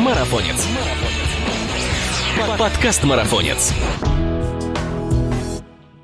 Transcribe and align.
Марафонец. 0.00 0.66
Подкаст 2.58 3.04
Марафонец. 3.04 3.74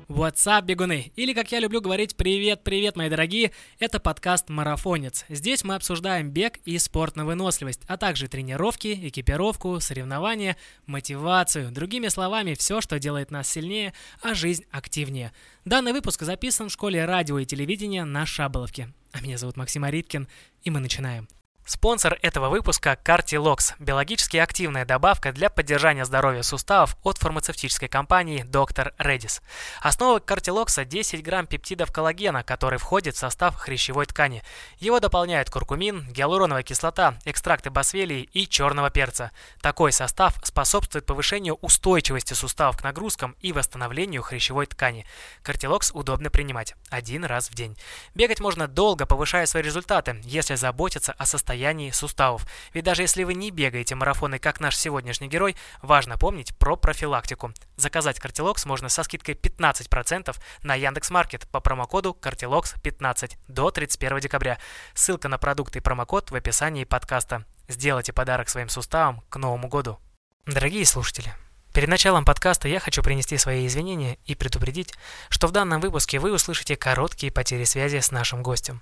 What's 0.07 0.45
up, 0.45 0.65
бегуны? 0.65 1.11
Или, 1.15 1.33
как 1.33 1.51
я 1.51 1.59
люблю 1.59 1.81
говорить, 1.81 2.15
привет-привет, 2.15 2.95
мои 2.95 3.09
дорогие, 3.09 3.53
это 3.79 3.99
подкаст 3.99 4.49
«Марафонец». 4.49 5.25
Здесь 5.29 5.63
мы 5.63 5.73
обсуждаем 5.73 6.29
бег 6.29 6.59
и 6.63 6.77
спорт 6.77 7.15
на 7.15 7.25
выносливость, 7.25 7.81
а 7.87 7.97
также 7.97 8.27
тренировки, 8.27 8.99
экипировку, 9.07 9.79
соревнования, 9.79 10.57
мотивацию, 10.85 11.71
другими 11.71 12.09
словами, 12.09 12.53
все, 12.53 12.81
что 12.81 12.99
делает 12.99 13.31
нас 13.31 13.49
сильнее, 13.49 13.93
а 14.21 14.35
жизнь 14.35 14.65
активнее. 14.69 15.31
Данный 15.65 15.93
выпуск 15.93 16.21
записан 16.21 16.69
в 16.69 16.71
школе 16.71 17.03
радио 17.05 17.39
и 17.39 17.45
телевидения 17.47 18.05
на 18.05 18.27
Шаболовке. 18.27 18.93
А 19.11 19.21
меня 19.21 19.39
зовут 19.39 19.57
Максим 19.57 19.83
Ариткин, 19.83 20.27
и 20.61 20.69
мы 20.69 20.81
начинаем. 20.81 21.27
Спонсор 21.67 22.17
этого 22.21 22.47
выпуска– 22.47 22.97
Cartilox– 23.03 23.73
биологически 23.79 24.37
активная 24.37 24.85
добавка 24.85 25.33
для 25.33 25.49
поддержания 25.49 26.05
здоровья 26.05 26.41
суставов 26.41 26.95
от 27.03 27.17
фармацевтической 27.17 27.89
компании 27.89 28.45
Dr. 28.45 28.93
Redis. 28.97 29.41
Основа 29.81 30.19
Cartilox– 30.19 30.85
10 30.85 31.21
грамм 31.21 31.45
пептидов 31.45 31.91
коллагена, 31.91 32.43
который 32.43 32.79
входит 32.79 33.15
в 33.15 33.19
состав 33.19 33.57
хрящевой 33.57 34.05
ткани. 34.05 34.43
Его 34.79 35.01
дополняют 35.01 35.49
куркумин, 35.49 36.07
гиалуроновая 36.09 36.63
кислота, 36.63 37.15
экстракты 37.25 37.69
басвелии 37.69 38.29
и 38.31 38.47
черного 38.47 38.89
перца. 38.89 39.31
Такой 39.59 39.91
состав 39.91 40.35
способствует 40.43 41.05
повышению 41.05 41.55
устойчивости 41.55 42.33
суставов 42.33 42.77
к 42.77 42.83
нагрузкам 42.85 43.35
и 43.41 43.51
восстановлению 43.51 44.21
хрящевой 44.21 44.67
ткани. 44.67 45.05
Cartilox 45.43 45.91
удобно 45.91 46.29
принимать 46.29 46.75
один 46.89 47.25
раз 47.25 47.49
в 47.49 47.55
день. 47.55 47.77
Бегать 48.15 48.39
можно 48.39 48.69
долго, 48.69 49.05
повышая 49.05 49.45
свои 49.47 49.63
результаты, 49.63 50.21
если 50.23 50.55
заботиться 50.55 51.11
о 51.11 51.25
состоянии 51.25 51.56
состоянии 51.57 51.91
суставов. 51.91 52.45
Ведь 52.73 52.83
даже 52.83 53.01
если 53.01 53.23
вы 53.23 53.33
не 53.33 53.49
бегаете 53.49 53.95
марафоны, 53.95 54.37
как 54.37 54.59
наш 54.59 54.77
сегодняшний 54.77 55.27
герой, 55.27 55.55
важно 55.81 56.17
помнить 56.17 56.55
про 56.55 56.75
профилактику. 56.75 57.51
Заказать 57.77 58.19
Картилокс 58.19 58.65
можно 58.65 58.89
со 58.89 59.03
скидкой 59.03 59.33
15% 59.33 60.35
на 60.61 60.75
Яндекс.Маркет 60.75 61.47
по 61.47 61.59
промокоду 61.59 62.15
Картилокс15 62.21 63.37
до 63.47 63.71
31 63.71 64.19
декабря. 64.19 64.59
Ссылка 64.93 65.27
на 65.29 65.39
продукты 65.39 65.79
и 65.79 65.81
промокод 65.81 66.29
в 66.29 66.35
описании 66.35 66.83
подкаста. 66.83 67.43
Сделайте 67.67 68.13
подарок 68.13 68.49
своим 68.49 68.69
суставам 68.69 69.21
к 69.29 69.37
Новому 69.37 69.67
году. 69.67 69.99
Дорогие 70.45 70.85
слушатели, 70.85 71.33
Перед 71.73 71.89
началом 71.89 72.25
подкаста 72.25 72.67
я 72.67 72.79
хочу 72.79 73.03
принести 73.03 73.37
свои 73.37 73.67
извинения 73.67 74.17
и 74.25 74.33
предупредить, 74.33 74.95
что 75.29 75.45
в 75.45 75.51
данном 75.51 75.79
выпуске 75.79 76.17
вы 76.17 76.33
услышите 76.33 76.75
короткие 76.75 77.31
потери 77.31 77.65
связи 77.65 77.99
с 77.99 78.09
нашим 78.09 78.41
гостем. 78.41 78.81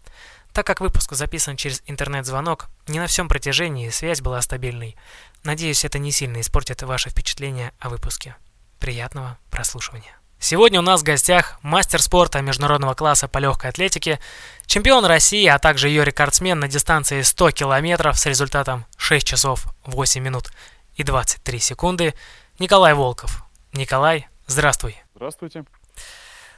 Так 0.55 0.65
как 0.65 0.79
выпуск 0.79 1.11
записан 1.11 1.57
через 1.57 1.83
интернет-звонок, 1.85 2.67
не 2.87 2.99
на 2.99 3.07
всем 3.07 3.27
протяжении 3.27 3.89
связь 3.89 4.21
была 4.21 4.41
стабильной. 4.41 4.95
Надеюсь, 5.43 5.83
это 5.83 5.99
не 5.99 6.13
сильно 6.13 6.39
испортит 6.39 6.81
ваше 6.81 7.09
впечатление 7.09 7.73
о 7.77 7.89
выпуске. 7.89 8.37
Приятного 8.79 9.37
прослушивания. 9.51 10.17
Сегодня 10.39 10.79
у 10.79 10.81
нас 10.81 11.01
в 11.01 11.03
гостях 11.03 11.59
мастер 11.61 12.01
спорта 12.01 12.39
международного 12.39 12.93
класса 12.93 13.27
по 13.27 13.39
легкой 13.39 13.71
атлетике, 13.71 14.21
чемпион 14.65 15.03
России, 15.03 15.45
а 15.45 15.59
также 15.59 15.89
ее 15.89 16.05
рекордсмен 16.05 16.57
на 16.57 16.69
дистанции 16.69 17.21
100 17.21 17.51
километров 17.51 18.17
с 18.17 18.25
результатом 18.25 18.85
6 18.95 19.27
часов 19.27 19.65
8 19.83 20.23
минут 20.23 20.53
и 20.95 21.03
23 21.03 21.59
секунды 21.59 22.13
Николай 22.59 22.93
Волков. 22.93 23.43
Николай, 23.73 24.29
здравствуй. 24.47 24.95
Здравствуйте. 25.15 25.65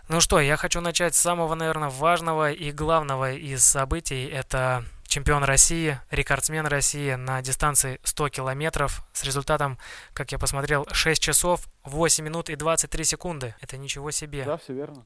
Ну 0.10 0.22
что, 0.22 0.40
я 0.40 0.56
хочу 0.56 0.80
начать 0.80 1.16
с 1.16 1.20
самого, 1.20 1.54
наверное, 1.56 1.90
важного 1.90 2.54
и 2.54 2.72
главного 2.72 3.34
из 3.34 3.62
событий. 3.66 4.26
Это 4.26 4.86
чемпион 5.06 5.44
России, 5.44 6.00
рекордсмен 6.12 6.66
России 6.66 7.16
на 7.16 7.42
дистанции 7.42 8.00
100 8.04 8.30
километров 8.30 9.06
с 9.12 9.26
результатом, 9.26 9.78
как 10.14 10.32
я 10.32 10.40
посмотрел, 10.40 10.88
6 10.90 11.22
часов 11.22 11.68
8 11.84 12.24
минут 12.24 12.50
и 12.50 12.56
23 12.56 13.04
секунды. 13.04 13.54
Это 13.60 13.76
ничего 13.76 14.12
себе. 14.12 14.46
Да, 14.46 14.56
все 14.56 14.74
верно. 14.74 15.06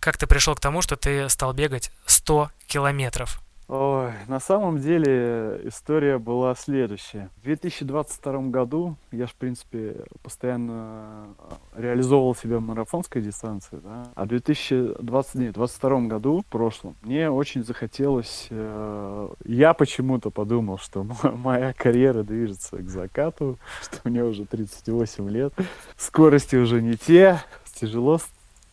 Как 0.00 0.16
ты 0.16 0.26
пришел 0.26 0.54
к 0.54 0.60
тому, 0.60 0.80
что 0.80 0.96
ты 0.96 1.28
стал 1.28 1.52
бегать 1.52 1.92
100 2.06 2.50
километров? 2.66 3.41
Ой, 3.68 4.10
на 4.28 4.40
самом 4.40 4.78
деле 4.78 5.60
история 5.64 6.18
была 6.18 6.54
следующая. 6.54 7.30
В 7.38 7.44
2022 7.44 8.38
году 8.48 8.96
я 9.12 9.26
в 9.26 9.34
принципе, 9.34 10.04
постоянно 10.22 11.28
реализовывал 11.74 12.34
себя 12.34 12.58
в 12.58 12.62
марафонской 12.62 13.22
дистанции, 13.22 13.80
да? 13.82 14.10
а 14.14 14.24
в 14.24 14.28
2022 14.28 16.00
году, 16.02 16.42
в 16.42 16.46
прошлом, 16.46 16.96
мне 17.02 17.30
очень 17.30 17.64
захотелось... 17.64 18.48
Э, 18.50 19.28
я 19.44 19.74
почему-то 19.74 20.30
подумал, 20.30 20.78
что 20.78 21.06
моя 21.22 21.72
карьера 21.72 22.22
движется 22.22 22.76
к 22.78 22.88
закату, 22.88 23.58
что 23.82 23.98
мне 24.04 24.22
уже 24.22 24.44
38 24.44 25.28
лет, 25.30 25.54
скорости 25.96 26.56
уже 26.56 26.82
не 26.82 26.96
те, 26.96 27.40
тяжело 27.82 28.18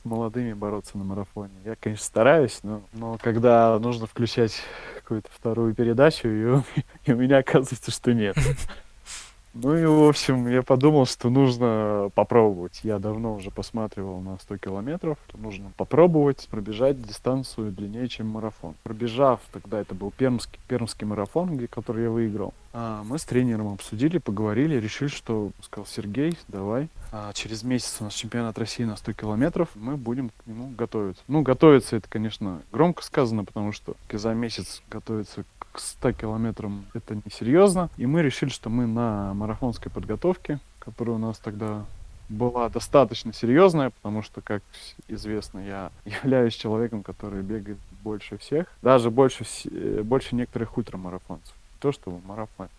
молодыми 0.04 0.54
бороться 0.54 0.98
на 0.98 1.04
марафоне. 1.04 1.54
Я, 1.66 1.76
конечно, 1.76 2.06
стараюсь, 2.06 2.60
но, 2.64 2.82
но 2.94 3.18
когда 3.22 3.78
нужно 3.80 4.08
включать 4.08 4.62
какую-то 4.96 5.30
вторую 5.32 5.74
передачу, 5.74 6.28
и, 6.28 6.62
и 7.06 7.14
у 7.14 7.18
меня 7.18 7.38
оказывается, 7.40 7.92
что 7.92 8.14
нет. 8.14 8.38
Ну 9.54 9.76
и, 9.76 9.84
в 9.86 10.08
общем, 10.08 10.48
я 10.48 10.62
подумал, 10.62 11.06
что 11.06 11.30
нужно 11.30 12.12
попробовать. 12.14 12.82
Я 12.84 13.00
давно 13.00 13.36
уже 13.36 13.50
посматривал 13.50 14.22
на 14.22 14.38
100 14.38 14.58
километров. 14.58 15.18
Нужно 15.34 15.72
попробовать 15.76 16.48
пробежать 16.52 17.02
дистанцию 17.02 17.72
длиннее, 17.72 18.08
чем 18.08 18.28
марафон. 18.28 18.76
Пробежав, 18.84 19.40
тогда 19.52 19.80
это 19.80 19.96
был 19.96 20.12
пермский, 20.12 20.59
пермский 20.68 21.08
марафон, 21.08 21.58
где, 21.58 21.68
который 21.68 22.04
я 22.04 22.09
выиграл. 22.12 22.54
А 22.72 23.02
мы 23.04 23.18
с 23.18 23.26
тренером 23.26 23.74
обсудили, 23.74 24.20
поговорили, 24.20 24.76
решили, 24.76 25.09
что, 25.09 25.52
сказал 25.64 25.88
Сергей, 25.88 26.38
давай. 26.48 26.88
А 27.12 27.34
через 27.34 27.64
месяц 27.64 27.98
у 28.00 28.04
нас 28.04 28.14
чемпионат 28.14 28.59
России 28.59 28.84
на 28.84 28.96
100 28.96 29.14
километров, 29.14 29.70
мы 29.74 29.98
будем 29.98 30.30
к 30.30 30.34
нему 30.46 30.72
готовиться. 30.78 31.24
Ну, 31.28 31.42
готовиться 31.42 31.96
это, 31.96 32.08
конечно, 32.08 32.62
громко 32.72 33.04
сказано, 33.04 33.44
потому 33.44 33.72
что 33.72 33.96
за 34.12 34.34
месяц 34.36 34.84
готовиться 34.92 35.44
к 35.72 35.80
100 35.80 36.13
километрам 36.13 36.85
это 36.94 37.16
несерьезно. 37.25 37.90
И 37.97 38.06
мы 38.06 38.22
решили, 38.22 38.50
что 38.50 38.69
мы 38.69 38.88
на 38.88 39.34
марафонской 39.34 39.91
подготовке, 39.91 40.59
которая 40.80 41.16
у 41.16 41.19
нас 41.19 41.38
тогда 41.38 41.85
была 42.30 42.69
достаточно 42.69 43.34
серьезная, 43.34 43.90
потому 43.90 44.22
что, 44.22 44.41
как 44.41 44.62
известно, 45.08 45.59
я 45.59 45.91
являюсь 46.06 46.53
человеком, 46.53 47.03
который 47.03 47.41
бегает 47.41 47.78
больше 48.03 48.38
всех, 48.38 48.68
даже 48.81 49.09
больше, 49.09 49.46
больше 50.03 50.35
некоторых 50.35 50.78
ультрамарафонцев. 50.78 51.53
То, 51.79 51.91
что 51.91 52.12
в 52.12 52.25
марафоне. 52.25 52.69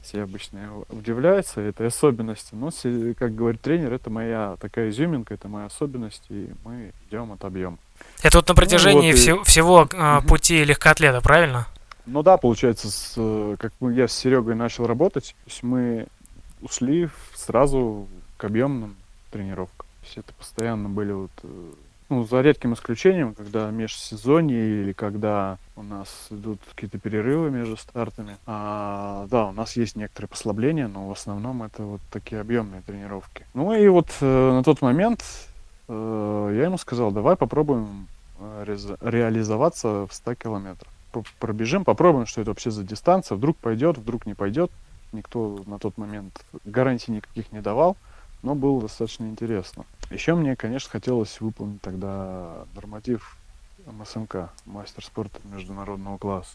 Все 0.00 0.22
обычно 0.22 0.70
удивляются 0.90 1.60
этой 1.60 1.88
особенности, 1.88 2.54
но, 2.54 2.70
как 3.18 3.34
говорит 3.34 3.60
тренер, 3.60 3.92
это 3.92 4.10
моя 4.10 4.56
такая 4.60 4.90
изюминка, 4.90 5.34
это 5.34 5.48
моя 5.48 5.66
особенность, 5.66 6.22
и 6.28 6.48
мы 6.64 6.92
идем 7.08 7.32
от 7.32 7.44
объема. 7.44 7.78
Это 8.22 8.38
вот 8.38 8.48
на 8.48 8.54
протяжении 8.54 9.12
ну, 9.12 9.34
вот 9.34 9.42
и... 9.42 9.44
всего 9.44 9.88
э, 9.92 10.20
пути 10.26 10.64
легкоатлета, 10.64 11.20
правильно? 11.20 11.66
Ну 12.10 12.22
да, 12.22 12.38
получается, 12.38 12.90
с, 12.90 13.14
э, 13.16 13.56
как 13.58 13.72
я 13.80 14.08
с 14.08 14.12
Серегой 14.12 14.54
начал 14.54 14.86
работать, 14.86 15.36
то 15.44 15.50
есть 15.50 15.62
мы 15.62 16.06
ушли 16.62 17.10
сразу 17.34 18.06
к 18.38 18.44
объемным 18.44 18.96
тренировкам. 19.30 19.86
То 20.00 20.06
есть 20.06 20.18
это 20.18 20.32
постоянно 20.32 20.88
были 20.88 21.12
вот, 21.12 21.30
э, 21.42 21.72
ну, 22.08 22.24
за 22.24 22.40
редким 22.40 22.72
исключением, 22.72 23.34
когда 23.34 23.70
межсезонье 23.70 24.82
или 24.82 24.92
когда 24.92 25.58
у 25.76 25.82
нас 25.82 26.08
идут 26.30 26.60
какие-то 26.74 26.98
перерывы 26.98 27.50
между 27.50 27.76
стартами. 27.76 28.38
А, 28.46 29.26
да, 29.30 29.48
у 29.48 29.52
нас 29.52 29.76
есть 29.76 29.94
некоторые 29.94 30.30
послабления, 30.30 30.88
но 30.88 31.08
в 31.08 31.12
основном 31.12 31.62
это 31.62 31.82
вот 31.82 32.00
такие 32.10 32.40
объемные 32.40 32.80
тренировки. 32.80 33.44
Ну 33.52 33.74
и 33.74 33.86
вот 33.88 34.08
э, 34.22 34.52
на 34.52 34.64
тот 34.64 34.80
момент 34.80 35.22
э, 35.88 36.54
я 36.56 36.64
ему 36.64 36.78
сказал, 36.78 37.10
давай 37.10 37.36
попробуем 37.36 38.08
э, 38.38 38.76
реализоваться 39.02 40.06
в 40.06 40.14
100 40.14 40.34
километрах 40.36 40.92
пробежим, 41.38 41.84
попробуем, 41.84 42.26
что 42.26 42.40
это 42.40 42.50
вообще 42.50 42.70
за 42.70 42.84
дистанция. 42.84 43.36
Вдруг 43.36 43.56
пойдет, 43.56 43.98
вдруг 43.98 44.26
не 44.26 44.34
пойдет. 44.34 44.70
Никто 45.12 45.62
на 45.66 45.78
тот 45.78 45.96
момент 45.96 46.44
гарантий 46.64 47.12
никаких 47.12 47.50
не 47.52 47.60
давал, 47.60 47.96
но 48.42 48.54
было 48.54 48.82
достаточно 48.82 49.24
интересно. 49.24 49.84
Еще 50.10 50.34
мне, 50.34 50.54
конечно, 50.56 50.90
хотелось 50.90 51.40
выполнить 51.40 51.80
тогда 51.80 52.66
норматив 52.74 53.36
МСМК, 53.86 54.50
мастер 54.66 55.04
спорта 55.04 55.40
международного 55.44 56.18
класса. 56.18 56.50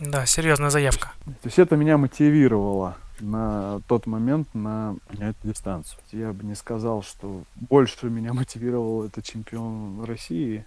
Да, 0.00 0.26
серьезная 0.26 0.70
заявка. 0.70 1.12
То 1.24 1.44
есть 1.44 1.58
это 1.60 1.76
меня 1.76 1.96
мотивировало 1.96 2.96
на 3.20 3.80
тот 3.86 4.06
момент 4.06 4.48
на 4.52 4.96
эту 5.12 5.36
дистанцию. 5.44 6.00
Я 6.10 6.32
бы 6.32 6.44
не 6.44 6.56
сказал, 6.56 7.02
что 7.02 7.44
больше 7.54 8.10
меня 8.10 8.32
мотивировал 8.32 9.04
это 9.04 9.22
чемпион 9.22 10.02
России, 10.04 10.64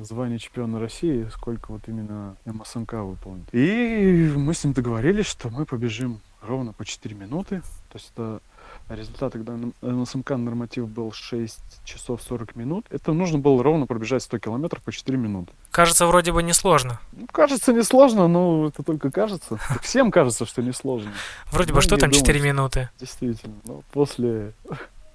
звание 0.00 0.38
чемпиона 0.38 0.80
России, 0.80 1.28
сколько 1.32 1.72
вот 1.72 1.82
именно 1.86 2.36
МСМК 2.44 2.94
выполнить. 2.94 3.48
И 3.52 4.32
мы 4.36 4.54
с 4.54 4.64
ним 4.64 4.72
договорились, 4.72 5.26
что 5.26 5.50
мы 5.50 5.64
побежим 5.64 6.20
ровно 6.42 6.72
по 6.72 6.84
4 6.84 7.14
минуты. 7.14 7.60
То 7.90 7.98
есть 7.98 8.12
это 8.14 8.40
результат, 8.88 9.32
когда 9.32 9.56
НСМК 9.82 10.30
норматив 10.30 10.88
был 10.88 11.12
6 11.12 11.60
часов 11.84 12.22
40 12.22 12.56
минут, 12.56 12.86
это 12.90 13.12
нужно 13.12 13.38
было 13.38 13.62
ровно 13.62 13.86
пробежать 13.86 14.22
100 14.22 14.38
километров 14.38 14.82
по 14.82 14.92
4 14.92 15.16
минуты. 15.16 15.52
Кажется, 15.70 16.06
вроде 16.06 16.32
бы 16.32 16.42
несложно. 16.42 17.00
Ну, 17.12 17.26
кажется, 17.30 17.72
несложно, 17.72 18.28
но 18.28 18.68
это 18.68 18.82
только 18.82 19.10
кажется. 19.10 19.58
Всем 19.82 20.10
кажется, 20.10 20.46
что 20.46 20.62
несложно. 20.62 21.12
Вроде 21.50 21.72
бы, 21.72 21.80
что 21.80 21.96
там 21.96 22.10
4 22.10 22.40
минуты? 22.40 22.90
Действительно. 22.98 23.54
Но 23.64 23.82
после 23.92 24.52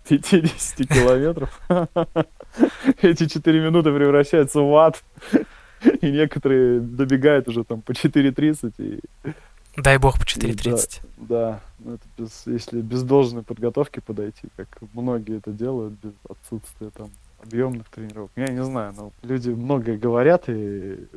50 0.09 0.87
километров 0.87 1.61
эти 3.01 3.27
4 3.27 3.59
минуты 3.59 3.93
превращаются 3.93 4.59
в 4.61 4.75
ад. 4.75 5.03
И 6.01 6.11
некоторые 6.11 6.81
добегают 6.81 7.47
уже 7.47 7.63
там 7.63 7.81
по 7.81 7.91
4.30 7.91 8.73
и 8.79 8.99
Дай 9.77 9.97
бог 9.97 10.19
по 10.19 10.23
4.30. 10.23 11.01
Да, 11.17 11.27
да. 11.27 11.61
Ну, 11.79 11.93
это 11.93 12.03
без, 12.17 12.47
если 12.47 12.81
без 12.81 13.03
должной 13.03 13.43
подготовки 13.43 14.01
подойти, 14.01 14.47
как 14.57 14.67
многие 14.93 15.37
это 15.37 15.51
делают, 15.51 15.93
без 16.03 16.11
отсутствия 16.27 16.89
там 16.89 17.11
объемных 17.41 17.87
тренировок. 17.89 18.31
Я 18.35 18.49
не 18.49 18.63
знаю, 18.63 18.93
но 18.97 19.11
люди 19.21 19.51
многое 19.51 19.97
говорят, 19.97 20.45
и 20.47 21.07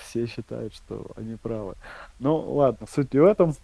все 0.00 0.26
считают, 0.26 0.74
что 0.74 1.10
они 1.16 1.36
правы. 1.36 1.74
Ну, 2.18 2.36
ладно, 2.36 2.86
суть 2.90 3.12
не 3.12 3.20
в 3.20 3.24
этом. 3.24 3.54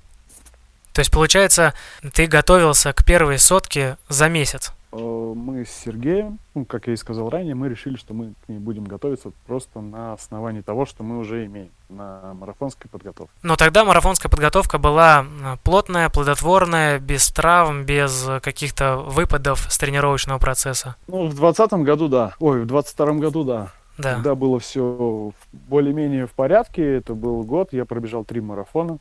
То 0.98 1.00
есть, 1.02 1.12
получается, 1.12 1.74
ты 2.12 2.26
готовился 2.26 2.92
к 2.92 3.04
первой 3.04 3.38
сотке 3.38 3.98
за 4.08 4.28
месяц? 4.28 4.72
Э, 4.90 4.96
мы 4.98 5.64
с 5.64 5.70
Сергеем, 5.70 6.40
ну, 6.56 6.64
как 6.64 6.88
я 6.88 6.94
и 6.94 6.96
сказал 6.96 7.30
ранее, 7.30 7.54
мы 7.54 7.68
решили, 7.68 7.94
что 7.94 8.14
мы 8.14 8.34
к 8.44 8.48
ней 8.48 8.58
будем 8.58 8.82
готовиться 8.82 9.30
просто 9.46 9.80
на 9.80 10.14
основании 10.14 10.60
того, 10.60 10.86
что 10.86 11.04
мы 11.04 11.18
уже 11.18 11.46
имеем 11.46 11.70
на 11.88 12.34
марафонской 12.34 12.90
подготовке. 12.90 13.32
Но 13.44 13.54
тогда 13.54 13.84
марафонская 13.84 14.28
подготовка 14.28 14.78
была 14.78 15.24
э, 15.24 15.56
плотная, 15.62 16.08
плодотворная, 16.08 16.98
без 16.98 17.28
травм, 17.28 17.84
без 17.84 18.28
каких-то 18.42 18.96
выпадов 18.96 19.68
с 19.70 19.78
тренировочного 19.78 20.40
процесса. 20.40 20.96
Ну, 21.06 21.28
в 21.28 21.34
двадцатом 21.36 21.84
году, 21.84 22.08
да. 22.08 22.34
Ой, 22.40 22.62
в 22.62 22.66
двадцать 22.66 22.94
втором 22.94 23.20
году, 23.20 23.44
да. 23.44 23.70
Да. 23.98 24.14
Когда 24.14 24.34
было 24.36 24.60
все 24.60 25.32
более-менее 25.52 26.26
в 26.26 26.32
порядке, 26.32 26.96
это 26.96 27.14
был 27.14 27.42
год, 27.42 27.72
я 27.72 27.84
пробежал 27.84 28.24
три 28.24 28.40
марафона. 28.40 28.98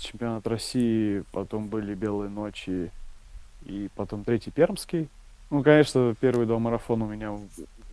Чемпионат 0.00 0.46
России, 0.48 1.22
потом 1.32 1.68
были 1.68 1.94
белые 1.94 2.28
ночи, 2.28 2.90
и 3.64 3.88
потом 3.94 4.24
третий 4.24 4.50
пермский. 4.50 5.08
Ну, 5.50 5.62
конечно, 5.62 6.14
первые 6.18 6.46
два 6.46 6.58
марафона 6.58 7.04
у 7.04 7.08
меня 7.08 7.38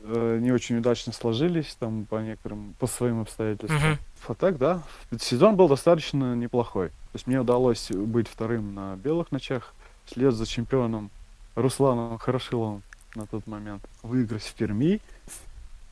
э, 0.04 0.40
не 0.42 0.52
очень 0.52 0.78
удачно 0.78 1.12
сложились, 1.12 1.76
там 1.78 2.06
по 2.06 2.16
некоторым, 2.16 2.74
по 2.80 2.88
своим 2.88 3.22
обстоятельствам. 3.22 3.80
Uh-huh. 3.80 3.98
А 4.30 4.34
так, 4.34 4.58
да, 4.58 4.82
сезон 5.20 5.56
был 5.56 5.68
достаточно 5.68 6.36
неплохой. 6.36 6.88
То 6.88 7.16
есть 7.16 7.28
мне 7.28 7.42
удалось 7.42 7.92
быть 7.92 8.28
вторым 8.28 8.74
на 8.74 8.96
белых 8.96 9.32
ночах, 9.32 9.74
вслед 10.06 10.34
за 10.34 10.46
чемпионом 10.46 11.12
Русланом 11.56 12.18
Хорошиловым 12.18 12.82
на 13.16 13.26
тот 13.26 13.46
момент, 13.46 13.84
выиграть 14.04 14.44
в 14.44 14.54
Перми 14.54 15.02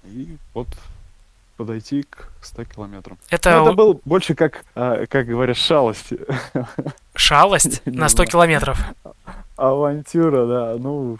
и 0.07 0.38
вот 0.54 0.68
подойти 1.57 2.04
к 2.04 2.30
100 2.42 2.65
километрам. 2.65 3.18
Это, 3.30 3.57
ну, 3.57 3.65
это 3.65 3.74
был 3.74 4.01
больше 4.06 4.36
как, 4.36 4.63
а, 4.75 5.06
как 5.07 5.25
говорят, 5.25 5.57
шалость. 5.57 6.13
Шалость 7.15 7.81
на 7.86 8.07
100 8.09 8.25
километров? 8.25 8.80
Авантюра, 9.56 10.45
да, 10.45 10.75
ну, 10.77 11.18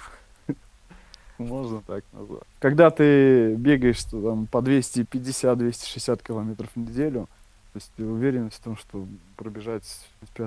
можно 1.40 1.82
так 1.82 2.04
назвать. 2.14 2.44
Когда 2.60 2.92
ты 2.92 3.56
бегаешь 3.56 4.04
там, 4.04 4.46
по 4.46 4.60
250-260 4.60 6.24
километров 6.24 6.70
в 6.76 6.80
неделю, 6.80 7.28
то 7.74 7.78
есть 7.78 7.92
ты 7.98 8.06
уверен 8.06 8.50
в 8.50 8.60
том, 8.60 8.78
что 8.78 9.06
пробежать, 9.36 9.84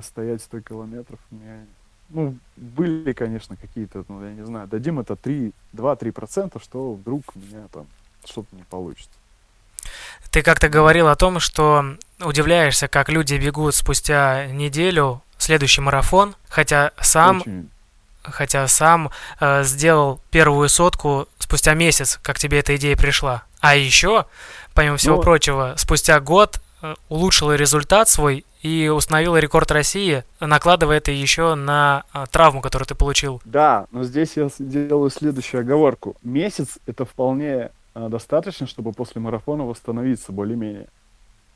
стоять 0.03 0.43
100 0.43 0.61
километров, 0.61 1.19
мне 1.31 1.67
ну, 2.11 2.37
были, 2.57 3.13
конечно, 3.13 3.57
какие-то, 3.57 4.05
ну, 4.09 4.25
я 4.25 4.33
не 4.33 4.45
знаю, 4.45 4.67
дадим 4.69 4.99
это 4.99 5.17
3, 5.17 5.53
2-3 5.75 6.13
процента, 6.13 6.59
что 6.59 6.95
вдруг 6.95 7.23
у 7.35 7.39
меня 7.39 7.69
там 7.73 7.87
что-то 8.25 8.55
не 8.55 8.63
получится. 8.63 9.11
Ты 10.31 10.43
как-то 10.43 10.69
говорил 10.69 11.09
о 11.09 11.17
том, 11.17 11.41
что 11.41 11.97
удивляешься, 12.21 12.87
как 12.89 13.09
люди 13.09 13.35
бегут 13.35 13.75
спустя 13.75 14.47
неделю 14.47 15.23
следующий 15.39 15.81
марафон, 15.81 16.37
хотя 16.49 16.93
сам 17.01 17.41
Очень 17.41 17.71
хотя 18.23 18.67
сам 18.69 19.11
э, 19.41 19.65
сделал 19.65 20.21
первую 20.31 20.69
сотку 20.69 21.29
спустя 21.39 21.75
месяц, 21.75 22.19
как 22.23 22.39
тебе 22.39 22.61
эта 22.61 22.77
идея 22.77 22.97
пришла. 22.97 23.45
А 23.61 23.77
еще, 23.77 24.27
помимо 24.75 24.97
всего 24.97 25.17
ну, 25.17 25.23
прочего, 25.23 25.75
спустя 25.77 26.21
год 26.21 26.61
э, 26.83 26.95
улучшил 27.09 27.53
результат 27.53 28.09
свой 28.09 28.45
и 28.63 28.89
установил 28.89 29.37
рекорд 29.37 29.71
России, 29.71 30.23
накладывая 30.39 30.99
это 30.99 31.13
еще 31.13 31.55
на 31.55 32.05
э, 32.13 32.27
травму, 32.31 32.61
которую 32.61 32.87
ты 32.87 32.95
получил. 32.95 33.41
Да, 33.45 33.87
но 33.91 34.05
здесь 34.05 34.37
я 34.37 34.49
делаю 34.59 35.11
следующую 35.11 35.63
оговорку. 35.63 36.17
Месяц 36.23 36.79
это 36.87 37.05
вполне 37.05 37.71
достаточно, 37.95 38.67
чтобы 38.67 38.93
после 38.93 39.21
марафона 39.21 39.65
восстановиться 39.65 40.33
более-менее. 40.33 40.89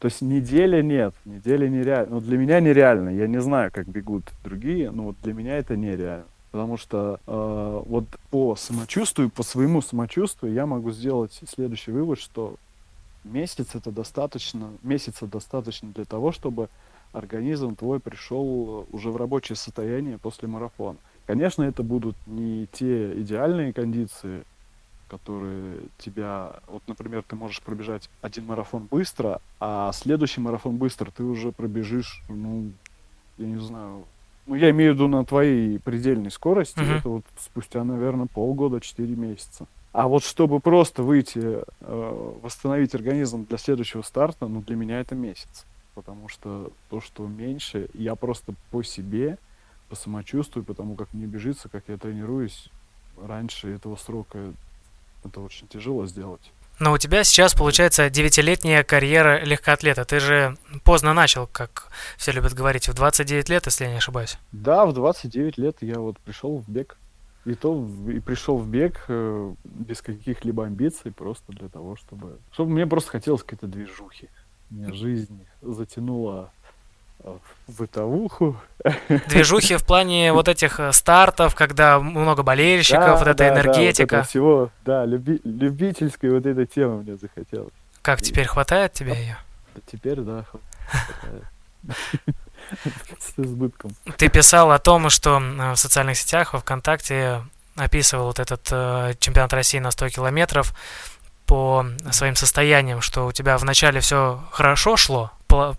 То 0.00 0.06
есть 0.06 0.20
недели 0.20 0.82
нет, 0.82 1.14
неделя 1.25 1.69
нереально. 1.69 2.16
Ну, 2.16 2.20
для 2.20 2.36
меня 2.36 2.60
нереально. 2.60 3.08
Я 3.08 3.26
не 3.26 3.40
знаю, 3.40 3.70
как 3.72 3.88
бегут 3.88 4.25
другие, 4.42 4.90
но 4.90 5.04
вот 5.04 5.16
для 5.22 5.32
меня 5.32 5.56
это 5.56 5.76
нереально. 5.76 6.26
Потому 6.50 6.76
что 6.76 7.20
э, 7.26 7.82
вот 7.86 8.04
по 8.31 8.54
самочувствию, 8.54 9.31
по 9.31 9.42
своему 9.42 9.81
самочувствию 9.81 10.52
я 10.52 10.66
могу 10.66 10.92
сделать 10.92 11.40
следующий 11.48 11.90
вывод, 11.90 12.20
что 12.20 12.56
месяц 13.25 13.75
это 13.75 13.90
достаточно, 13.90 14.72
месяца 14.82 15.26
достаточно 15.26 15.90
для 15.90 16.04
того, 16.04 16.32
чтобы 16.32 16.69
организм 17.12 17.75
твой 17.75 17.98
пришел 17.98 18.86
уже 18.92 19.10
в 19.10 19.16
рабочее 19.16 19.56
состояние 19.56 20.19
после 20.19 20.48
марафона. 20.48 20.98
Конечно, 21.26 21.62
это 21.62 21.82
будут 21.82 22.16
не 22.26 22.66
те 22.70 23.19
идеальные 23.20 23.72
кондиции, 23.72 24.44
которые 25.09 25.81
тебя... 25.99 26.61
Вот, 26.67 26.83
например, 26.87 27.23
ты 27.27 27.37
можешь 27.37 27.61
пробежать 27.61 28.09
один 28.23 28.47
марафон 28.47 28.87
быстро, 28.91 29.41
а 29.61 29.93
следующий 29.93 30.41
марафон 30.41 30.77
быстро 30.77 31.11
ты 31.11 31.23
уже 31.23 31.53
пробежишь, 31.53 32.23
ну, 32.29 32.71
я 33.39 33.47
не 33.47 33.61
знаю, 33.61 34.05
ну, 34.47 34.55
я 34.56 34.71
имею 34.71 34.93
в 34.93 34.95
виду 34.97 35.09
на 35.09 35.25
твоей 35.25 35.79
предельной 35.79 36.31
скорости, 36.31 36.79
uh-huh. 36.79 36.99
это 36.99 37.09
вот 37.09 37.25
спустя, 37.39 37.83
наверное, 37.83 38.27
полгода, 38.27 38.81
4 38.81 39.15
месяца. 39.15 39.67
А 39.93 40.06
вот 40.06 40.25
чтобы 40.25 40.61
просто 40.61 41.03
выйти, 41.03 41.62
э, 41.81 42.35
восстановить 42.43 42.95
организм 42.95 43.47
для 43.47 43.56
следующего 43.59 44.03
старта, 44.03 44.49
ну, 44.49 44.61
для 44.61 44.77
меня 44.77 45.01
это 45.01 45.15
месяц. 45.15 45.65
Потому 45.95 46.29
что 46.29 46.73
то, 46.91 47.01
что 47.01 47.27
меньше, 47.27 47.89
я 47.95 48.17
просто 48.17 48.55
по 48.71 48.83
себе, 48.83 49.39
по 49.89 49.95
самочувствию, 49.95 50.65
потому 50.65 50.97
как 50.97 51.15
мне 51.15 51.27
бежится, 51.27 51.69
как 51.69 51.85
я 51.87 51.97
тренируюсь, 51.97 52.71
раньше 53.23 53.69
этого 53.69 53.97
срока 53.97 54.53
это 55.25 55.41
очень 55.41 55.69
тяжело 55.69 56.06
сделать. 56.06 56.53
Но 56.81 56.93
у 56.93 56.99
тебя 56.99 57.23
сейчас, 57.23 57.55
получается, 57.55 58.11
девятилетняя 58.11 58.82
карьера 58.82 59.44
легкоатлета. 59.44 60.05
Ты 60.05 60.19
же 60.19 60.56
поздно 60.82 61.15
начал, 61.15 61.47
как 61.47 61.88
все 62.17 62.32
любят 62.32 62.53
говорить, 62.53 62.88
в 62.88 62.94
29 62.94 63.49
лет, 63.49 63.67
если 63.67 63.85
я 63.85 63.91
не 63.91 63.99
ошибаюсь. 63.99 64.38
Да, 64.50 64.85
в 64.85 64.93
29 64.93 65.56
лет 65.56 65.76
я 65.82 66.01
вот 66.01 66.19
пришел 66.19 66.58
в 66.58 66.69
бег. 66.69 66.98
И 67.44 67.55
то 67.55 67.87
и 68.08 68.20
пришел 68.20 68.56
в 68.56 68.67
бег 68.67 69.05
э, 69.08 69.55
без 69.65 70.01
каких-либо 70.01 70.65
амбиций, 70.65 71.13
просто 71.13 71.53
для 71.53 71.69
того, 71.69 71.94
чтобы... 71.94 72.39
Чтобы 72.53 72.70
мне 72.72 72.87
просто 72.87 73.10
хотелось 73.10 73.43
какой-то 73.43 73.67
движухи. 73.67 74.31
Мне 74.70 74.93
жизнь 74.93 75.46
затянула 75.60 76.51
бытовуху. 77.67 78.56
Движухи 79.29 79.77
в 79.77 79.85
плане 79.85 80.33
вот 80.33 80.49
этих 80.49 80.79
э, 80.79 80.93
стартов, 80.93 81.55
когда 81.55 81.99
много 81.99 82.43
болельщиков, 82.43 83.01
да, 83.01 83.17
вот 83.17 83.27
эта 83.27 83.35
да, 83.35 83.49
энергетика. 83.49 84.11
Да, 84.11 84.19
вот 84.19 84.29
всего, 84.29 84.71
да, 84.85 85.05
люби, 85.06 85.41
любительской 85.44 86.31
вот 86.31 86.44
этой 86.44 86.67
темы 86.67 87.03
мне 87.03 87.17
захотелось. 87.17 87.73
Как 88.03 88.21
И... 88.21 88.25
теперь 88.25 88.47
хватает 88.47 88.93
тебе 88.93 89.15
ее? 89.15 89.39
Теперь, 89.91 90.21
да, 90.21 90.44
хватает. 90.44 91.44
С 93.19 93.39
избытком. 93.39 93.93
Ты 94.17 94.29
писал 94.29 94.71
о 94.73 94.79
том, 94.79 95.11
что 95.11 95.39
в 95.39 95.77
социальных 95.77 96.17
сетях, 96.17 96.53
во 96.53 96.61
ВКонтакте 96.61 97.43
описывал 97.77 98.27
вот 98.27 98.39
этот 98.39 98.69
э, 98.71 99.15
чемпионат 99.19 99.53
России 99.53 99.79
на 99.79 99.91
100 99.91 100.11
километров 100.11 100.75
по 101.47 101.85
своим 102.11 102.37
состояниям, 102.37 103.01
что 103.01 103.27
у 103.27 103.33
тебя 103.33 103.59
вначале 103.59 104.01
все 104.01 104.43
хорошо 104.51 104.97
шло, 104.97 105.31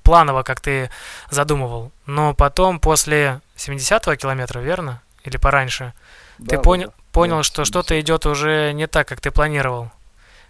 планово, 0.03 0.43
как 0.43 0.59
ты 0.61 0.89
задумывал. 1.29 1.91
Но 2.05 2.33
потом, 2.33 2.79
после 2.79 3.41
70-го 3.57 4.15
километра, 4.15 4.59
верно? 4.59 5.01
Или 5.23 5.37
пораньше, 5.37 5.93
да, 6.37 6.55
ты 6.55 6.61
понял, 6.61 6.87
да, 6.87 6.93
понял, 7.11 7.37
да, 7.37 7.43
что 7.43 7.65
что-то 7.65 7.99
идет 7.99 8.25
уже 8.25 8.73
не 8.73 8.87
так, 8.87 9.07
как 9.07 9.21
ты 9.21 9.31
планировал. 9.31 9.89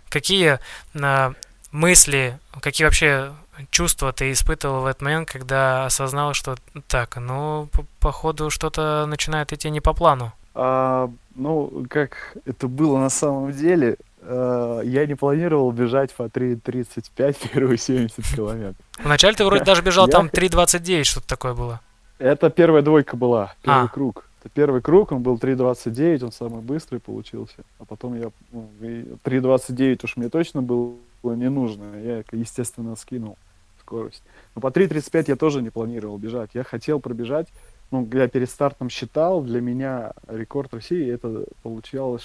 Какие 0.09 0.59
э, 0.93 1.33
мысли, 1.71 2.39
какие 2.61 2.85
вообще 2.85 3.31
чувства 3.69 4.11
ты 4.11 4.31
испытывал 4.31 4.81
в 4.81 4.85
этот 4.85 5.01
момент, 5.01 5.29
когда 5.29 5.85
осознал, 5.85 6.33
что 6.33 6.57
так, 6.87 7.17
ну, 7.17 7.69
по 7.71 7.85
походу, 7.99 8.49
что-то 8.49 9.05
начинает 9.05 9.53
идти 9.53 9.69
не 9.69 9.81
по 9.81 9.93
плану? 9.93 10.33
А, 10.53 11.09
ну, 11.35 11.85
как 11.89 12.37
это 12.45 12.67
было 12.67 12.97
на 12.97 13.09
самом 13.09 13.51
деле, 13.51 13.97
я 14.27 15.05
не 15.05 15.15
планировал 15.15 15.71
бежать 15.71 16.13
по 16.13 16.23
3.35 16.23 17.49
первые 17.53 17.77
70 17.77 18.35
километров. 18.35 18.85
Вначале 18.97 19.35
ты 19.35 19.45
вроде 19.45 19.63
даже 19.63 19.81
бежал 19.81 20.07
там 20.07 20.27
3.29, 20.27 21.03
что-то 21.03 21.27
такое 21.27 21.53
было. 21.53 21.81
Это 22.17 22.49
первая 22.49 22.81
двойка 22.81 23.17
была, 23.17 23.53
первый 23.61 23.85
а. 23.85 23.87
круг. 23.87 24.25
Это 24.39 24.49
первый 24.53 24.81
круг, 24.81 25.11
он 25.11 25.21
был 25.21 25.35
3.29, 25.35 26.25
он 26.25 26.31
самый 26.31 26.61
быстрый 26.61 26.99
получился. 26.99 27.57
А 27.79 27.85
потом 27.85 28.15
я... 28.15 28.31
Ну, 28.51 28.69
3.29 28.79 29.99
уж 30.03 30.17
мне 30.17 30.29
точно 30.29 30.61
было 30.61 30.95
не 31.23 31.49
нужно. 31.49 31.99
Я, 31.99 32.23
естественно, 32.31 32.95
скинул 32.95 33.37
скорость. 33.81 34.23
Но 34.53 34.61
по 34.61 34.67
3.35 34.67 35.25
я 35.27 35.35
тоже 35.35 35.61
не 35.61 35.71
планировал 35.71 36.17
бежать. 36.17 36.51
Я 36.53 36.63
хотел 36.63 36.99
пробежать 36.99 37.47
ну, 37.91 38.07
я 38.13 38.27
перед 38.27 38.49
стартом 38.49 38.89
считал, 38.89 39.41
для 39.41 39.61
меня 39.61 40.13
рекорд 40.27 40.73
России 40.73 41.11
это 41.11 41.45
получалось 41.61 42.23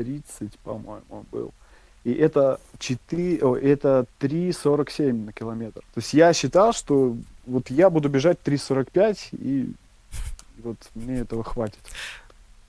6.18.30, 0.00 0.58
по-моему, 0.62 1.26
был. 1.30 1.52
И 2.04 2.12
это 2.12 2.60
4, 2.78 3.38
о, 3.42 3.56
это 3.56 4.06
3.47 4.20 5.12
на 5.12 5.32
километр. 5.32 5.80
То 5.80 6.00
есть 6.00 6.14
я 6.14 6.32
считал, 6.32 6.72
что 6.72 7.16
вот 7.46 7.70
я 7.70 7.90
буду 7.90 8.08
бежать 8.08 8.38
3.45, 8.44 9.28
и 9.32 9.72
вот 10.62 10.76
мне 10.94 11.18
этого 11.20 11.44
хватит, 11.44 11.80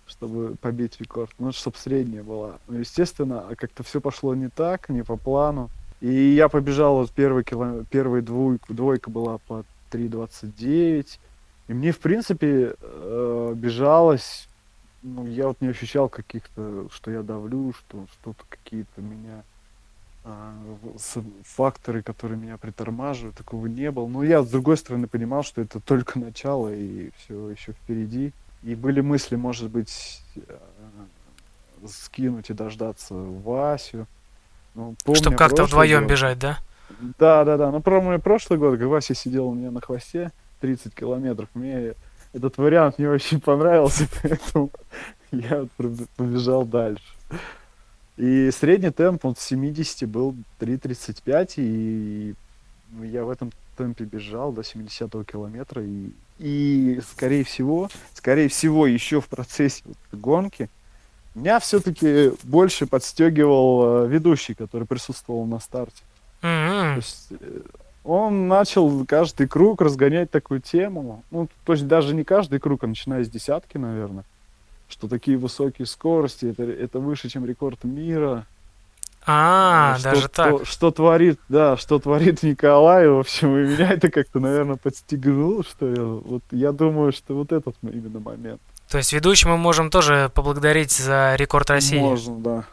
чтобы 0.05 0.55
побить 0.57 0.99
рекорд. 0.99 1.31
Ну, 1.39 1.51
чтобы 1.53 1.77
средняя 1.77 2.23
была. 2.23 2.57
Ну, 2.67 2.79
естественно, 2.79 3.45
как-то 3.57 3.83
все 3.83 4.01
пошло 4.01 4.35
не 4.35 4.49
так, 4.49 4.89
не 4.89 5.03
по 5.03 5.15
плану. 5.15 5.69
И 6.01 6.11
я 6.11 6.49
побежал, 6.49 6.95
вот 6.95 7.11
первый 7.11 7.43
километр, 7.43 7.85
первая 7.89 8.21
двойка, 8.21 8.73
двойка 8.73 9.09
была 9.09 9.37
по 9.37 9.63
3.29, 9.91 11.19
и 11.67 11.73
мне, 11.73 11.91
в 11.91 11.99
принципе, 11.99 12.75
э, 12.79 13.53
бежалось, 13.55 14.47
ну, 15.03 15.25
я 15.25 15.47
вот 15.47 15.61
не 15.61 15.69
ощущал 15.69 16.09
каких-то, 16.09 16.87
что 16.91 17.11
я 17.11 17.23
давлю, 17.23 17.73
что 17.73 18.05
что-то 18.13 18.43
какие-то 18.49 19.01
меня 19.01 19.43
э, 20.23 20.53
факторы, 21.43 22.03
которые 22.03 22.37
меня 22.37 22.57
притормаживают, 22.57 23.35
такого 23.35 23.67
не 23.67 23.91
было. 23.91 24.07
Но 24.07 24.23
я, 24.23 24.43
с 24.43 24.49
другой 24.49 24.77
стороны, 24.77 25.07
понимал, 25.07 25.43
что 25.43 25.61
это 25.61 25.79
только 25.79 26.19
начало, 26.19 26.73
и 26.73 27.11
все 27.17 27.49
еще 27.49 27.73
впереди. 27.73 28.31
И 28.63 28.75
были 28.75 29.01
мысли, 29.01 29.35
может 29.35 29.69
быть, 29.69 30.21
э, 30.35 30.41
скинуть 31.87 32.49
и 32.49 32.53
дождаться 32.53 33.13
Васю. 33.13 34.05
Ну, 34.75 34.95
Чтобы 35.13 35.35
как-то 35.35 35.65
вдвоем 35.65 36.07
бежать, 36.07 36.39
да? 36.39 36.59
Да, 37.17 37.43
да, 37.43 37.57
да. 37.57 37.71
Ну, 37.71 37.81
про 37.81 38.01
мой 38.01 38.19
прошлый 38.19 38.59
год, 38.59 38.79
Вася 38.79 39.15
сидел 39.15 39.47
у 39.47 39.53
меня 39.53 39.71
на 39.71 39.81
хвосте. 39.81 40.31
30 40.59 40.93
километров. 40.93 41.49
Мне 41.55 41.95
этот 42.33 42.57
вариант 42.57 42.99
не 42.99 43.07
очень 43.07 43.39
понравился, 43.39 44.07
поэтому 44.21 44.71
я 45.31 45.65
побежал 46.15 46.65
дальше. 46.65 47.03
И 48.17 48.51
средний 48.51 48.91
темп 48.91 49.25
он 49.25 49.35
с 49.35 49.41
70 49.41 50.07
был 50.07 50.35
3.35, 50.59 51.53
и 51.57 52.35
я 53.01 53.23
в 53.23 53.29
этом 53.29 53.51
темпе 53.77 54.03
бежал 54.03 54.51
до 54.51 54.63
70 54.63 55.09
километра. 55.25 55.83
И, 55.83 56.11
и 56.37 57.01
скорее 57.11 57.43
всего, 57.43 57.89
скорее 58.13 58.47
всего, 58.49 58.85
еще 58.85 59.21
в 59.21 59.27
процессе 59.27 59.83
гонки 60.11 60.69
меня 61.33 61.59
все-таки 61.59 62.33
больше 62.43 62.85
подстегивал 62.85 64.03
э, 64.03 64.07
ведущий, 64.07 64.53
который 64.53 64.85
присутствовал 64.85 65.45
на 65.45 65.59
старте. 65.59 66.03
Mm-hmm. 66.41 66.91
То 66.91 66.95
есть, 66.97 67.27
э, 67.31 67.61
он 68.03 68.47
начал 68.47 69.05
каждый 69.05 69.47
круг 69.47 69.81
разгонять 69.81 70.31
такую 70.31 70.61
тему. 70.61 71.23
Ну, 71.31 71.47
то 71.65 71.73
есть 71.73 71.87
даже 71.87 72.15
не 72.15 72.23
каждый 72.23 72.59
круг, 72.59 72.83
а 72.83 72.87
начиная 72.87 73.23
с 73.23 73.29
десятки, 73.29 73.77
наверное. 73.77 74.23
Что 74.89 75.07
такие 75.07 75.37
высокие 75.37 75.85
скорости, 75.85 76.47
это, 76.47 76.63
это 76.63 76.99
выше, 76.99 77.29
чем 77.29 77.45
рекорд 77.45 77.83
мира. 77.83 78.45
А, 79.25 79.97
что, 79.99 80.11
даже 80.11 80.29
так. 80.29 80.55
Что, 80.55 80.65
что 80.65 80.91
творит, 80.91 81.39
да, 81.47 81.77
что 81.77 81.99
творит 81.99 82.41
Николай, 82.41 83.07
в 83.07 83.19
общем, 83.19 83.55
и 83.55 83.67
меня 83.67 83.91
это 83.91 84.09
как-то, 84.09 84.39
наверное, 84.39 84.77
подстегнуло, 84.77 85.63
что 85.63 85.87
я, 85.87 86.03
вот 86.03 86.41
я 86.51 86.71
думаю, 86.71 87.11
что 87.11 87.35
вот 87.35 87.51
этот 87.51 87.75
именно 87.83 88.19
момент. 88.19 88.59
То 88.89 88.97
есть 88.97 89.13
ведущему 89.13 89.53
мы 89.53 89.57
можем 89.59 89.89
тоже 89.89 90.31
поблагодарить 90.33 90.91
за 90.91 91.35
рекорд 91.35 91.69
России? 91.69 91.99
Можно, 91.99 92.35
да. 92.39 92.63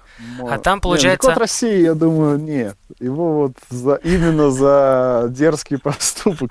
А 0.40 0.58
там 0.58 0.80
получается... 0.80 1.28
Нет, 1.28 1.34
Код 1.34 1.40
России, 1.40 1.82
я 1.82 1.94
думаю, 1.94 2.38
нет. 2.38 2.76
Его 2.98 3.34
вот 3.34 3.52
за, 3.70 3.94
именно 3.94 4.50
за 4.50 5.26
дерзкий 5.30 5.78
поступок 5.82 6.50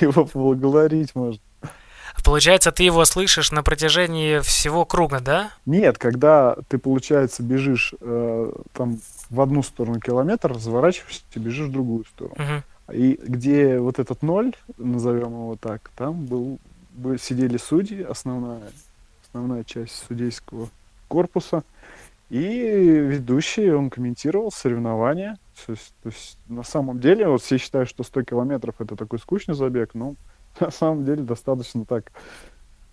его 0.00 0.24
поблагодарить 0.24 1.14
можно. 1.14 1.40
Получается, 2.24 2.70
ты 2.70 2.82
его 2.82 3.04
слышишь 3.04 3.50
на 3.50 3.62
протяжении 3.62 4.40
всего 4.40 4.84
круга, 4.84 5.20
да? 5.20 5.52
Нет, 5.64 5.96
когда 5.98 6.56
ты, 6.68 6.78
получается, 6.78 7.42
бежишь 7.42 7.94
э, 8.00 8.52
там 8.72 8.98
в 9.30 9.40
одну 9.40 9.62
сторону 9.62 10.00
километр, 10.00 10.52
разворачиваешься 10.52 11.22
и 11.34 11.38
бежишь 11.38 11.68
в 11.68 11.72
другую 11.72 12.04
сторону. 12.04 12.34
Угу. 12.36 12.94
И 12.94 13.18
где 13.22 13.78
вот 13.78 13.98
этот 13.98 14.22
ноль, 14.22 14.52
назовем 14.76 15.28
его 15.28 15.56
так, 15.60 15.90
там 15.96 16.24
был, 16.26 16.58
были, 16.90 17.16
сидели 17.16 17.56
судьи, 17.56 18.02
основная, 18.02 18.62
основная 19.26 19.64
часть 19.64 20.04
судейского 20.06 20.68
корпуса. 21.08 21.62
И 22.30 22.38
ведущий, 22.38 23.70
он 23.72 23.90
комментировал 23.90 24.52
соревнования. 24.52 25.36
То 25.66 25.72
есть, 25.72 25.94
то 26.02 26.08
есть 26.08 26.38
на 26.48 26.62
самом 26.62 27.00
деле, 27.00 27.28
вот 27.28 27.42
все 27.42 27.58
считают, 27.58 27.88
что 27.88 28.04
100 28.04 28.22
километров 28.22 28.76
это 28.78 28.96
такой 28.96 29.18
скучный 29.18 29.54
забег, 29.54 29.90
но 29.94 30.14
на 30.60 30.70
самом 30.70 31.04
деле 31.04 31.22
достаточно 31.22 31.84
так 31.84 32.12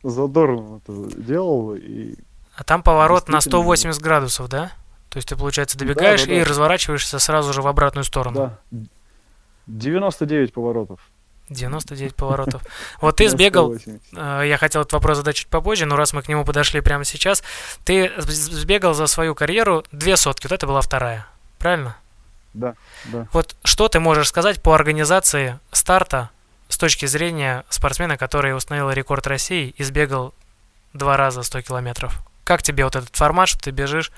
задорно 0.03 0.82
это 0.84 1.22
делал. 1.22 1.75
И 1.75 2.15
а 2.56 2.63
там 2.63 2.82
поворот 2.82 3.29
на 3.29 3.39
180 3.39 4.01
градусов, 4.01 4.50
да? 4.50 4.72
То 5.10 5.17
есть 5.17 5.29
ты, 5.29 5.36
получается, 5.36 5.77
добегаешь 5.77 6.22
да, 6.22 6.27
да, 6.27 6.34
да. 6.34 6.39
и 6.39 6.44
разворачиваешься 6.44 7.20
сразу 7.20 7.53
же 7.53 7.62
в 7.62 7.67
обратную 7.67 8.03
сторону. 8.03 8.58
Да. 8.72 8.79
99 9.67 10.53
поворотов. 10.53 11.00
99 11.50 12.16
поворотов. 12.16 12.62
Вот 13.01 13.18
ты 13.18 13.30
сбегал, 13.30 13.75
э, 13.75 14.44
я 14.46 14.58
хотел 14.58 14.82
этот 14.82 14.94
вопрос 14.94 15.18
задать 15.18 15.36
чуть 15.36 15.48
попозже, 15.48 15.86
но 15.86 15.96
раз 15.96 16.13
мы 16.13 16.22
к 16.22 16.27
нему 16.27 16.44
подошли 16.46 16.82
прямо 16.82 17.06
сейчас, 17.06 17.44
ты 17.86 18.12
сбегал 18.18 18.94
за 18.94 19.08
свою 19.08 19.36
карьеру 19.36 19.84
две 19.92 20.18
сотки, 20.18 20.48
вот 20.48 20.51
это 20.51 20.68
была 20.68 20.82
вторая, 20.82 21.27
правильно? 21.60 21.96
Да, 22.54 22.74
да. 23.06 23.27
Вот 23.34 23.56
что 23.63 23.88
ты 23.88 24.00
можешь 24.00 24.30
сказать 24.30 24.62
по 24.62 24.74
организации 24.74 25.60
старта 25.72 26.32
с 26.70 26.77
точки 26.77 27.06
зрения 27.06 27.63
спортсмена, 27.70 28.18
который 28.18 28.56
установил 28.56 28.89
рекорд 28.92 29.27
России 29.27 29.74
и 29.77 29.84
сбегал 29.84 30.34
два 30.94 31.18
раза 31.18 31.44
100 31.44 31.62
километров? 31.62 32.18
Как 32.44 32.63
тебе 32.63 32.84
вот 32.84 32.96
этот 32.96 33.16
формат, 33.16 33.50
что 33.50 33.60
ты 33.60 33.72
бежишь 33.72 34.12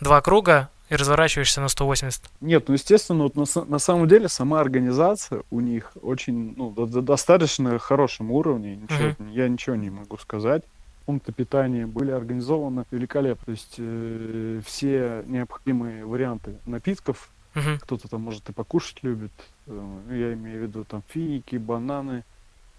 два 0.00 0.20
круга, 0.20 0.68
и 0.88 0.96
разворачиваешься 0.96 1.60
на 1.60 1.68
180. 1.68 2.22
Нет, 2.40 2.68
ну 2.68 2.74
естественно, 2.74 3.24
вот 3.24 3.36
на, 3.36 3.64
на 3.64 3.78
самом 3.78 4.08
деле 4.08 4.28
сама 4.28 4.60
организация 4.60 5.42
у 5.50 5.60
них 5.60 5.92
очень, 6.00 6.54
ну, 6.56 6.70
до, 6.70 6.86
до 6.86 7.02
достаточно 7.02 7.78
хорошем 7.78 8.30
уровне. 8.30 8.76
Ничего, 8.76 9.08
uh-huh. 9.08 9.32
Я 9.32 9.48
ничего 9.48 9.76
не 9.76 9.90
могу 9.90 10.16
сказать. 10.18 10.62
Пункты 11.04 11.32
питания 11.32 11.86
были 11.86 12.10
организованы 12.10 12.84
великолепно. 12.90 13.44
То 13.44 13.50
есть 13.50 13.74
э, 13.78 14.60
все 14.64 15.22
необходимые 15.26 16.04
варианты 16.04 16.56
напитков, 16.66 17.30
uh-huh. 17.54 17.78
кто-то 17.80 18.08
там 18.08 18.22
может 18.22 18.48
и 18.48 18.52
покушать 18.52 18.98
любит. 19.02 19.32
Э, 19.66 19.98
я 20.10 20.34
имею 20.34 20.60
в 20.60 20.62
виду 20.62 20.84
там 20.84 21.02
финики, 21.08 21.56
бананы, 21.56 22.24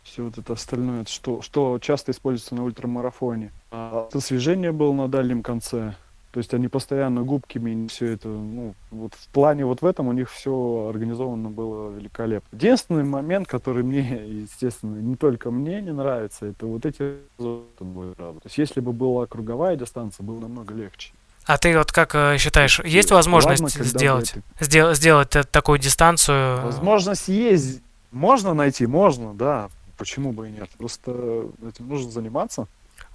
все 0.03 0.23
вот 0.23 0.37
это 0.37 0.53
остальное, 0.53 1.03
что, 1.05 1.41
что 1.41 1.77
часто 1.79 2.11
используется 2.11 2.55
на 2.55 2.63
ультрамарафоне. 2.63 3.51
А 3.71 4.07
освежение 4.13 4.71
было 4.71 4.93
на 4.93 5.09
дальнем 5.09 5.43
конце 5.43 5.95
то 6.37 6.39
есть 6.39 6.53
они 6.53 6.67
постоянно 6.67 7.23
губками 7.23 7.87
все 7.87 8.13
это, 8.13 8.27
ну, 8.27 8.75
вот 8.91 9.15
в 9.15 9.27
плане 9.29 9.65
вот 9.65 9.81
в 9.81 9.85
этом 9.87 10.07
у 10.07 10.11
них 10.11 10.29
все 10.29 10.85
организовано 10.87 11.49
было 11.49 11.89
великолепно. 11.89 12.55
Единственный 12.55 13.03
момент, 13.03 13.47
который 13.47 13.81
мне, 13.81 14.21
естественно, 14.43 14.97
не 14.97 15.15
только 15.15 15.49
мне 15.49 15.81
не 15.81 15.91
нравится, 15.91 16.45
это 16.45 16.67
вот 16.67 16.85
эти 16.85 17.15
То 17.39 18.41
есть 18.43 18.55
если 18.55 18.81
бы 18.81 18.93
была 18.93 19.25
круговая 19.25 19.77
дистанция, 19.77 20.23
было 20.23 20.37
намного 20.37 20.75
легче. 20.75 21.11
А 21.47 21.57
ты 21.57 21.75
вот 21.75 21.91
как 21.91 22.13
э, 22.13 22.37
считаешь, 22.37 22.81
есть 22.85 23.09
возможность 23.09 23.63
Ладно, 23.63 23.83
сделать, 23.83 24.35
сделать, 24.59 24.97
сделать 24.97 25.35
такую 25.49 25.79
дистанцию? 25.79 26.61
Возможность 26.61 27.29
есть. 27.29 27.81
Можно 28.11 28.53
найти, 28.53 28.85
можно, 28.85 29.33
да. 29.33 29.69
Почему 29.97 30.33
бы 30.33 30.49
и 30.49 30.51
нет? 30.51 30.69
Просто 30.77 31.49
этим 31.67 31.89
нужно 31.89 32.11
заниматься. 32.11 32.67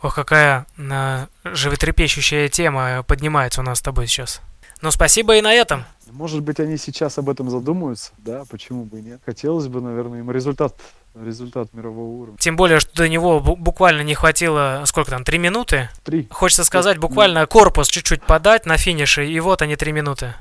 Ох, 0.02 0.14
какая 0.14 0.66
э, 0.76 1.26
животрепещущая 1.44 2.48
тема 2.48 3.04
поднимается 3.04 3.60
у 3.60 3.64
нас 3.64 3.78
с 3.78 3.82
тобой 3.82 4.08
сейчас. 4.08 4.40
Ну, 4.80 4.90
спасибо 4.90 5.36
и 5.36 5.40
на 5.40 5.52
этом. 5.52 5.84
Может 6.10 6.42
быть, 6.42 6.58
они 6.58 6.76
сейчас 6.76 7.18
об 7.18 7.30
этом 7.30 7.48
задумаются, 7.48 8.10
да, 8.18 8.42
почему 8.50 8.84
бы 8.84 8.98
и 8.98 9.02
нет. 9.02 9.20
Хотелось 9.24 9.68
бы, 9.68 9.80
наверное, 9.80 10.18
им 10.18 10.30
результат 10.30 10.74
результат 11.14 11.72
мирового 11.72 12.22
уровня. 12.22 12.38
Тем 12.38 12.56
более, 12.56 12.80
что 12.80 12.94
до 12.96 13.08
него 13.08 13.40
буквально 13.40 14.02
не 14.02 14.14
хватило, 14.14 14.82
сколько 14.86 15.10
там, 15.10 15.24
три 15.24 15.38
минуты? 15.38 15.88
Три. 16.04 16.26
Хочется 16.30 16.64
сказать, 16.64 16.98
буквально 16.98 17.46
корпус 17.46 17.88
чуть-чуть 17.88 18.22
подать 18.22 18.66
на 18.66 18.78
финише, 18.78 19.26
и 19.26 19.38
вот 19.40 19.62
они 19.62 19.76
три 19.76 19.92
минуты. 19.92 20.34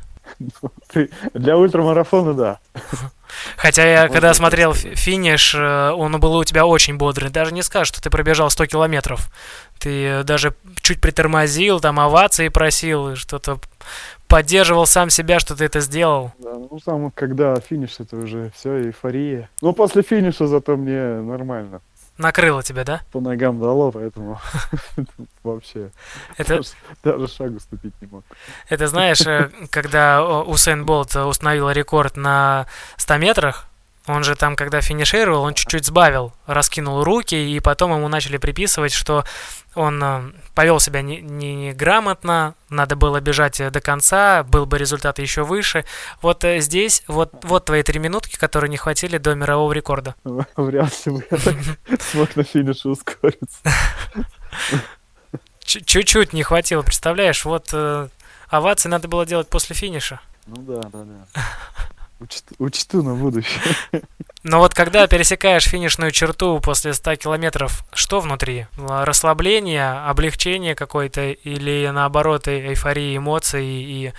Для 1.33 1.57
ультрамарафона, 1.57 2.33
да. 2.33 2.59
Хотя 3.57 3.85
я, 3.85 4.09
когда 4.09 4.33
смотрел 4.33 4.73
финиш, 4.73 5.55
э, 5.55 5.91
он 5.91 6.19
был 6.19 6.35
у 6.35 6.43
тебя 6.43 6.65
очень 6.65 6.97
бодрый. 6.97 7.29
Даже 7.29 7.53
не 7.53 7.61
скажешь, 7.61 7.89
что 7.89 8.01
ты 8.01 8.09
пробежал 8.09 8.49
100 8.49 8.65
километров. 8.65 9.31
Ты 9.79 10.23
даже 10.23 10.53
чуть 10.81 11.01
притормозил, 11.01 11.79
там 11.79 11.99
овации 11.99 12.49
просил, 12.49 13.15
что-то 13.15 13.59
поддерживал 14.27 14.85
сам 14.85 15.09
себя, 15.09 15.39
что 15.39 15.55
ты 15.55 15.65
это 15.65 15.81
сделал. 15.81 16.31
Да, 16.39 16.53
ну 16.53 16.79
сам, 16.83 17.11
когда 17.11 17.55
финиш, 17.59 17.95
это 17.99 18.15
уже 18.15 18.51
все, 18.55 18.85
эйфория. 18.85 19.49
Но 19.61 19.73
после 19.73 20.03
финиша 20.03 20.47
зато 20.47 20.77
мне 20.77 21.21
нормально. 21.21 21.81
Накрыло 22.17 22.63
тебя, 22.63 22.83
да? 22.83 23.01
По 23.11 23.19
ногам 23.19 23.59
дало, 23.59 23.91
поэтому 23.91 24.39
вообще 25.43 25.91
это... 26.37 26.61
даже, 27.03 27.27
шагу 27.27 27.59
ступить 27.59 27.93
не 28.01 28.07
мог. 28.07 28.23
Это 28.69 28.87
знаешь, 28.87 29.21
э, 29.25 29.49
когда 29.69 30.23
Усейн 30.43 30.85
Болт 30.85 31.15
установил 31.15 31.69
рекорд 31.69 32.17
на 32.17 32.67
100 32.97 33.17
метрах, 33.17 33.67
он 34.07 34.23
же 34.23 34.35
там, 34.35 34.55
когда 34.55 34.81
финишировал, 34.81 35.43
он 35.43 35.53
чуть-чуть 35.53 35.85
сбавил, 35.85 36.33
раскинул 36.47 37.03
руки, 37.03 37.35
и 37.35 37.59
потом 37.59 37.93
ему 37.93 38.07
начали 38.07 38.37
приписывать, 38.37 38.93
что 38.93 39.23
он 39.75 40.03
э, 40.03 40.31
повел 40.55 40.79
себя 40.79 41.01
неграмотно, 41.01 42.55
не, 42.69 42.73
не 42.73 42.77
надо 42.77 42.95
было 42.95 43.21
бежать 43.21 43.61
до 43.71 43.79
конца, 43.79 44.43
был 44.43 44.65
бы 44.65 44.77
результат 44.79 45.19
еще 45.19 45.43
выше. 45.43 45.85
Вот 46.21 46.43
э, 46.43 46.59
здесь, 46.61 47.03
вот, 47.07 47.31
вот 47.43 47.65
твои 47.65 47.83
три 47.83 47.99
минутки, 47.99 48.37
которые 48.37 48.69
не 48.69 48.77
хватили 48.77 49.17
до 49.17 49.35
мирового 49.35 49.71
рекорда. 49.71 50.15
Вряд 50.55 51.05
ли 51.05 51.11
бы 51.11 51.25
я 51.29 51.37
так 51.37 51.55
смог 52.01 52.35
на 52.35 52.43
финише 52.43 52.89
ускориться. 52.89 53.59
Чуть-чуть 55.63 56.33
не 56.33 56.43
хватило, 56.43 56.81
представляешь? 56.81 57.45
Вот 57.45 57.69
э, 57.71 58.09
овации 58.49 58.89
надо 58.89 59.07
было 59.07 59.25
делать 59.25 59.47
после 59.47 59.75
финиша. 59.75 60.19
Ну 60.47 60.57
да, 60.57 60.81
да, 60.91 61.03
да. 61.03 61.41
Учту, 62.21 62.55
учту 62.59 63.01
на 63.01 63.15
будущее. 63.15 63.75
Но 64.43 64.59
вот 64.59 64.75
когда 64.75 65.07
пересекаешь 65.07 65.63
финишную 65.67 66.11
черту 66.11 66.59
после 66.59 66.93
100 66.93 67.15
километров, 67.15 67.83
что 67.93 68.19
внутри? 68.19 68.67
Расслабление, 68.77 69.91
облегчение 69.91 70.75
какое-то 70.75 71.31
или 71.31 71.89
наоборот 71.91 72.47
эйфория 72.47 73.17
эмоций 73.17 73.65
и 73.65 74.13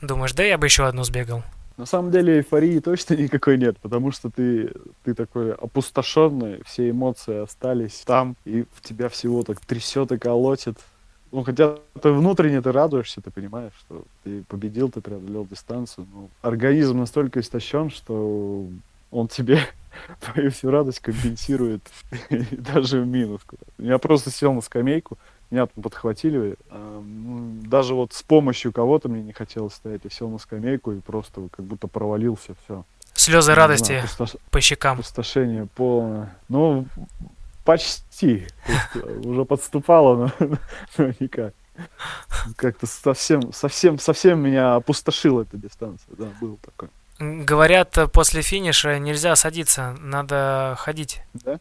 думаешь, 0.00 0.32
да 0.32 0.44
я 0.44 0.58
бы 0.58 0.66
еще 0.66 0.86
одну 0.86 1.02
сбегал? 1.02 1.42
На 1.76 1.86
самом 1.86 2.12
деле 2.12 2.36
эйфории 2.36 2.78
точно 2.78 3.14
никакой 3.14 3.58
нет, 3.58 3.78
потому 3.78 4.12
что 4.12 4.30
ты, 4.30 4.70
ты 5.02 5.14
такой 5.14 5.52
опустошенный, 5.52 6.62
все 6.66 6.90
эмоции 6.90 7.42
остались 7.42 8.02
там, 8.04 8.36
и 8.44 8.64
в 8.74 8.82
тебя 8.82 9.08
всего 9.08 9.42
так 9.42 9.60
трясет 9.60 10.12
и 10.12 10.18
колотит. 10.18 10.76
Ну, 11.32 11.44
хотя 11.44 11.76
ты 12.00 12.10
внутренне 12.10 12.60
ты 12.60 12.72
радуешься, 12.72 13.20
ты 13.20 13.30
понимаешь, 13.30 13.72
что 13.78 14.02
ты 14.24 14.42
победил, 14.44 14.90
ты 14.90 15.00
преодолел 15.00 15.46
дистанцию. 15.46 16.06
Но 16.12 16.28
организм 16.42 16.98
настолько 16.98 17.40
истощен, 17.40 17.90
что 17.90 18.66
он 19.10 19.28
тебе 19.28 19.60
твою 20.20 20.50
всю 20.50 20.70
радость 20.70 21.00
компенсирует 21.00 21.82
даже 22.50 23.00
в 23.00 23.06
минус. 23.06 23.42
Я 23.78 23.98
просто 23.98 24.30
сел 24.30 24.52
на 24.52 24.60
скамейку, 24.60 25.18
меня 25.50 25.66
там 25.66 25.82
подхватили. 25.82 26.56
А, 26.70 27.00
ну, 27.00 27.60
даже 27.62 27.94
вот 27.94 28.12
с 28.12 28.22
помощью 28.22 28.72
кого-то 28.72 29.08
мне 29.08 29.22
не 29.22 29.32
хотелось 29.32 29.74
стоять. 29.74 30.02
Я 30.04 30.10
сел 30.10 30.28
на 30.28 30.38
скамейку 30.38 30.92
и 30.92 31.00
просто 31.00 31.48
как 31.50 31.64
будто 31.64 31.88
провалился, 31.88 32.54
все. 32.64 32.84
Слезы 33.14 33.54
радости 33.54 33.86
знаю, 33.86 34.02
пустош... 34.02 34.36
по 34.50 34.60
щекам. 34.60 34.96
Пустошение 34.98 35.66
полное. 35.74 36.34
Ну, 36.48 36.86
Почти. 37.70 38.48
Есть, 38.66 39.24
уже 39.24 39.44
подступало, 39.44 40.32
но, 40.40 40.48
но 40.98 41.12
никак. 41.20 41.54
Как-то 42.56 42.88
совсем, 42.88 43.52
совсем, 43.52 44.00
совсем 44.00 44.40
меня 44.40 44.74
опустошила 44.74 45.42
эта 45.42 45.56
дистанция. 45.56 46.12
Да, 46.18 46.26
был 46.40 46.58
такой. 46.64 46.88
Говорят, 47.20 47.96
после 48.12 48.42
финиша 48.42 48.98
нельзя 48.98 49.36
садиться, 49.36 49.94
надо 50.00 50.74
ходить. 50.78 51.20
Да? 51.34 51.60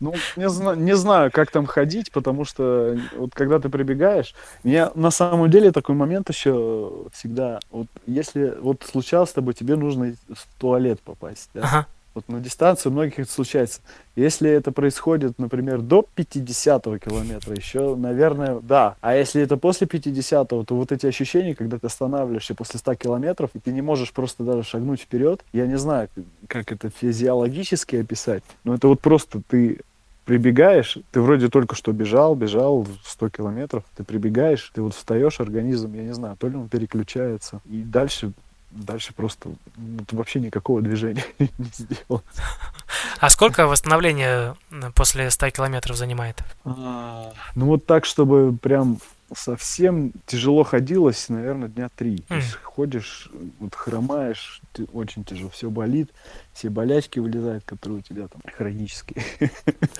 Ну, 0.00 0.14
не, 0.36 0.48
зна- 0.48 0.76
не 0.76 0.96
знаю, 0.96 1.30
как 1.30 1.50
там 1.50 1.66
ходить, 1.66 2.10
потому 2.10 2.46
что 2.46 2.98
вот 3.14 3.34
когда 3.34 3.58
ты 3.58 3.68
прибегаешь, 3.68 4.34
мне 4.62 4.88
на 4.94 5.10
самом 5.10 5.50
деле 5.50 5.72
такой 5.72 5.94
момент 5.94 6.30
еще 6.30 6.90
всегда, 7.12 7.60
вот 7.70 7.88
если 8.06 8.54
вот 8.60 8.82
случалось 8.90 9.28
с 9.28 9.34
тобой, 9.34 9.52
тебе 9.52 9.76
нужно 9.76 10.14
в 10.32 10.46
туалет 10.58 11.02
попасть, 11.02 11.50
да? 11.52 11.60
Ага. 11.64 11.86
Вот 12.14 12.28
на 12.28 12.40
дистанции 12.40 12.90
многих 12.90 13.18
это 13.18 13.30
случается. 13.30 13.80
Если 14.14 14.48
это 14.48 14.70
происходит, 14.70 15.38
например, 15.38 15.80
до 15.80 16.06
50 16.14 16.84
километра, 17.00 17.54
еще, 17.54 17.96
наверное, 17.96 18.60
да. 18.60 18.96
А 19.00 19.16
если 19.16 19.42
это 19.42 19.56
после 19.56 19.88
50 19.88 20.48
то 20.48 20.64
вот 20.68 20.92
эти 20.92 21.06
ощущения, 21.06 21.56
когда 21.56 21.78
ты 21.78 21.88
останавливаешься 21.88 22.54
после 22.54 22.78
100 22.78 22.94
километров, 22.94 23.50
и 23.54 23.58
ты 23.58 23.72
не 23.72 23.82
можешь 23.82 24.12
просто 24.12 24.44
даже 24.44 24.62
шагнуть 24.62 25.00
вперед, 25.00 25.44
я 25.52 25.66
не 25.66 25.76
знаю, 25.76 26.08
как 26.46 26.70
это 26.70 26.88
физиологически 26.90 27.96
описать, 27.96 28.44
но 28.62 28.74
это 28.74 28.86
вот 28.86 29.00
просто 29.00 29.42
ты 29.48 29.80
прибегаешь, 30.24 30.98
ты 31.10 31.20
вроде 31.20 31.48
только 31.48 31.74
что 31.74 31.92
бежал, 31.92 32.34
бежал 32.34 32.86
100 33.04 33.28
километров, 33.30 33.84
ты 33.96 34.04
прибегаешь, 34.04 34.70
ты 34.72 34.82
вот 34.82 34.94
встаешь, 34.94 35.40
организм, 35.40 35.92
я 35.94 36.02
не 36.02 36.14
знаю, 36.14 36.36
то 36.38 36.48
ли 36.48 36.56
он 36.56 36.68
переключается, 36.68 37.60
и 37.66 37.82
дальше 37.82 38.32
дальше 38.74 39.12
просто 39.14 39.50
ну, 39.76 40.04
вообще 40.12 40.40
никакого 40.40 40.82
движения 40.82 41.24
не 41.38 41.48
сделал. 41.58 42.22
А 43.20 43.30
сколько 43.30 43.66
восстановление 43.66 44.54
после 44.94 45.30
100 45.30 45.50
километров 45.50 45.96
занимает? 45.96 46.42
А, 46.64 47.32
ну 47.54 47.66
вот 47.66 47.86
так, 47.86 48.04
чтобы 48.04 48.56
прям 48.56 48.98
совсем 49.36 50.12
тяжело 50.26 50.64
ходилось, 50.64 51.28
наверное, 51.28 51.68
дня 51.68 51.88
три. 51.94 52.16
Mm. 52.16 52.24
То 52.28 52.34
есть 52.36 52.54
ходишь, 52.54 53.30
вот 53.60 53.74
хромаешь, 53.74 54.60
ты, 54.72 54.84
очень 54.92 55.24
тяжело, 55.24 55.50
все 55.50 55.70
болит, 55.70 56.10
все 56.52 56.70
болячки 56.70 57.18
вылезают, 57.18 57.64
которые 57.64 57.98
у 57.98 58.02
тебя 58.02 58.28
там 58.28 58.40
хронические. 58.56 59.24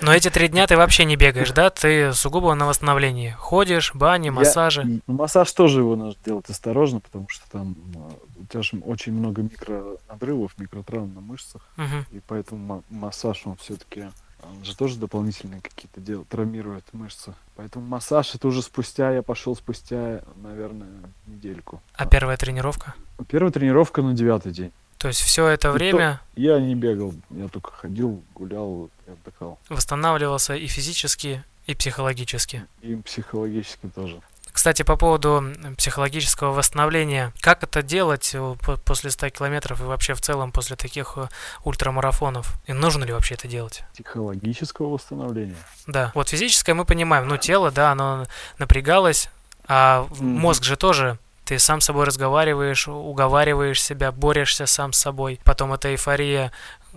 Но 0.01 0.13
эти 0.13 0.29
три 0.29 0.47
дня 0.47 0.67
ты 0.67 0.77
вообще 0.77 1.05
не 1.05 1.15
бегаешь, 1.15 1.51
да? 1.51 1.69
Ты 1.69 2.13
сугубо 2.13 2.53
на 2.53 2.65
восстановлении. 2.65 3.35
Ходишь, 3.37 3.93
бани, 3.93 4.29
массажи. 4.29 4.81
Я, 4.81 4.99
ну, 5.07 5.13
массаж 5.13 5.51
тоже 5.51 5.79
его 5.79 5.95
надо 5.95 6.15
делать 6.25 6.49
осторожно, 6.49 6.99
потому 6.99 7.27
что 7.29 7.49
там 7.49 7.75
а, 7.95 8.11
у 8.37 8.45
тебя 8.45 8.61
же 8.61 8.77
очень 8.79 9.13
много 9.13 9.41
микронадрывов, 9.41 10.57
микротравм 10.57 11.13
на 11.13 11.21
мышцах, 11.21 11.61
угу. 11.77 12.05
и 12.11 12.21
поэтому 12.27 12.83
массаж 12.89 13.41
он 13.45 13.55
все-таки 13.57 14.05
он 14.49 14.63
же 14.63 14.75
тоже 14.75 14.97
дополнительные 14.97 15.61
какие-то 15.61 16.01
дела, 16.01 16.25
травмирует 16.25 16.85
мышцы. 16.93 17.33
Поэтому 17.55 17.85
массаж 17.85 18.35
это 18.35 18.47
уже 18.47 18.61
спустя, 18.61 19.11
я 19.11 19.21
пошел 19.21 19.55
спустя, 19.55 20.21
наверное, 20.35 20.87
недельку. 21.27 21.81
А 21.93 22.05
первая 22.05 22.37
тренировка? 22.37 22.95
Первая 23.27 23.51
тренировка 23.51 24.01
на 24.01 24.13
девятый 24.13 24.51
день. 24.51 24.71
То 24.97 25.09
есть 25.09 25.21
все 25.21 25.47
это 25.47 25.71
время... 25.71 26.21
То, 26.35 26.41
я 26.41 26.59
не 26.59 26.75
бегал, 26.75 27.13
я 27.29 27.47
только 27.47 27.71
ходил, 27.71 28.23
гулял 28.33 28.89
и 29.07 29.11
отдыхал. 29.11 29.59
Восстанавливался 29.69 30.55
и 30.55 30.67
физически, 30.67 31.43
и 31.67 31.75
психологически. 31.75 32.65
И 32.81 32.95
психологически 32.95 33.87
тоже. 33.93 34.21
Кстати, 34.55 34.83
по 34.83 34.95
поводу 34.95 35.43
психологического 35.77 36.53
восстановления, 36.53 37.33
как 37.41 37.61
это 37.61 37.83
делать 37.83 38.31
э, 38.33 38.55
после 38.85 39.11
100 39.11 39.31
километров 39.31 39.81
и 39.81 39.83
вообще 39.83 40.13
в 40.13 40.21
целом 40.21 40.53
после 40.53 40.77
таких 40.77 41.15
э, 41.17 41.27
ультрамарафонов? 41.65 42.53
И 42.65 42.71
нужно 42.71 43.03
ли 43.03 43.11
вообще 43.11 43.33
это 43.33 43.49
делать? 43.49 43.83
Психологического 43.93 44.91
восстановления? 44.91 45.57
Да. 45.87 46.13
Вот 46.15 46.29
физическое 46.29 46.73
мы 46.73 46.85
понимаем, 46.85 47.27
ну 47.27 47.35
тело, 47.35 47.69
да, 47.69 47.91
оно 47.91 48.27
напрягалось, 48.57 49.29
а 49.67 50.07
mm-hmm. 50.09 50.23
мозг 50.23 50.63
же 50.63 50.77
тоже 50.77 51.19
ты 51.43 51.59
сам 51.59 51.81
с 51.81 51.85
собой 51.85 52.05
разговариваешь, 52.05 52.87
уговариваешь 52.87 53.83
себя, 53.83 54.13
борешься 54.13 54.67
сам 54.67 54.93
с 54.93 54.99
собой. 54.99 55.37
Потом 55.43 55.73
эта 55.73 55.91
эйфория 55.91 56.53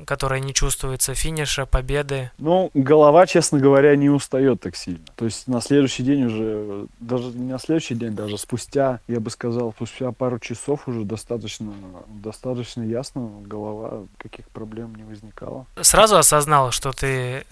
которая 0.07 0.41
не 0.41 0.55
чувствуется 0.55 1.15
финиша, 1.15 1.67
победы? 1.67 2.31
Ну, 2.39 2.71
голова, 2.75 3.27
честно 3.27 3.59
говоря, 3.59 3.95
не 3.97 4.11
устает 4.11 4.61
так 4.61 4.77
сильно. 4.77 5.05
То 5.17 5.25
есть 5.25 5.49
на 5.49 5.61
следующий 5.61 6.03
день 6.03 6.25
уже, 6.25 6.87
даже 7.01 7.29
не 7.29 7.53
на 7.53 7.59
следующий 7.59 7.95
день, 7.95 8.15
даже 8.15 8.39
спустя, 8.39 9.01
я 9.09 9.21
бы 9.21 9.31
сказал, 9.31 9.73
спустя 9.73 10.13
пару 10.13 10.39
часов 10.39 10.89
уже 10.89 11.05
достаточно, 11.05 11.73
достаточно 12.09 12.83
ясно, 12.83 13.31
голова, 13.45 14.05
каких 14.19 14.49
проблем 14.49 14.95
не 14.95 15.05
возникало. 15.05 15.67
Сразу 15.81 16.17
осознал, 16.17 16.71
что 16.71 16.93
ты 16.93 17.45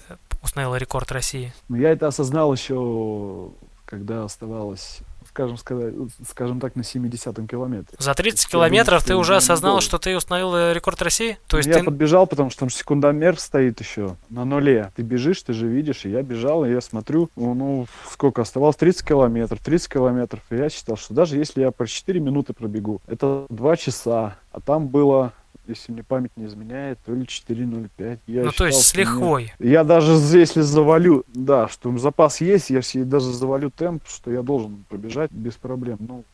установил 0.43 0.77
рекорд 0.77 1.11
России? 1.13 1.53
Ну, 1.69 1.77
я 1.77 1.91
это 1.91 2.07
осознал 2.07 2.53
еще, 2.53 3.51
когда 3.85 4.25
оставалось 4.25 5.01
скажем, 5.37 5.59
сказать, 5.59 5.95
скажем 6.27 6.61
так, 6.61 6.77
на 6.77 6.81
70-м 6.81 7.47
километре. 7.47 7.95
За 7.99 8.15
30 8.15 8.49
километров 8.49 9.05
ты 9.05 9.15
уже 9.15 9.37
осознал, 9.37 9.83
что 9.83 9.99
ты 9.99 10.17
установил 10.17 10.55
э, 10.55 10.73
рекорд 10.73 11.03
России? 11.03 11.39
То 11.47 11.59
есть 11.59 11.69
я 11.69 11.81
ты... 11.81 11.85
подбежал, 11.85 12.27
потому 12.27 12.49
что 12.49 12.61
там 12.61 12.71
секундомер 12.71 13.39
стоит 13.39 13.79
еще 13.81 14.17
на 14.31 14.47
нуле. 14.47 14.93
Ты 14.97 15.03
бежишь, 15.03 15.43
ты 15.43 15.53
же 15.53 15.67
видишь, 15.67 16.07
и 16.07 16.11
я 16.11 16.23
бежал, 16.23 16.65
и 16.65 16.71
я 16.71 16.81
смотрю, 16.81 17.29
ну, 17.37 17.87
сколько 18.11 18.41
оставалось? 18.41 18.77
30 18.77 19.07
километров, 19.07 19.61
30 19.63 19.93
километров. 19.93 20.41
И 20.49 20.57
я 20.57 20.71
считал, 20.71 20.97
что 20.97 21.13
даже 21.13 21.37
если 21.37 21.61
я 21.61 21.71
по 21.71 21.87
4 21.87 22.19
минуты 22.19 22.55
пробегу, 22.55 23.03
это 23.07 23.45
2 23.51 23.77
часа, 23.77 24.37
а 24.53 24.61
там 24.61 24.89
было 24.89 25.35
если 25.69 25.93
мне 25.93 26.03
память 26.03 26.33
не 26.37 26.47
изменяет, 26.47 26.99
то 27.05 27.13
ли 27.13 27.23
4.05. 27.23 28.19
Я 28.27 28.45
ну, 28.45 28.51
считал, 28.51 28.53
то 28.53 28.67
есть 28.67 28.87
с 28.87 28.95
лихвой. 28.95 29.53
Мне... 29.59 29.71
Я 29.71 29.85
даже 29.85 30.13
если 30.13 30.61
завалю, 30.61 31.25
да, 31.29 31.69
что 31.69 31.97
запас 31.99 32.41
есть, 32.41 32.71
я 32.71 32.81
даже 33.05 33.33
завалю 33.33 33.71
темп, 33.71 34.03
что 34.07 34.31
я 34.31 34.43
должен 34.43 34.85
пробежать 34.89 35.31
без 35.31 35.55
проблем. 35.55 35.99
Ну, 36.01 36.25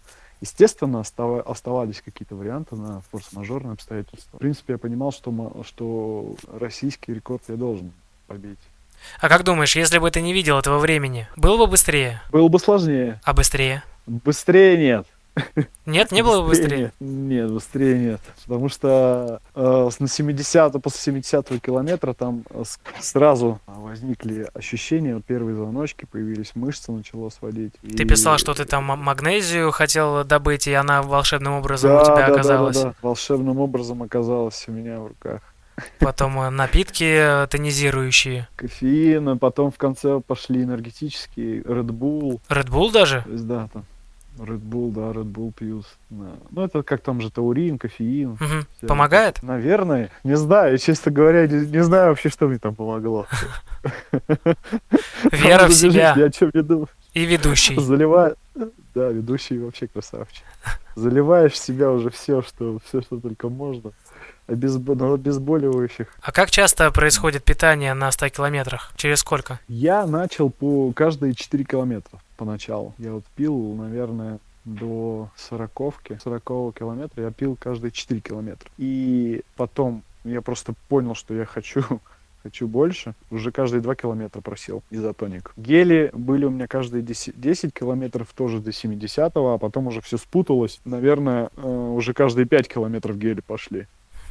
естественно, 0.40 1.00
остав... 1.00 1.46
оставались 1.46 2.02
какие-то 2.02 2.36
варианты 2.36 2.76
на 2.76 3.02
форс-мажорные 3.10 3.72
обстоятельства. 3.72 4.36
В 4.36 4.40
принципе, 4.40 4.74
я 4.74 4.78
понимал, 4.78 5.12
что, 5.12 5.62
что 5.66 6.36
российский 6.52 7.14
рекорд 7.14 7.42
я 7.48 7.56
должен 7.56 7.92
побить. 8.26 8.58
А 9.20 9.28
как 9.28 9.44
думаешь, 9.44 9.76
если 9.76 9.98
бы 9.98 10.10
ты 10.10 10.20
не 10.20 10.32
видел 10.32 10.58
этого 10.58 10.78
времени, 10.78 11.28
было 11.36 11.56
бы 11.56 11.66
быстрее? 11.66 12.22
Было 12.30 12.48
бы 12.48 12.58
сложнее. 12.58 13.20
А 13.24 13.32
быстрее? 13.32 13.82
Быстрее 14.06 14.76
нет. 14.76 15.06
Нет, 15.86 16.12
не 16.12 16.22
было 16.22 16.46
быстрее? 16.46 16.92
Нет, 17.00 17.50
быстрее 17.50 17.98
нет. 17.98 18.20
Потому 18.42 18.68
что 18.68 19.40
э, 19.54 19.90
на 19.98 20.08
70 20.08 20.82
после 20.82 21.00
70 21.00 21.60
километра 21.60 22.12
там 22.12 22.44
э, 22.50 22.62
сразу 23.00 23.60
возникли 23.66 24.48
ощущения, 24.54 25.20
первые 25.26 25.56
звоночки, 25.56 26.06
появились 26.10 26.52
мышцы, 26.54 26.92
начало 26.92 27.30
сводить. 27.30 27.72
Ты 27.80 28.02
и... 28.02 28.06
писал, 28.06 28.38
что 28.38 28.54
ты 28.54 28.64
там 28.64 28.84
магнезию 28.84 29.70
хотел 29.70 30.24
добыть, 30.24 30.66
и 30.66 30.72
она 30.72 31.02
волшебным 31.02 31.54
образом 31.54 31.90
да, 31.90 32.02
у 32.02 32.04
тебя 32.04 32.26
да, 32.26 32.34
оказалась. 32.34 32.76
Да, 32.76 32.82
да, 32.82 32.88
да, 32.90 32.94
волшебным 33.02 33.58
образом 33.58 34.02
оказалась 34.02 34.64
у 34.68 34.72
меня 34.72 35.00
в 35.00 35.08
руках. 35.08 35.40
Потом 35.98 36.38
э, 36.40 36.50
напитки 36.50 37.46
тонизирующие. 37.48 38.48
Кофеин, 38.56 39.30
а 39.30 39.36
потом 39.36 39.72
в 39.72 39.78
конце 39.78 40.20
пошли 40.20 40.62
энергетические, 40.62 41.62
Red 41.62 41.86
Bull. 41.86 42.40
Red 42.50 42.68
Bull 42.68 42.92
даже? 42.92 43.24
Да, 43.26 43.68
там 43.72 43.86
Red 44.38 44.62
Bull, 44.62 44.92
да, 44.92 45.18
Red 45.18 45.30
Bull 45.30 45.52
пьют. 45.52 45.86
Да. 46.10 46.34
Ну, 46.50 46.64
это 46.64 46.82
как 46.82 47.02
там 47.02 47.20
же 47.20 47.30
таурин, 47.30 47.78
кофеин. 47.78 48.32
Угу. 48.32 48.86
Помогает? 48.88 49.42
Наверное. 49.42 50.10
Не 50.24 50.36
знаю, 50.36 50.78
честно 50.78 51.12
говоря, 51.12 51.46
не, 51.46 51.66
не 51.66 51.82
знаю 51.82 52.10
вообще, 52.10 52.28
что 52.28 52.48
мне 52.48 52.58
там 52.58 52.74
помогло. 52.74 53.26
Вера 55.32 55.68
в 55.68 55.72
себя. 55.72 56.14
Я 56.16 56.26
о 56.26 56.30
чем 56.30 56.50
не 56.54 56.62
думаю. 56.62 56.88
И 57.14 57.24
ведущий. 57.24 57.78
Заливаю. 57.78 58.36
Да, 58.94 59.08
ведущий 59.08 59.58
вообще 59.58 59.86
красавчик. 59.86 60.44
Заливаешь 60.94 61.52
в 61.52 61.56
себя 61.56 61.90
уже 61.90 62.10
все, 62.10 62.42
что, 62.42 62.78
все, 62.84 63.00
что 63.00 63.18
только 63.18 63.48
можно 63.48 63.92
обезбо... 64.46 64.94
на 64.94 65.14
обезболивающих. 65.14 66.08
А 66.20 66.32
как 66.32 66.50
часто 66.50 66.90
происходит 66.90 67.44
питание 67.44 67.94
на 67.94 68.10
100 68.10 68.28
километрах? 68.30 68.92
Через 68.96 69.20
сколько? 69.20 69.60
Я 69.68 70.06
начал 70.06 70.50
по 70.50 70.92
каждые 70.92 71.34
4 71.34 71.64
километра 71.64 72.20
поначалу. 72.36 72.94
Я 72.98 73.12
вот 73.12 73.24
пил, 73.36 73.74
наверное, 73.74 74.38
до 74.64 75.30
сороковки, 75.36 76.18
сорокового 76.22 76.72
километра 76.72 77.24
я 77.24 77.30
пил 77.30 77.56
каждые 77.58 77.90
4 77.90 78.20
километра. 78.20 78.70
И 78.78 79.42
потом 79.56 80.02
я 80.24 80.40
просто 80.40 80.74
понял, 80.88 81.14
что 81.14 81.34
я 81.34 81.44
хочу 81.44 81.82
хочу 82.42 82.68
больше. 82.68 83.14
Уже 83.30 83.52
каждые 83.52 83.80
2 83.80 83.94
километра 83.94 84.40
просил 84.40 84.82
изотоник. 84.90 85.52
Гели 85.56 86.10
были 86.12 86.44
у 86.44 86.50
меня 86.50 86.66
каждые 86.66 87.02
10, 87.02 87.40
10 87.40 87.74
километров 87.74 88.28
тоже 88.34 88.60
до 88.60 88.72
70 88.72 89.32
а 89.34 89.58
потом 89.58 89.86
уже 89.86 90.00
все 90.00 90.16
спуталось. 90.16 90.80
Наверное, 90.84 91.50
э, 91.56 91.66
уже 91.66 92.14
каждые 92.14 92.46
5 92.46 92.68
километров 92.68 93.16
гели 93.18 93.40
пошли. 93.40 93.86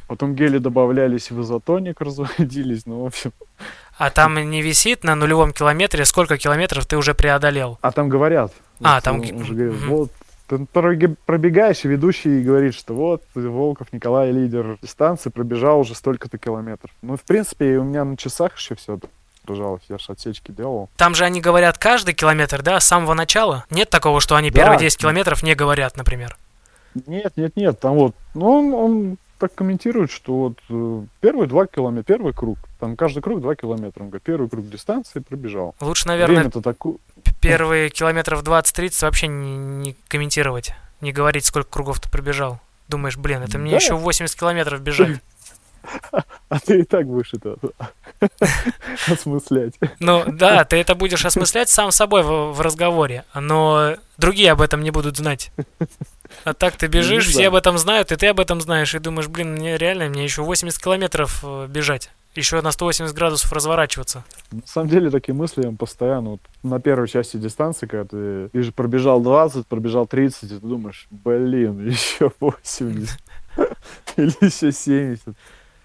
Потом 0.08 0.34
гели 0.34 0.58
добавлялись 0.58 1.30
в 1.30 1.40
изотоник, 1.40 2.00
разводились, 2.00 2.86
ну, 2.86 3.02
в 3.02 3.06
общем. 3.06 3.32
А 3.96 4.10
там 4.10 4.38
не 4.50 4.62
висит 4.62 5.04
на 5.04 5.14
нулевом 5.14 5.52
километре, 5.52 6.04
сколько 6.04 6.36
километров 6.36 6.86
ты 6.86 6.96
уже 6.96 7.14
преодолел? 7.14 7.78
А 7.82 7.92
там 7.92 8.08
говорят. 8.08 8.52
А, 8.82 8.96
вот, 8.96 9.04
там... 9.04 9.20
Уже 9.20 9.54
говорят, 9.54 9.76
угу. 9.76 9.96
вот, 9.96 10.12
ты 10.58 11.16
пробегаешь, 11.26 11.84
и 11.84 11.88
ведущий 11.88 12.42
говорит, 12.42 12.74
что 12.74 12.94
вот, 12.94 13.22
Волков 13.34 13.92
Николай, 13.92 14.30
лидер 14.30 14.78
дистанции, 14.82 15.30
пробежал 15.30 15.80
уже 15.80 15.94
столько-то 15.94 16.38
километров. 16.38 16.90
Ну, 17.02 17.16
в 17.16 17.22
принципе, 17.22 17.78
у 17.78 17.84
меня 17.84 18.04
на 18.04 18.16
часах 18.16 18.56
еще 18.56 18.74
все 18.74 18.98
держалось, 19.46 19.82
я 19.88 19.98
же 19.98 20.04
отсечки 20.08 20.52
делал. 20.52 20.88
Там 20.96 21.14
же 21.14 21.24
они 21.24 21.40
говорят 21.40 21.78
каждый 21.78 22.14
километр, 22.14 22.62
да, 22.62 22.78
с 22.78 22.86
самого 22.86 23.14
начала? 23.14 23.64
Нет 23.70 23.90
такого, 23.90 24.20
что 24.20 24.36
они 24.36 24.50
да. 24.50 24.60
первые 24.60 24.78
10 24.78 24.98
километров 24.98 25.42
не 25.42 25.54
говорят, 25.54 25.96
например? 25.96 26.36
Нет, 27.06 27.32
нет, 27.36 27.56
нет, 27.56 27.80
там 27.80 27.94
вот, 27.94 28.14
ну, 28.34 28.50
он, 28.50 28.74
он 28.74 29.16
так 29.42 29.56
комментируют, 29.56 30.12
что 30.12 30.34
вот 30.34 30.58
э, 30.70 31.04
первые 31.20 31.48
два 31.48 31.66
километра, 31.66 32.14
первый 32.14 32.32
круг, 32.32 32.60
там 32.78 32.96
каждый 32.96 33.24
круг 33.24 33.40
два 33.40 33.56
километра. 33.56 34.04
Он 34.04 34.10
говорит, 34.10 34.22
первый 34.22 34.48
круг 34.48 34.68
дистанции 34.70 35.18
пробежал. 35.18 35.74
Лучше, 35.80 36.06
наверное, 36.06 36.48
таку... 36.48 37.00
первые 37.40 37.90
километров 37.90 38.44
20-30 38.44 39.04
вообще 39.04 39.26
не, 39.26 39.56
не 39.56 39.96
комментировать, 40.06 40.70
не 41.00 41.10
говорить, 41.10 41.44
сколько 41.44 41.68
кругов 41.68 41.98
ты 41.98 42.08
пробежал. 42.08 42.60
Думаешь, 42.86 43.16
блин, 43.16 43.42
это 43.42 43.58
мне 43.58 43.72
да. 43.72 43.78
еще 43.78 43.94
80 43.94 44.38
километров 44.38 44.80
бежать. 44.80 45.18
А 46.48 46.60
ты 46.60 46.78
и 46.78 46.82
так 46.84 47.06
будешь 47.08 47.34
это 47.34 47.56
осмыслять. 49.10 49.74
Ну 49.98 50.22
да, 50.28 50.64
ты 50.64 50.76
это 50.76 50.94
будешь 50.94 51.24
осмыслять 51.24 51.68
сам 51.68 51.90
собой 51.90 52.22
в, 52.22 52.52
в 52.52 52.60
разговоре, 52.60 53.24
но 53.34 53.96
другие 54.16 54.52
об 54.52 54.60
этом 54.60 54.82
не 54.82 54.92
будут 54.92 55.16
знать. 55.16 55.50
А 56.44 56.54
так 56.54 56.76
ты 56.76 56.86
бежишь, 56.86 57.26
все 57.28 57.48
об 57.48 57.54
этом 57.54 57.78
знают, 57.78 58.12
и 58.12 58.16
ты 58.16 58.28
об 58.28 58.40
этом 58.40 58.60
знаешь, 58.60 58.94
и 58.94 58.98
думаешь, 58.98 59.28
блин, 59.28 59.54
мне 59.54 59.76
реально, 59.76 60.08
мне 60.08 60.24
еще 60.24 60.42
80 60.42 60.82
километров 60.82 61.40
э, 61.42 61.66
бежать. 61.68 62.10
Еще 62.34 62.62
на 62.62 62.72
180 62.72 63.14
градусов 63.14 63.52
разворачиваться. 63.52 64.24
На 64.50 64.62
самом 64.64 64.88
деле 64.88 65.10
такие 65.10 65.34
мысли 65.34 65.68
постоянно. 65.78 66.30
Вот 66.30 66.40
на 66.62 66.80
первой 66.80 67.06
части 67.06 67.36
дистанции, 67.36 67.86
когда 67.86 68.04
ты, 68.06 68.48
ты 68.48 68.62
же 68.62 68.72
пробежал 68.72 69.20
20, 69.20 69.66
пробежал 69.66 70.06
30, 70.06 70.44
и 70.44 70.46
ты 70.48 70.66
думаешь, 70.66 71.06
блин, 71.10 71.86
еще 71.86 72.32
80 72.40 73.10
или 74.16 74.44
еще 74.44 74.72
70. 74.72 75.36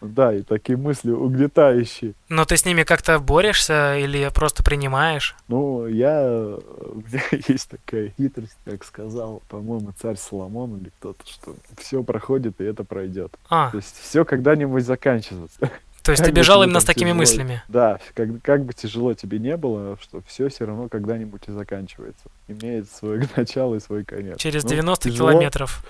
Да, 0.01 0.33
и 0.33 0.41
такие 0.41 0.77
мысли 0.77 1.11
угнетающие. 1.11 2.13
Но 2.29 2.45
ты 2.45 2.55
с 2.55 2.65
ними 2.65 2.83
как-то 2.83 3.17
борешься 3.19 3.97
или 3.97 4.29
просто 4.33 4.63
принимаешь? 4.63 5.35
Ну, 5.47 5.87
я... 5.87 6.21
У 6.23 6.95
меня 6.95 7.23
есть 7.47 7.69
такая 7.69 8.13
хитрость, 8.17 8.57
как 8.65 8.83
сказал, 8.83 9.41
по-моему, 9.49 9.93
царь 9.99 10.17
Соломон 10.17 10.77
или 10.77 10.91
кто-то, 10.99 11.25
что 11.25 11.55
все 11.77 12.03
проходит, 12.03 12.61
и 12.61 12.63
это 12.63 12.83
пройдет. 12.83 13.35
А. 13.49 13.71
То 13.71 13.77
есть 13.77 13.95
все 13.99 14.23
когда-нибудь 14.23 14.85
заканчивается. 14.85 15.59
То 16.03 16.11
есть 16.11 16.23
как 16.23 16.31
ты 16.33 16.39
бежал 16.39 16.63
именно 16.63 16.79
с 16.79 16.85
такими 16.85 17.09
тяжело, 17.09 17.19
мыслями? 17.19 17.63
Да, 17.67 17.99
как, 18.13 18.29
как 18.41 18.63
бы 18.63 18.71
тяжело 18.71 19.13
тебе 19.13 19.39
не 19.39 19.57
было, 19.57 19.97
что 20.01 20.21
все 20.25 20.47
все 20.47 20.63
равно 20.63 20.87
когда-нибудь 20.87 21.41
и 21.47 21.51
заканчивается. 21.51 22.23
Имеет 22.47 22.89
свое 22.89 23.27
начало 23.35 23.75
и 23.75 23.79
свой 23.81 24.05
конец. 24.05 24.37
Через 24.37 24.63
ну, 24.63 24.69
90 24.69 25.09
тяжело, 25.09 25.31
километров. 25.31 25.83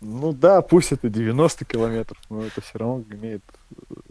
Ну 0.00 0.32
да, 0.32 0.60
пусть 0.60 0.92
это 0.92 1.08
90 1.08 1.64
километров, 1.64 2.18
но 2.28 2.42
это 2.42 2.60
все 2.60 2.78
равно 2.78 3.02
имеет, 3.10 3.42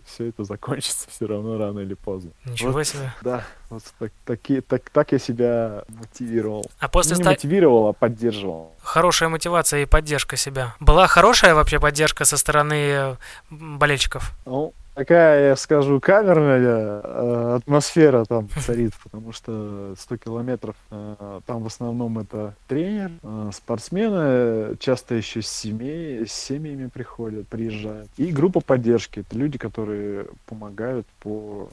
все 0.03 0.29
это 0.29 0.43
закончится 0.43 1.07
все 1.09 1.27
равно 1.27 1.57
рано 1.57 1.79
или 1.79 1.93
поздно. 1.93 2.31
Ничего 2.45 2.71
вот, 2.71 2.87
себе. 2.87 3.13
Да, 3.21 3.43
вот 3.69 3.83
так, 3.99 4.11
таки, 4.25 4.61
так, 4.61 4.89
так 4.89 5.11
я 5.11 5.19
себя 5.19 5.83
мотивировал. 5.89 6.65
А 6.79 6.89
после 6.89 7.13
ну, 7.13 7.19
не 7.19 7.23
ста... 7.23 7.31
мотивировал, 7.31 7.87
а 7.87 7.93
поддерживал. 7.93 8.73
Хорошая 8.81 9.29
мотивация 9.29 9.83
и 9.83 9.85
поддержка 9.85 10.37
себя. 10.37 10.75
Была 10.79 11.05
хорошая 11.07 11.53
вообще 11.53 11.79
поддержка 11.79 12.25
со 12.25 12.37
стороны 12.37 13.17
болельщиков? 13.51 14.31
Ну, 14.45 14.73
такая, 14.95 15.49
я 15.49 15.55
скажу, 15.55 15.99
камерная 15.99 17.01
э, 17.03 17.55
атмосфера 17.57 18.25
там 18.25 18.49
царит, 18.65 18.93
потому 19.03 19.31
что 19.33 19.93
100 19.97 20.17
километров, 20.17 20.75
э, 20.89 21.41
там 21.45 21.63
в 21.63 21.67
основном 21.67 22.17
это 22.17 22.55
тренер, 22.67 23.11
э, 23.21 23.51
спортсмены, 23.53 24.75
часто 24.79 25.15
еще 25.15 25.41
с, 25.41 25.47
семей, 25.47 26.25
с 26.25 26.31
семьями 26.31 26.87
приходят, 26.87 27.47
приезжают. 27.47 28.09
И 28.17 28.31
группа 28.31 28.61
поддержки, 28.61 29.19
это 29.19 29.37
люди, 29.37 29.57
которые 29.57 30.27
помогают 30.47 31.05
по 31.19 31.69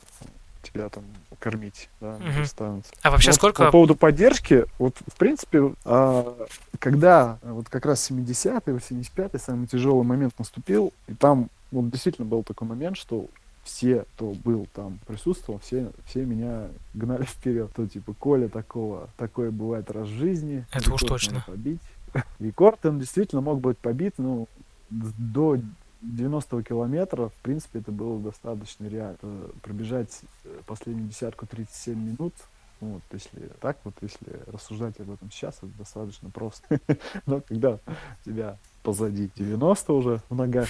тебя 0.62 0.88
там 0.88 1.04
кормить, 1.38 1.88
да, 2.00 2.18
на 2.18 2.42
дистанции. 2.42 2.92
А 3.02 3.10
вообще 3.10 3.30
вот 3.30 3.36
сколько? 3.36 3.64
По 3.64 3.72
поводу 3.72 3.96
поддержки, 3.96 4.64
вот 4.78 4.94
в 5.06 5.16
принципе, 5.16 5.74
а, 5.84 6.46
когда 6.78 7.38
вот 7.42 7.68
как 7.68 7.84
раз 7.84 8.08
70-е, 8.08 8.76
75-е 8.76 9.40
самый 9.40 9.66
тяжелый 9.66 10.04
момент 10.04 10.34
наступил, 10.38 10.92
и 11.08 11.14
там 11.14 11.48
вот 11.72 11.90
действительно 11.90 12.26
был 12.26 12.42
такой 12.42 12.68
момент, 12.68 12.96
что 12.96 13.26
все, 13.64 14.04
кто 14.14 14.32
был 14.44 14.66
там, 14.72 14.98
присутствовал, 15.06 15.60
все, 15.60 15.92
все 16.06 16.24
меня 16.24 16.68
гнали 16.94 17.24
вперед. 17.26 17.70
То 17.74 17.86
типа, 17.86 18.14
Коля 18.14 18.48
такого, 18.48 19.08
такое 19.16 19.50
бывает 19.50 19.90
раз 19.90 20.08
в 20.08 20.12
жизни. 20.12 20.66
Это 20.72 20.92
уж 20.92 21.02
точно. 21.02 21.44
Побить. 21.46 21.80
Рекорд 22.38 22.84
он 22.86 22.98
действительно 22.98 23.40
мог 23.40 23.60
быть 23.60 23.78
побит, 23.78 24.14
но 24.18 24.46
до 24.90 25.58
90 26.02 26.62
километра, 26.64 27.28
в 27.28 27.34
принципе, 27.42 27.78
это 27.78 27.92
было 27.92 28.18
достаточно 28.18 28.86
реально. 28.86 29.18
Пробежать 29.62 30.20
э, 30.44 30.60
последнюю 30.66 31.08
десятку 31.08 31.46
37 31.46 31.96
минут, 31.96 32.34
ну, 32.80 32.94
вот, 32.94 33.02
если 33.12 33.48
так 33.60 33.78
вот, 33.84 33.94
если 34.02 34.40
рассуждать 34.46 34.98
об 34.98 35.12
этом 35.12 35.30
сейчас, 35.30 35.58
это 35.58 35.68
достаточно 35.78 36.30
просто. 36.30 36.80
Но 37.26 37.40
когда 37.40 37.78
тебя 38.24 38.58
позади 38.82 39.30
90 39.36 39.92
уже 39.92 40.20
в 40.28 40.34
ногах, 40.34 40.68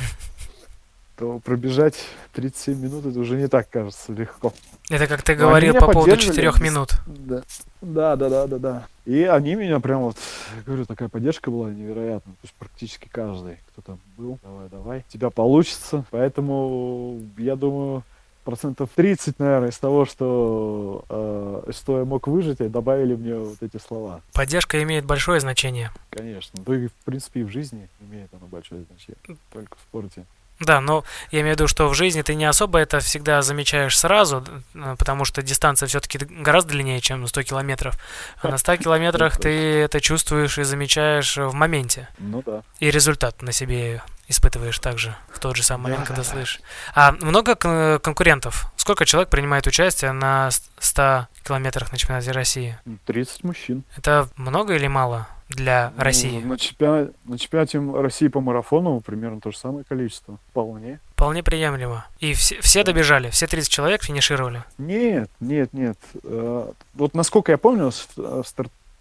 то 1.23 1.39
пробежать 1.39 1.95
37 2.33 2.81
минут 2.81 3.07
это 3.07 3.21
уже 3.21 3.37
не 3.37 3.47
так 3.47 3.71
кажется 3.71 4.13
легко. 4.13 4.53
Это 4.91 5.07
как 5.07 5.23
ты 5.23 5.37
говорил 5.37 5.73
по 5.75 5.87
поводу 5.87 6.17
4 6.17 6.51
минут. 6.61 6.95
Да. 7.07 7.43
да, 7.81 8.17
да, 8.17 8.29
да, 8.29 8.47
да, 8.49 8.59
да. 8.59 8.87
И 9.05 9.23
они 9.23 9.55
меня 9.55 9.79
прям 9.79 10.01
вот, 10.01 10.17
я 10.57 10.63
говорю, 10.63 10.85
такая 10.85 11.09
поддержка 11.09 11.53
была 11.53 11.71
невероятная. 11.71 12.35
То 12.35 12.41
есть 12.43 12.55
практически 12.55 13.07
каждый, 13.07 13.59
кто 13.69 13.83
там 13.83 14.01
был, 14.17 14.41
давай, 14.43 14.69
давай, 14.69 14.99
у 15.09 15.13
тебя 15.13 15.31
получится. 15.31 16.05
Поэтому 16.11 17.21
я 17.39 17.55
думаю, 17.55 18.03
процентов 18.43 18.91
30, 18.97 19.39
наверное, 19.39 19.71
из 19.71 19.79
того, 19.79 20.05
что, 20.05 21.05
э, 21.09 21.71
что 21.71 21.99
я 22.01 22.05
мог 22.05 22.27
выжить, 22.27 22.59
добавили 22.69 23.15
мне 23.15 23.37
вот 23.37 23.59
эти 23.61 23.77
слова. 23.77 24.23
Поддержка 24.33 24.83
имеет 24.83 25.05
большое 25.05 25.39
значение. 25.39 25.93
Конечно. 26.11 26.61
Да 26.67 26.75
и, 26.75 26.89
в 26.89 26.95
принципе, 27.05 27.43
и 27.43 27.45
в 27.45 27.49
жизни 27.49 27.89
имеет 28.01 28.35
оно 28.35 28.49
большое 28.49 28.83
значение. 28.83 29.39
Только 29.53 29.77
в 29.77 29.81
спорте. 29.83 30.27
Да, 30.65 30.81
но 30.81 31.05
я 31.31 31.41
имею 31.41 31.55
в 31.55 31.59
виду, 31.59 31.69
что 31.69 31.89
в 31.89 31.95
жизни 31.95 32.23
ты 32.23 32.35
не 32.35 32.45
особо 32.45 32.79
это 32.79 33.01
всегда 33.01 33.43
замечаешь 33.43 33.99
сразу, 33.99 34.41
д- 34.43 34.97
потому 34.97 35.25
что 35.25 35.43
дистанция 35.43 35.87
все-таки 35.87 36.19
гораздо 36.19 36.71
длиннее, 36.73 37.01
чем 37.01 37.27
100 37.27 37.43
километров. 37.43 37.97
А 38.43 38.49
на 38.49 38.59
100 38.59 38.77
километрах 38.85 39.37
ты 39.39 39.51
это 39.81 40.01
чувствуешь 40.01 40.59
и 40.59 40.63
замечаешь 40.63 41.37
в 41.37 41.53
моменте. 41.53 42.09
Ну 42.19 42.43
да. 42.45 42.63
И 42.81 42.91
результат 42.91 43.43
на 43.43 43.53
себе 43.53 44.03
испытываешь 44.29 44.79
также 44.79 45.15
в 45.33 45.39
тот 45.41 45.57
же 45.57 45.63
самый 45.63 45.85
момент, 45.85 46.03
Да, 46.03 46.07
когда 46.07 46.23
да. 46.23 46.29
слышишь. 46.29 46.61
А 46.95 47.13
много 47.13 47.55
кон- 47.55 47.99
конкурентов? 48.01 48.67
Сколько 48.77 49.05
человек 49.05 49.29
принимает 49.31 49.67
участие 49.67 50.13
на 50.13 50.51
с- 50.51 50.63
100 50.79 51.27
километрах 51.45 51.93
на 51.93 51.99
чемпионате 51.99 52.31
России? 52.33 52.79
30 53.07 53.45
мужчин. 53.45 53.85
Это 53.97 54.29
много 54.37 54.75
или 54.75 54.87
мало 54.87 55.29
для 55.55 55.93
Ну, 55.97 56.03
России? 56.03 56.41
На 56.41 56.59
чемпионате, 56.59 57.13
на 57.25 57.39
чемпионате 57.39 57.81
России 58.01 58.29
по 58.29 58.41
марафону 58.41 59.01
примерно 59.01 59.41
то 59.41 59.51
же 59.51 59.59
самое 59.59 59.85
количество. 59.85 60.39
Вполне. 60.51 61.01
Вполне 61.13 61.43
приемлемо. 61.43 62.07
И 62.21 62.35
все, 62.35 62.61
все 62.61 62.83
добежали, 62.85 63.31
все 63.31 63.47
30 63.47 63.71
человек 63.71 64.03
финишировали. 64.03 64.65
Нет, 64.79 65.31
нет, 65.41 65.73
нет. 65.73 65.99
Э, 66.25 66.73
Вот 66.95 67.15
насколько 67.15 67.53
я 67.53 67.59
помню, 67.59 67.91
э, 68.17 68.43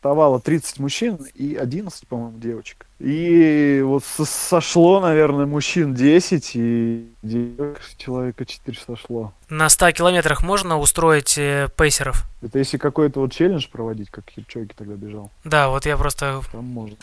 стартовало 0.02 0.40
30 0.40 0.80
мужчин 0.80 1.16
и 1.36 1.56
11, 1.56 2.08
по-моему, 2.08 2.40
девочек. 2.40 2.88
И 2.98 3.82
вот 3.86 4.04
со- 4.04 4.26
сошло, 4.26 5.00
наверное, 5.00 5.46
мужчин 5.46 5.94
10 5.94 6.52
и 6.56 7.14
девочек 7.22 7.98
человека 7.98 8.46
4 8.46 8.78
сошло. 8.84 9.32
На 9.50 9.70
100 9.70 9.92
километрах 9.92 10.42
можно 10.44 10.80
устроить 10.80 11.38
э, 11.38 11.68
пейсеров? 11.78 12.24
Это 12.42 12.58
если 12.58 12.78
какой-то 12.78 13.20
вот 13.20 13.32
челлендж 13.32 13.68
проводить, 13.72 14.10
как 14.10 14.24
Хипчоги 14.32 14.72
тогда 14.76 14.96
бежал, 14.96 15.30
Да, 15.44 15.70
вот 15.70 15.86
я 15.86 15.96
просто 15.98 16.42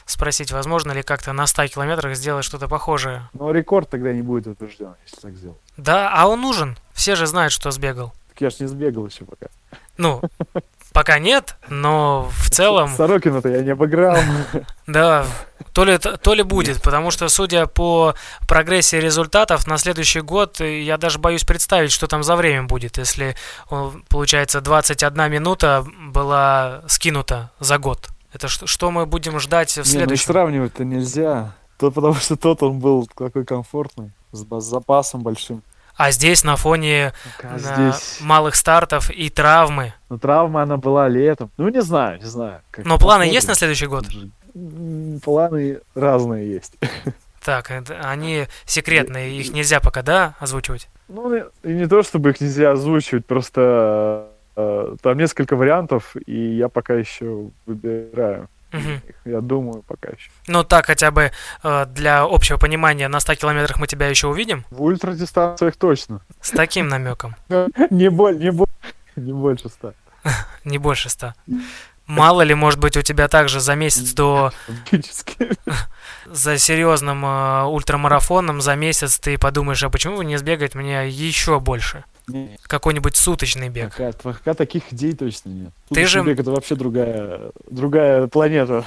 спросить, 0.04 0.50
возможно 0.50 0.90
ли 0.90 1.02
как-то 1.02 1.32
на 1.32 1.46
100 1.46 1.68
километрах 1.68 2.16
сделать 2.16 2.44
что-то 2.44 2.66
похожее. 2.66 3.28
Но 3.32 3.52
рекорд 3.52 3.88
тогда 3.90 4.12
не 4.12 4.22
будет 4.22 4.48
утвержден, 4.48 4.94
если 5.06 5.20
так 5.20 5.34
сделать. 5.36 5.58
Да, 5.76 6.10
а 6.12 6.26
он 6.26 6.40
нужен. 6.40 6.76
Все 6.92 7.14
же 7.14 7.26
знают, 7.28 7.52
что 7.52 7.70
сбегал. 7.70 8.12
Так 8.30 8.40
я 8.40 8.50
ж 8.50 8.58
не 8.60 8.66
сбегал 8.66 9.06
еще 9.06 9.24
пока. 9.24 9.46
Ну, 9.98 10.20
пока 10.92 11.18
нет, 11.18 11.56
но 11.68 12.28
в 12.40 12.50
целом, 12.50 12.88
Сорокина-то 12.88 13.48
я 13.48 13.62
не 13.62 13.70
обыграл. 13.70 14.18
да, 14.86 15.26
то 15.72 15.84
ли, 15.84 15.98
то 15.98 16.34
ли 16.34 16.42
будет, 16.42 16.82
потому 16.82 17.10
что, 17.10 17.28
судя 17.28 17.66
по 17.66 18.14
прогрессии 18.46 18.96
результатов, 18.96 19.66
на 19.66 19.78
следующий 19.78 20.20
год 20.20 20.60
э, 20.60 20.82
я 20.82 20.96
даже 20.98 21.18
боюсь 21.18 21.44
представить, 21.44 21.92
что 21.92 22.06
там 22.06 22.22
за 22.22 22.36
время 22.36 22.64
будет, 22.64 22.98
если, 22.98 23.36
получается, 24.08 24.60
21 24.60 25.30
минута 25.30 25.86
была 26.08 26.82
скинута 26.88 27.50
за 27.60 27.78
год. 27.78 28.08
Это 28.32 28.48
что, 28.48 28.66
что 28.66 28.90
мы 28.90 29.06
будем 29.06 29.40
ждать 29.40 29.70
в 29.70 29.76
Не, 29.76 29.82
ну 29.82 29.84
следующем? 29.84 30.26
сравнивать-то 30.26 30.84
нельзя. 30.84 31.54
То 31.78 31.90
потому 31.90 32.14
что 32.14 32.36
тот 32.36 32.62
он 32.62 32.80
был 32.80 33.08
такой 33.16 33.44
комфортный, 33.44 34.10
с 34.32 34.44
запасом 34.60 35.22
большим. 35.22 35.62
А 35.98 36.12
здесь 36.12 36.44
на 36.44 36.54
фоне 36.56 37.12
А 37.42 37.58
здесь... 37.58 38.18
малых 38.20 38.54
стартов 38.54 39.10
и 39.10 39.28
травмы. 39.30 39.92
Ну, 40.08 40.18
травма 40.18 40.62
она 40.62 40.76
была 40.76 41.08
летом. 41.08 41.50
Ну, 41.58 41.68
не 41.68 41.82
знаю, 41.82 42.18
не 42.20 42.24
знаю. 42.24 42.60
как 42.70 42.84
Но 42.86 42.98
планы 42.98 43.24
посмотрим. 43.24 43.34
есть 43.34 43.48
на 43.48 43.54
следующий 43.54 43.86
год? 43.86 44.06
Планы 45.22 45.80
разные 45.94 46.50
есть. 46.50 46.74
Так, 47.44 47.70
это- 47.70 47.98
они 48.10 48.46
секретные, 48.66 49.38
их 49.38 49.52
нельзя 49.54 49.80
пока, 49.80 50.02
да, 50.02 50.34
озвучивать? 50.38 50.88
Ну, 51.08 51.34
и 51.34 51.44
и 51.62 51.68
не 51.72 51.86
то, 51.86 52.02
чтобы 52.02 52.30
их 52.30 52.40
нельзя 52.42 52.72
озвучивать, 52.72 53.24
просто 53.24 54.26
э, 54.54 54.96
там 55.00 55.16
несколько 55.16 55.56
вариантов, 55.56 56.14
и 56.26 56.56
я 56.56 56.68
пока 56.68 56.94
еще 56.94 57.48
выбираю. 57.64 58.48
Их. 58.72 59.14
Я 59.24 59.40
думаю, 59.40 59.82
пока 59.86 60.08
еще. 60.10 60.30
Ну 60.46 60.64
так, 60.64 60.86
хотя 60.86 61.10
бы 61.10 61.30
э, 61.62 61.86
для 61.86 62.22
общего 62.22 62.58
понимания, 62.58 63.08
на 63.08 63.20
100 63.20 63.36
километрах 63.36 63.78
мы 63.78 63.86
тебя 63.86 64.08
еще 64.08 64.28
увидим? 64.28 64.64
В 64.70 64.82
ультрадистанциях 64.82 65.76
точно. 65.76 66.20
С 66.40 66.50
таким 66.50 66.88
намеком, 66.88 67.34
Не, 67.90 68.10
боль, 68.10 68.38
не, 68.38 68.50
боль, 68.50 68.66
не 69.16 69.32
больше 69.32 69.68
ста. 69.68 69.94
не 70.64 70.78
больше 70.78 71.08
100. 71.08 71.34
Мало 72.06 72.40
ли, 72.40 72.54
может 72.54 72.80
быть, 72.80 72.96
у 72.96 73.02
тебя 73.02 73.28
также 73.28 73.60
за 73.60 73.74
месяц 73.74 74.14
до, 74.14 74.50
за 76.26 76.58
серьезным 76.58 77.24
э, 77.24 77.64
ультрамарафоном, 77.64 78.62
за 78.62 78.76
месяц 78.76 79.18
ты 79.18 79.36
подумаешь, 79.36 79.82
а 79.82 79.90
почему 79.90 80.16
бы 80.16 80.24
не 80.24 80.38
сбегать 80.38 80.74
мне 80.74 81.06
еще 81.06 81.60
больше? 81.60 82.04
Какой-нибудь 82.62 83.16
суточный 83.16 83.68
бег. 83.68 83.90
Пока, 83.96 84.12
пока 84.22 84.54
таких 84.54 84.92
идей 84.92 85.12
точно 85.14 85.50
нет. 85.50 85.70
Ты 85.88 86.06
же- 86.06 86.22
Бег 86.22 86.40
это 86.40 86.50
вообще 86.50 86.74
другая, 86.74 87.50
другая 87.70 88.26
планета. 88.26 88.84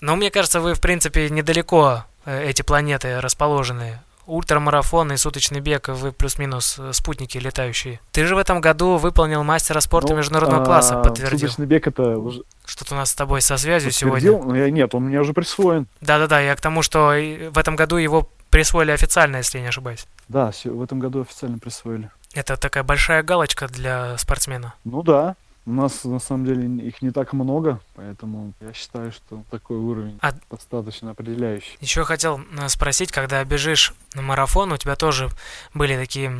Но 0.00 0.16
мне 0.16 0.30
кажется, 0.30 0.60
вы, 0.60 0.74
в 0.74 0.80
принципе, 0.80 1.28
недалеко 1.30 2.04
э, 2.24 2.48
эти 2.48 2.62
планеты 2.62 3.20
расположены. 3.20 4.00
Ультрамарафон 4.26 5.12
и 5.12 5.18
суточный 5.18 5.60
бег, 5.60 5.88
вы 5.88 6.10
плюс-минус 6.10 6.76
э, 6.78 6.92
спутники 6.94 7.36
летающие. 7.36 8.00
Ты 8.10 8.24
же 8.26 8.34
в 8.34 8.38
этом 8.38 8.62
году 8.62 8.96
выполнил 8.96 9.44
мастера 9.44 9.80
спорта 9.80 10.12
Ну, 10.12 10.18
международного 10.18 10.62
а, 10.62 10.64
класса, 10.64 10.96
подтвердил. 11.02 11.40
Суточный 11.40 11.66
бег 11.66 11.86
это 11.86 12.18
уже 12.18 12.42
Что-то 12.64 12.94
у 12.94 12.96
нас 12.96 13.10
с 13.10 13.14
тобой 13.14 13.42
со 13.42 13.58
связью 13.58 13.90
подтвердил? 13.90 14.32
сегодня. 14.38 14.52
Ну, 14.52 14.58
я, 14.58 14.70
нет, 14.70 14.94
он 14.94 15.04
меня 15.08 15.20
уже 15.20 15.34
присвоен. 15.34 15.86
Да-да-да, 16.00 16.40
я 16.40 16.56
к 16.56 16.60
тому, 16.62 16.80
что 16.80 17.08
в 17.50 17.58
этом 17.58 17.76
году 17.76 17.96
его 17.96 18.30
присвоили 18.48 18.92
официально, 18.92 19.36
если 19.38 19.58
я 19.58 19.62
не 19.62 19.68
ошибаюсь. 19.68 20.06
Да, 20.28 20.52
в 20.64 20.82
этом 20.82 21.00
году 21.00 21.20
официально 21.20 21.58
присвоили. 21.58 22.10
Это 22.34 22.56
такая 22.56 22.82
большая 22.82 23.22
галочка 23.22 23.68
для 23.68 24.18
спортсмена. 24.18 24.74
Ну 24.84 25.02
да, 25.02 25.36
у 25.66 25.72
нас 25.72 26.04
на 26.04 26.18
самом 26.18 26.44
деле 26.44 26.66
их 26.86 27.00
не 27.00 27.10
так 27.10 27.32
много, 27.32 27.80
поэтому 27.94 28.52
я 28.60 28.72
считаю, 28.74 29.12
что 29.12 29.42
такой 29.50 29.78
уровень 29.78 30.18
А- 30.20 30.32
достаточно 30.50 31.12
определяющий. 31.12 31.76
Еще 31.80 32.04
хотел 32.04 32.40
э, 32.58 32.68
спросить, 32.68 33.10
когда 33.10 33.42
бежишь 33.44 33.94
на 34.14 34.22
марафон, 34.22 34.72
у 34.72 34.76
тебя 34.76 34.94
тоже 34.94 35.30
были 35.72 35.96
такие 35.96 36.30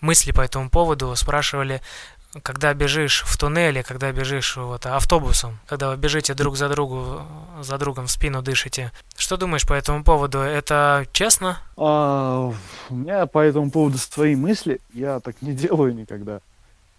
мысли 0.00 0.30
по 0.32 0.42
этому 0.42 0.70
поводу, 0.70 1.14
спрашивали, 1.16 1.80
когда 2.42 2.72
бежишь 2.72 3.22
в 3.26 3.36
туннеле, 3.36 3.82
когда 3.82 4.10
бежишь 4.12 4.56
вот 4.56 4.86
автобусом, 4.86 5.58
когда 5.66 5.90
вы 5.90 5.96
бежите 5.96 6.34
друг 6.34 6.56
за 6.56 6.68
другу, 6.68 7.22
за 7.60 7.76
другом 7.78 8.06
в 8.06 8.10
спину 8.10 8.42
дышите. 8.42 8.90
Что 9.16 9.36
думаешь 9.36 9.66
по 9.66 9.74
этому 9.74 10.02
поводу? 10.02 10.38
Это 10.38 11.06
честно? 11.12 11.58
А, 11.76 12.52
у 12.88 12.94
меня 12.94 13.26
по 13.26 13.38
этому 13.38 13.70
поводу 13.70 13.98
свои 13.98 14.34
мысли. 14.34 14.80
Я 14.92 15.20
так 15.20 15.42
не 15.42 15.52
делаю 15.54 15.94
никогда. 15.94 16.40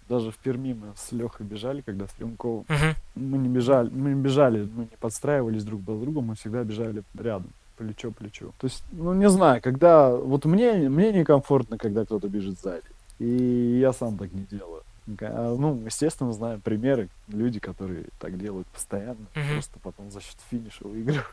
Даже 0.08 0.30
в 0.30 0.36
Перми 0.36 0.74
мы 0.74 0.92
с 0.96 1.12
Лехой 1.12 1.46
бежали, 1.46 1.80
когда 1.80 2.06
с 2.06 2.10
Рюмковым. 2.18 2.66
Мгм. 2.68 2.94
Мы 3.14 3.38
не 3.38 3.48
бежали, 3.48 3.88
мы 3.90 4.10
не 4.10 4.20
бежали, 4.20 4.68
мы 4.70 4.82
не 4.82 4.96
подстраивались 5.00 5.64
друг 5.64 5.82
под 5.82 6.00
другом, 6.00 6.26
мы 6.26 6.34
всегда 6.34 6.62
бежали 6.62 7.02
рядом, 7.18 7.50
плечо 7.78 8.10
к 8.10 8.16
плечу. 8.16 8.52
То 8.58 8.66
есть, 8.66 8.84
ну 8.92 9.14
не 9.14 9.30
знаю, 9.30 9.62
когда 9.62 10.10
вот 10.10 10.44
мне 10.44 10.74
мне 10.90 11.10
некомфортно, 11.10 11.78
когда 11.78 12.04
кто-то 12.04 12.28
бежит 12.28 12.60
сзади, 12.60 12.84
и 13.18 13.78
я 13.80 13.94
сам 13.94 14.18
так 14.18 14.30
не 14.32 14.42
делаю. 14.42 14.82
А, 15.20 15.56
Ну, 15.58 15.82
естественно, 15.84 16.32
знаем 16.32 16.60
примеры, 16.60 17.08
люди, 17.28 17.60
которые 17.60 18.06
так 18.18 18.38
делают 18.38 18.66
постоянно, 18.68 19.26
Мгм. 19.34 19.52
просто 19.54 19.78
потом 19.80 20.10
за 20.10 20.20
счет 20.20 20.36
финиша 20.50 20.84
выигрывают. 20.86 21.26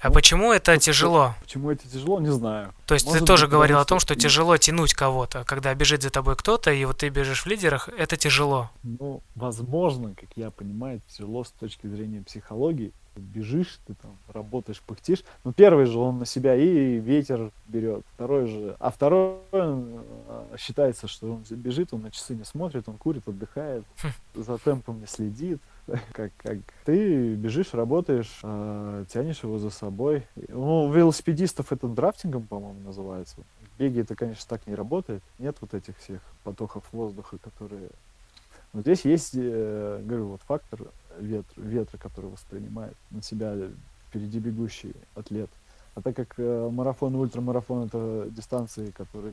А 0.00 0.08
Ну, 0.08 0.14
почему 0.14 0.52
это 0.52 0.72
ну, 0.72 0.78
тяжело? 0.78 1.34
Почему 1.42 1.70
это 1.70 1.86
тяжело, 1.88 2.18
не 2.20 2.32
знаю. 2.32 2.72
То 2.86 2.94
есть 2.94 3.04
ты 3.06 3.12
Может 3.12 3.26
тоже 3.26 3.44
быть, 3.46 3.52
говорил 3.52 3.78
о 3.78 3.84
том, 3.84 3.98
что- 3.98 4.14
что 4.14 4.22
тяжело 4.22 4.56
тянуть 4.56 4.94
кого-то, 4.94 5.44
когда 5.44 5.74
бежит 5.74 6.02
за 6.02 6.10
тобой 6.10 6.36
кто-то, 6.36 6.70
и 6.72 6.84
вот 6.84 6.98
ты 6.98 7.08
бежишь 7.10 7.42
в 7.44 7.46
лидерах, 7.46 7.88
это 7.88 8.16
тяжело. 8.16 8.70
Ну, 8.82 9.22
возможно, 9.34 10.14
как 10.14 10.30
я 10.36 10.50
понимаю, 10.50 11.02
тяжело 11.08 11.44
с 11.44 11.50
точки 11.50 11.86
зрения 11.88 12.22
психологии. 12.22 12.92
Бежишь, 13.20 13.78
ты 13.86 13.94
там 13.94 14.16
работаешь, 14.28 14.80
пыхтишь. 14.80 15.24
Ну, 15.44 15.52
первый 15.52 15.86
же 15.86 15.98
он 15.98 16.18
на 16.18 16.26
себя 16.26 16.54
и 16.54 16.98
ветер 16.98 17.50
берет. 17.66 18.04
Второй 18.14 18.46
же. 18.46 18.76
А 18.78 18.90
второй 18.90 19.38
э, 19.52 20.56
считается, 20.58 21.08
что 21.08 21.34
он 21.34 21.44
бежит, 21.50 21.92
он 21.92 22.02
на 22.02 22.10
часы 22.10 22.34
не 22.34 22.44
смотрит, 22.44 22.88
он 22.88 22.96
курит, 22.96 23.26
отдыхает, 23.26 23.84
за 24.34 24.58
темпом 24.58 25.00
не 25.00 25.06
следит. 25.06 25.60
Как, 26.12 26.32
как 26.38 26.58
ты 26.84 27.34
бежишь, 27.36 27.72
работаешь, 27.72 28.40
э, 28.42 29.04
тянешь 29.08 29.44
его 29.44 29.58
за 29.58 29.70
собой. 29.70 30.26
Ну, 30.48 30.86
у 30.86 30.92
велосипедистов 30.92 31.70
это 31.70 31.86
драфтингом, 31.86 32.42
по-моему, 32.42 32.80
называется. 32.80 33.36
В 33.36 33.78
беге 33.78 34.00
это, 34.00 34.16
конечно, 34.16 34.44
так 34.48 34.66
не 34.66 34.74
работает. 34.74 35.22
Нет 35.38 35.56
вот 35.60 35.74
этих 35.74 35.96
всех 35.98 36.22
потоков 36.42 36.82
воздуха, 36.90 37.38
которые 37.38 37.90
но 38.76 38.82
здесь 38.82 39.06
есть, 39.06 39.30
э, 39.34 40.02
говорю, 40.04 40.26
вот 40.26 40.42
фактор 40.42 40.80
ветра, 41.18 41.60
ветра, 41.60 41.98
который 41.98 42.30
воспринимает 42.30 42.94
на 43.10 43.22
себя 43.22 43.54
впереди 44.08 44.38
бегущий 44.38 44.94
атлет. 45.14 45.50
А 45.94 46.02
так 46.02 46.14
как 46.14 46.34
э, 46.36 46.68
марафон 46.70 47.14
и 47.14 47.16
ультрамарафон 47.16 47.86
это 47.86 48.26
дистанции, 48.30 48.90
которые 48.90 49.32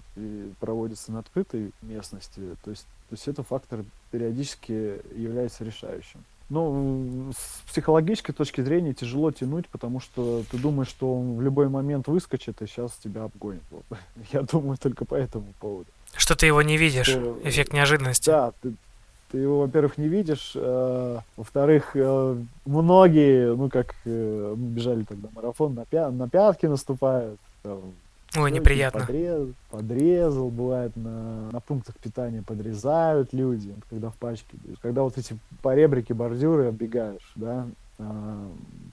проводятся 0.62 1.12
на 1.12 1.20
открытой 1.20 1.74
местности, 1.82 2.40
то 2.64 2.72
есть, 2.72 2.86
то 3.10 3.14
есть 3.14 3.28
это 3.28 3.44
фактор 3.44 3.84
периодически 4.12 5.02
является 5.14 5.66
решающим. 5.66 6.24
Ну, 6.50 7.32
с 7.36 7.70
психологической 7.70 8.34
точки 8.34 8.62
зрения 8.62 8.94
тяжело 8.94 9.32
тянуть, 9.32 9.68
потому 9.70 10.00
что 10.00 10.44
ты 10.52 10.58
думаешь, 10.58 10.88
что 10.88 11.20
он 11.20 11.36
в 11.36 11.42
любой 11.42 11.68
момент 11.68 12.08
выскочит 12.08 12.62
и 12.62 12.68
сейчас 12.68 12.94
тебя 13.04 13.24
обгонит. 13.24 13.64
Вот. 13.72 13.84
Я 14.32 14.44
думаю 14.44 14.78
только 14.78 15.04
по 15.04 15.16
этому 15.16 15.54
поводу. 15.60 15.90
Что 16.16 16.36
ты 16.36 16.46
его 16.46 16.62
не 16.62 16.78
видишь, 16.78 17.08
Что, 17.08 17.40
эффект 17.44 17.74
неожиданности. 17.74 18.30
Да, 18.30 18.54
ты, 18.62 18.74
ты 19.34 19.40
его, 19.40 19.62
во-первых, 19.62 19.98
не 19.98 20.08
видишь, 20.08 20.52
э, 20.54 21.18
во-вторых, 21.38 21.96
э, 21.96 22.38
многие, 22.68 23.56
ну 23.56 23.68
как 23.68 23.96
э, 24.06 24.54
мы 24.56 24.68
бежали 24.68 25.04
тогда 25.06 25.28
марафон, 25.34 25.74
на, 25.74 25.82
пя- 25.82 26.12
на 26.12 26.30
пятки 26.30 26.68
наступают, 26.68 27.40
там, 27.64 27.82
Ой, 28.38 28.52
неприятно. 28.52 29.00
Подрез, 29.00 29.48
подрезал, 29.72 30.50
бывает 30.52 30.96
на, 30.96 31.50
на 31.50 31.60
пунктах 31.62 31.96
питания 31.98 32.44
подрезают 32.44 33.34
люди, 33.34 33.74
когда 33.90 34.12
в 34.12 34.16
пачке. 34.18 34.56
Когда 34.84 35.02
вот 35.02 35.18
эти 35.18 35.36
поребрики, 35.64 36.14
бордюры 36.14 36.68
оббегаешь, 36.68 37.32
да, 37.36 37.66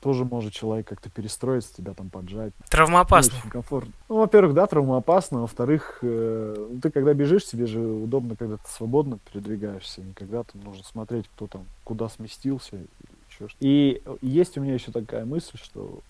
тоже 0.00 0.24
может 0.24 0.52
человек 0.52 0.88
как-то 0.88 1.10
перестроиться, 1.10 1.74
тебя 1.74 1.94
там 1.94 2.10
поджать. 2.10 2.52
Травмоопасно. 2.68 3.38
очень 3.38 3.50
комфортно. 3.50 3.92
Ну, 4.08 4.18
во-первых, 4.18 4.54
да, 4.54 4.66
травмоопасно. 4.66 5.40
Во-вторых, 5.40 5.98
э, 6.02 6.78
ты 6.82 6.90
когда 6.90 7.14
бежишь, 7.14 7.46
тебе 7.46 7.66
же 7.66 7.80
удобно, 7.80 8.36
когда 8.36 8.56
ты 8.56 8.68
свободно 8.68 9.18
передвигаешься. 9.30 10.02
Не 10.02 10.12
когда 10.12 10.42
ты 10.42 10.58
нужно 10.58 10.84
смотреть, 10.84 11.28
кто 11.28 11.46
там 11.46 11.64
куда 11.84 12.08
сместился. 12.08 12.76
Или 12.76 12.88
еще 13.28 13.48
что 13.48 13.56
и 13.60 14.02
есть 14.20 14.58
у 14.58 14.60
меня 14.60 14.74
еще 14.74 14.92
такая 14.92 15.24
мысль, 15.24 15.56
что 15.56 16.00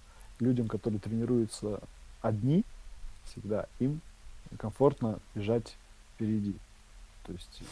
людям, 0.41 0.69
которые 0.69 1.01
тренируются 1.01 1.81
одни, 2.23 2.65
всегда, 3.25 3.67
им 3.79 4.01
комфортно 4.59 5.19
бежать 5.35 5.77
впереди. 6.15 6.55
То 7.27 7.33
есть, 7.33 7.63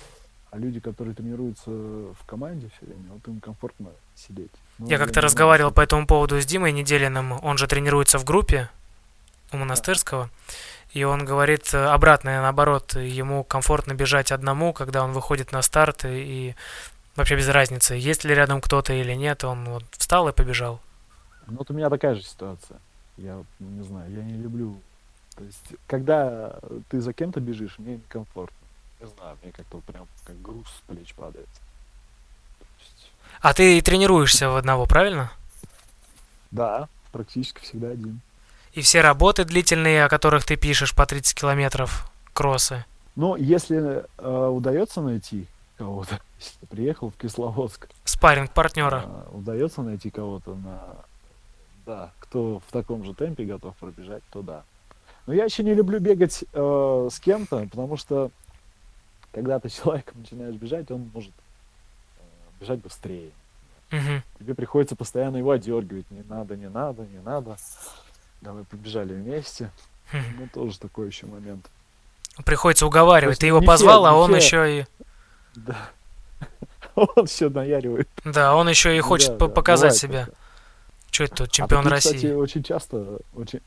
а 0.50 0.58
люди, 0.58 0.80
которые 0.80 1.14
тренируются 1.14 1.70
в 1.70 2.18
команде 2.26 2.70
все 2.76 2.86
время, 2.86 3.04
вот 3.10 3.26
им 3.28 3.40
комфортно 3.40 3.90
сидеть. 4.14 4.50
Ну, 4.78 4.88
я 4.88 4.98
как-то 4.98 5.20
разговаривал 5.20 5.70
по 5.70 5.80
этому 5.80 6.06
поводу 6.06 6.40
с 6.40 6.46
Димой 6.46 6.72
Неделиным, 6.72 7.32
он 7.42 7.58
же 7.58 7.66
тренируется 7.66 8.18
в 8.18 8.24
группе 8.24 8.68
у 9.52 9.56
Монастырского, 9.56 10.30
и 10.92 11.04
он 11.04 11.24
говорит 11.24 11.74
обратное, 11.74 12.40
наоборот, 12.40 12.94
ему 12.94 13.44
комфортно 13.44 13.94
бежать 13.94 14.32
одному, 14.32 14.72
когда 14.72 15.04
он 15.04 15.12
выходит 15.12 15.52
на 15.52 15.62
старт, 15.62 16.04
и 16.04 16.54
вообще 17.16 17.36
без 17.36 17.48
разницы, 17.48 17.94
есть 17.94 18.24
ли 18.24 18.34
рядом 18.34 18.60
кто-то 18.60 18.92
или 18.92 19.14
нет, 19.14 19.44
он 19.44 19.64
вот 19.64 19.84
встал 19.92 20.28
и 20.28 20.32
побежал. 20.32 20.80
Ну 21.46 21.58
вот 21.58 21.70
у 21.70 21.74
меня 21.74 21.88
такая 21.90 22.14
же 22.14 22.22
ситуация. 22.22 22.78
Я 23.16 23.42
не 23.58 23.82
знаю, 23.82 24.10
я 24.12 24.22
не 24.22 24.34
люблю 24.34 24.78
то 25.38 25.44
есть, 25.44 25.74
когда 25.86 26.58
ты 26.88 27.00
за 27.00 27.12
кем-то 27.12 27.38
бежишь, 27.38 27.78
мне 27.78 27.94
некомфортно. 27.94 28.57
Не 29.00 29.06
знаю, 29.06 29.36
мне 29.42 29.52
как-то 29.52 29.78
прям 29.78 30.08
как 30.24 30.40
груз 30.42 30.66
с 30.68 30.80
плеч 30.88 31.14
падает. 31.14 31.48
Есть... 32.78 33.12
А 33.40 33.54
ты 33.54 33.80
тренируешься 33.80 34.48
в 34.48 34.56
одного, 34.56 34.86
правильно? 34.86 35.30
Да, 36.50 36.88
практически 37.12 37.60
всегда 37.60 37.90
один. 37.90 38.20
И 38.72 38.80
все 38.80 39.00
работы 39.00 39.44
длительные, 39.44 40.04
о 40.04 40.08
которых 40.08 40.44
ты 40.44 40.56
пишешь 40.56 40.94
по 40.94 41.06
30 41.06 41.38
километров, 41.38 42.10
кроссы? 42.32 42.84
Ну, 43.16 43.36
если 43.36 44.04
э, 44.18 44.46
удается 44.46 45.00
найти 45.00 45.46
кого-то, 45.76 46.20
если 46.38 46.58
ты 46.60 46.66
приехал 46.66 47.10
в 47.10 47.16
Кисловодск. 47.16 47.88
Спаринг 48.04 48.52
партнера. 48.52 49.04
Э, 49.06 49.36
удается 49.36 49.82
найти 49.82 50.10
кого-то 50.10 50.54
на... 50.54 50.80
Да, 51.86 52.12
кто 52.18 52.60
в 52.66 52.72
таком 52.72 53.04
же 53.04 53.14
темпе 53.14 53.44
готов 53.44 53.74
пробежать, 53.76 54.22
то 54.30 54.42
да. 54.42 54.62
Но 55.26 55.32
я 55.32 55.44
еще 55.44 55.62
не 55.62 55.74
люблю 55.74 56.00
бегать 56.00 56.44
э, 56.52 57.08
с 57.10 57.18
кем-то, 57.20 57.66
потому 57.70 57.96
что 57.96 58.30
когда 59.38 59.60
ты 59.60 59.68
человеком 59.68 60.20
начинаешь 60.20 60.56
бежать, 60.56 60.90
он 60.90 61.10
может 61.14 61.30
э, 62.18 62.22
бежать 62.60 62.80
быстрее. 62.80 63.30
Угу. 63.92 64.22
Тебе 64.40 64.54
приходится 64.54 64.96
постоянно 64.96 65.36
его 65.36 65.52
одергивать. 65.52 66.10
Не 66.10 66.22
надо, 66.28 66.56
не 66.56 66.68
надо, 66.68 67.06
не 67.06 67.20
надо. 67.20 67.56
Давай 68.40 68.64
побежали 68.64 69.14
вместе. 69.14 69.70
Угу. 70.12 70.22
Ну, 70.40 70.48
тоже 70.52 70.78
такой 70.80 71.06
еще 71.06 71.26
момент. 71.26 71.70
Приходится 72.44 72.84
уговаривать. 72.86 73.38
Ты 73.38 73.46
его 73.46 73.62
позвал, 73.62 74.02
все, 74.02 74.10
а 74.10 74.14
он 74.14 74.30
все... 74.30 74.36
еще 74.36 74.80
и... 74.80 74.86
Да. 75.54 75.90
Он 76.96 77.24
еще 77.24 77.48
наяривает. 77.48 78.08
Да, 78.24 78.56
он 78.56 78.68
еще 78.68 78.96
и 78.96 79.00
хочет 79.00 79.38
да, 79.38 79.46
показать 79.46 79.92
да, 79.92 79.98
себя. 79.98 80.28
Что 81.12 81.24
это 81.24 81.36
тут, 81.36 81.52
чемпион 81.52 81.86
а 81.86 81.90
такие, 81.90 81.94
России? 81.94 82.16
Кстати, 82.16 82.32
очень 82.32 82.62
часто, 82.64 83.18
очень, 83.34 83.60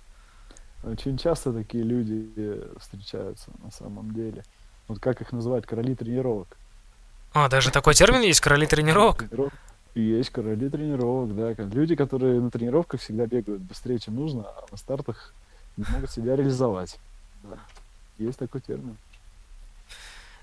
очень 0.84 1.17
часто 1.17 1.53
такие 1.53 1.86
люди 1.86 2.62
встречаются 2.77 3.51
на 3.63 3.71
самом 3.71 4.13
деле. 4.13 4.43
Вот 4.91 4.99
как 4.99 5.21
их 5.21 5.32
называют 5.32 5.65
короли 5.65 5.95
тренировок. 5.95 6.49
А, 7.32 7.47
даже 7.47 7.71
такой 7.71 7.93
термин 7.93 8.23
есть, 8.23 8.41
короли 8.41 8.67
тренировок? 8.67 9.23
Есть 9.95 10.32
короли 10.32 10.69
тренировок, 10.69 11.34
да. 11.34 11.54
Люди, 11.63 11.95
которые 11.95 12.41
на 12.41 12.51
тренировках 12.51 12.99
всегда 12.99 13.25
бегают 13.25 13.62
быстрее, 13.62 13.99
чем 13.99 14.17
нужно, 14.17 14.43
а 14.43 14.65
на 14.69 14.75
стартах 14.75 15.34
не 15.77 15.86
могут 15.89 16.12
себя 16.12 16.36
реализовать. 16.36 16.99
Да. 17.43 17.58
Есть 18.17 18.39
такой 18.39 18.60
термин. 18.60 18.97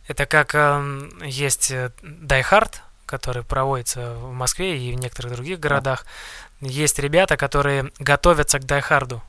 Это 0.06 0.24
как 0.24 0.54
эм, 0.54 1.11
э, 1.20 1.28
есть 1.28 1.70
Die 1.70 2.42
Hard, 2.50 2.76
который 3.04 3.42
проводится 3.42 4.14
в 4.14 4.32
Москве 4.32 4.78
и 4.78 4.96
в 4.96 4.98
некоторых 4.98 5.34
других 5.34 5.61
городах. 5.61 6.06
Есть 6.62 6.98
ребята, 6.98 7.37
которые 7.37 7.92
готовятся 7.98 8.58
к 8.61 8.62
Die 8.62 8.82
Hard 8.82 9.20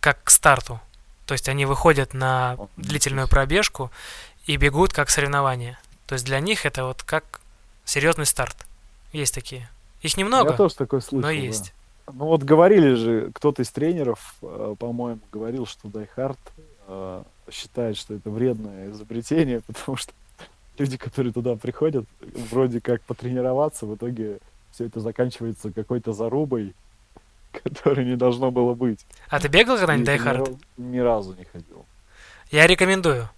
как 0.00 0.22
к 0.22 0.28
старту. 0.28 0.82
То 1.28 1.32
есть 1.32 1.46
они 1.50 1.66
выходят 1.66 2.14
на 2.14 2.56
длительную 2.78 3.28
пробежку 3.28 3.90
и 4.46 4.56
бегут 4.56 4.94
как 4.94 5.10
соревнование. 5.10 5.78
То 6.06 6.14
есть 6.14 6.24
для 6.24 6.40
них 6.40 6.64
это 6.64 6.86
вот 6.86 7.02
как 7.02 7.42
серьезный 7.84 8.24
старт. 8.24 8.56
Есть 9.12 9.34
такие. 9.34 9.68
Их 10.00 10.16
немного, 10.16 10.52
Я 10.52 10.56
тоже 10.56 10.74
такой 10.76 11.02
слышал, 11.02 11.28
но 11.28 11.30
есть. 11.30 11.74
Да. 12.06 12.14
Ну 12.14 12.24
вот 12.28 12.44
говорили 12.44 12.94
же, 12.94 13.30
кто-то 13.34 13.60
из 13.60 13.70
тренеров, 13.70 14.36
э, 14.40 14.74
по-моему, 14.78 15.20
говорил, 15.30 15.66
что 15.66 15.88
Hard 15.88 16.38
э, 16.86 17.22
считает, 17.50 17.98
что 17.98 18.14
это 18.14 18.30
вредное 18.30 18.90
изобретение, 18.90 19.60
потому 19.66 19.98
что 19.98 20.14
люди, 20.78 20.96
которые 20.96 21.34
туда 21.34 21.56
приходят, 21.56 22.06
вроде 22.50 22.80
как 22.80 23.02
потренироваться, 23.02 23.84
в 23.84 23.94
итоге 23.94 24.38
все 24.72 24.86
это 24.86 25.00
заканчивается 25.00 25.72
какой-то 25.72 26.14
зарубой, 26.14 26.72
которой 27.62 28.04
не 28.04 28.16
должно 28.16 28.50
было 28.50 28.74
быть. 28.74 29.06
А 29.28 29.40
ты 29.40 29.48
бегал 29.48 29.76
когда-нибудь 29.76 30.08
Die 30.08 30.18
Hard? 30.18 30.58
Ни, 30.76 30.96
ни 30.96 30.98
разу 30.98 31.34
не 31.34 31.44
ходил. 31.44 31.86
Я 32.50 32.66
рекомендую. 32.66 33.28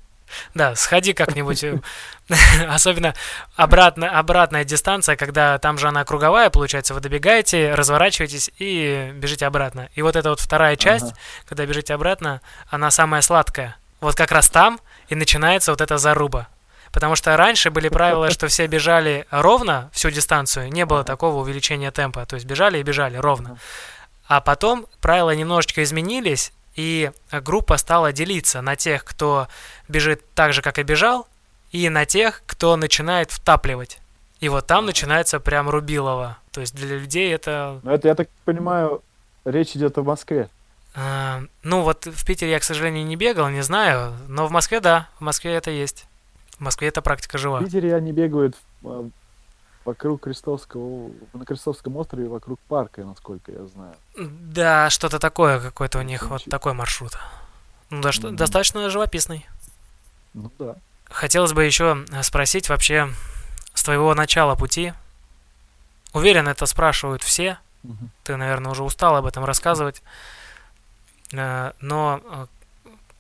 Да, 0.55 0.75
сходи 0.75 1.13
как-нибудь. 1.13 1.65
Э, 1.65 1.81
особенно 2.69 3.15
обратно, 3.57 4.19
обратная 4.19 4.65
дистанция, 4.65 5.17
когда 5.17 5.59
там 5.59 5.79
же 5.79 5.89
она 5.89 6.05
круговая, 6.05 6.51
получается, 6.51 6.95
вы 6.95 7.01
добегаете, 7.01 7.75
разворачиваетесь 7.75 8.51
и 8.59 9.13
бежите 9.15 9.47
обратно. 9.47 9.89
И 9.95 10.03
вот 10.03 10.17
эта 10.17 10.31
вот 10.31 10.41
вторая 10.41 10.77
часть, 10.77 11.13
ага. 11.13 11.17
когда 11.49 11.67
бежите 11.67 11.95
обратно, 11.95 12.41
она 12.69 12.91
самая 12.91 13.23
сладкая. 13.23 13.77
Вот 14.01 14.15
как 14.15 14.33
раз 14.33 14.49
там 14.49 14.81
и 15.09 15.15
начинается 15.15 15.73
вот 15.73 15.81
эта 15.81 15.99
заруба. 15.99 16.49
Потому 16.93 17.15
что 17.15 17.37
раньше 17.37 17.71
были 17.71 17.89
правила, 17.89 18.31
что 18.31 18.49
все 18.49 18.67
бежали 18.67 19.27
ровно 19.31 19.91
всю 19.93 20.11
дистанцию, 20.11 20.73
не 20.73 20.85
было 20.85 21.05
такого 21.05 21.41
увеличения 21.41 21.91
темпа. 21.93 22.27
То 22.27 22.35
есть 22.35 22.47
бежали 22.47 22.79
и 22.79 22.83
бежали 22.83 23.17
ровно. 23.17 23.59
А 24.31 24.41
потом 24.41 24.87
правила 25.01 25.35
немножечко 25.35 25.83
изменились, 25.83 26.53
и 26.77 27.11
группа 27.33 27.77
стала 27.79 28.13
делиться 28.13 28.63
на 28.63 28.77
тех, 28.77 29.05
кто 29.05 29.49
бежит 29.89 30.23
так 30.35 30.53
же, 30.53 30.63
как 30.63 30.79
и 30.79 30.85
бежал, 30.85 31.27
и 31.73 31.89
на 31.89 32.07
тех, 32.07 32.41
кто 32.47 32.77
начинает 32.77 33.33
втапливать. 33.33 33.99
И 34.39 34.49
вот 34.49 34.69
там 34.69 34.87
начинается 34.87 35.41
прям 35.41 35.69
рубилово. 35.69 36.39
То 36.53 36.61
есть 36.61 36.77
для 36.77 36.99
людей 36.99 37.35
это... 37.35 37.81
Ну 37.83 37.91
это, 37.91 38.07
я 38.07 38.15
так 38.15 38.29
понимаю, 38.45 39.03
речь 39.45 39.75
идет 39.75 39.99
о 39.99 40.05
Москве. 40.05 40.49
А, 40.95 41.41
ну 41.65 41.83
вот 41.83 42.07
в 42.07 42.25
Питере 42.25 42.53
я, 42.53 42.61
к 42.61 42.63
сожалению, 42.63 43.05
не 43.07 43.17
бегал, 43.17 43.49
не 43.49 43.63
знаю, 43.63 44.13
но 44.29 44.47
в 44.47 44.53
Москве 44.53 44.79
да, 44.79 45.09
в 45.19 45.23
Москве 45.23 45.55
это 45.55 45.73
есть. 45.73 46.05
В 46.57 46.61
Москве 46.61 46.87
эта 46.87 47.03
практика 47.03 47.37
жива. 47.37 47.59
В 47.59 47.65
Питере 47.65 47.97
они 47.97 48.13
бегают 48.13 48.57
а, 48.85 49.09
вокруг 49.85 50.23
Крестовского, 50.23 51.11
на 51.33 51.45
Крестовском 51.45 51.97
острове 51.97 52.29
вокруг 52.29 52.61
парка, 52.61 53.05
насколько 53.05 53.53
я 53.53 53.67
знаю. 53.67 53.95
Да, 54.17 54.91
что-то 54.91 55.19
такое, 55.19 55.61
какой-то 55.61 55.99
у 55.99 56.03
них 56.03 56.29
вот 56.29 56.45
такой 56.45 56.75
маршрут. 56.75 57.19
Ну, 57.91 58.03
да, 58.03 58.13
что, 58.13 58.29
mm-hmm. 58.29 58.37
достаточно 58.37 58.89
живописный. 58.91 59.47
Ну 60.35 60.51
да. 60.59 60.77
Хотелось 61.05 61.53
бы 61.53 61.65
еще 61.65 62.05
спросить 62.23 62.69
вообще 62.69 63.09
с 63.75 63.83
твоего 63.83 64.15
начала 64.15 64.55
пути. 64.55 64.93
Уверен, 66.13 66.47
это 66.47 66.67
спрашивают 66.67 67.23
все. 67.23 67.59
Mm-hmm. 67.83 68.09
Ты, 68.25 68.37
наверное, 68.37 68.73
уже 68.73 68.85
устал 68.85 69.17
об 69.17 69.27
этом 69.27 69.45
рассказывать. 69.45 70.03
Э, 71.33 71.73
но 71.81 72.21
э, 72.23 72.47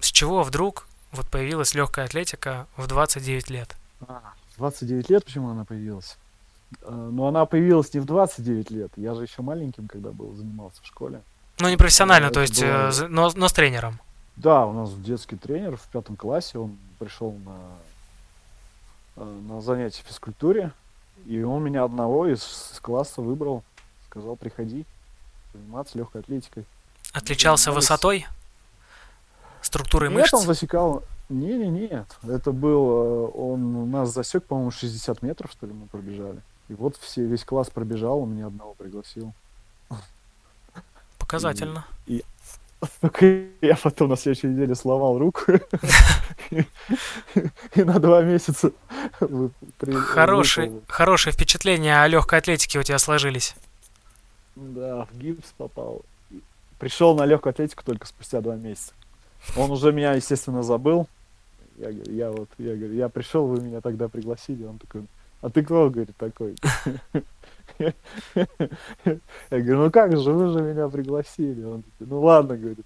с 0.01 0.07
чего 0.07 0.43
вдруг 0.43 0.87
вот 1.13 1.29
появилась 1.29 1.75
легкая 1.75 2.05
атлетика 2.05 2.67
в 2.77 2.87
29 2.87 3.51
лет? 3.51 3.77
29 4.57 5.11
а, 5.11 5.13
лет 5.13 5.25
почему 5.25 5.51
она 5.51 5.65
появилась? 5.65 6.17
А, 6.83 6.91
но 6.91 7.27
она 7.27 7.47
появилась 7.47 7.93
не 7.95 8.01
в 8.01 8.05
29 8.05 8.71
лет. 8.71 8.93
Я 8.97 9.15
же 9.15 9.23
еще 9.23 9.43
маленьким, 9.43 9.89
когда 9.89 10.11
был, 10.11 10.35
занимался 10.35 10.83
в 10.83 10.87
школе. 10.87 11.23
Ну, 11.59 11.69
не 11.69 11.77
профессионально, 11.77 12.27
Это 12.27 12.35
то 12.35 12.41
есть, 12.41 12.61
было... 12.61 12.91
Э, 12.91 13.09
но, 13.09 13.31
но 13.35 13.49
с 13.49 13.53
тренером. 13.53 14.01
Да, 14.37 14.67
у 14.67 14.73
нас 14.73 14.95
детский 14.95 15.37
тренер 15.37 15.77
в 15.77 15.87
пятом 15.89 16.17
классе, 16.17 16.59
он 16.59 16.79
пришел 16.99 17.35
на, 17.45 19.23
э, 19.23 19.41
на 19.49 19.61
занятие 19.61 20.03
физкультуре, 20.07 20.73
и 21.27 21.43
он 21.43 21.63
меня 21.63 21.85
одного 21.85 22.27
из 22.27 22.79
класса 22.81 23.21
выбрал, 23.21 23.63
сказал, 24.09 24.37
приходи 24.37 24.87
заниматься 25.53 25.99
легкой 25.99 26.23
атлетикой. 26.23 26.65
Отличался 27.13 27.73
высотой? 27.73 28.27
Структурой 29.61 30.09
Нет, 30.09 30.21
мышц? 30.21 30.35
он 30.35 30.43
засекал... 30.43 31.03
Не-не-нет, 31.29 32.07
это 32.27 32.51
был... 32.51 32.91
Э, 32.91 33.31
он 33.39 33.91
нас 33.91 34.13
засек, 34.13 34.45
по-моему, 34.45 34.71
60 34.71 35.23
метров, 35.23 35.53
что 35.53 35.67
ли, 35.67 35.73
мы 35.73 35.87
пробежали. 35.87 36.41
И 36.71 36.75
вот 36.75 36.97
все, 36.97 37.27
весь 37.27 37.45
класс 37.45 37.69
пробежал, 37.69 38.21
он 38.21 38.33
меня 38.33 38.47
одного 38.47 38.75
пригласил. 38.75 39.33
Показательно. 41.19 41.85
И, 42.07 42.19
и, 42.19 42.25
Только 43.01 43.27
я 43.61 43.75
потом 43.75 44.11
на 44.11 44.17
следующей 44.17 44.47
неделе 44.47 44.77
сломал 44.77 45.19
руку. 45.19 45.41
И 46.51 47.83
на 47.83 47.99
два 47.99 48.23
месяца... 48.23 48.71
Хорошие, 49.81 50.81
хорошие 50.87 51.33
впечатления 51.33 52.01
о 52.03 52.07
легкой 52.07 52.39
атлетике 52.39 52.79
у 52.79 52.85
тебя 52.85 52.99
сложились. 52.99 53.57
Да, 54.55 55.07
в 55.07 55.19
гипс 55.19 55.53
попал. 55.57 56.03
Пришел 56.79 57.17
на 57.17 57.27
легкую 57.27 57.51
атлетику 57.51 57.83
только 57.85 58.07
спустя 58.07 58.41
два 58.41 58.55
месяца. 58.55 58.93
Он 59.57 59.73
уже 59.73 59.93
меня, 59.93 60.13
естественно, 60.13 60.63
забыл. 60.63 61.09
Я 61.79 61.89
я 61.89 62.31
вот, 62.31 62.49
я 62.59 62.77
говорю, 62.77 62.95
я 62.95 63.09
пришел, 63.09 63.47
вы 63.47 63.61
меня 63.61 63.81
тогда 63.81 64.09
пригласили. 64.09 64.65
Он 64.65 64.79
такой, 64.79 65.03
а 65.41 65.51
ты 65.51 65.63
кто, 65.63 65.91
говорит, 65.91 66.17
такой? 66.17 66.57
Я 67.79 67.93
говорю, 69.51 69.85
ну 69.85 69.91
как 69.91 70.17
же, 70.19 70.33
вы 70.33 70.53
же 70.53 70.61
меня 70.61 70.89
пригласили. 70.89 71.65
Он 71.65 71.83
такой, 71.83 72.07
ну 72.07 72.21
ладно, 72.21 72.57
говорит, 72.57 72.85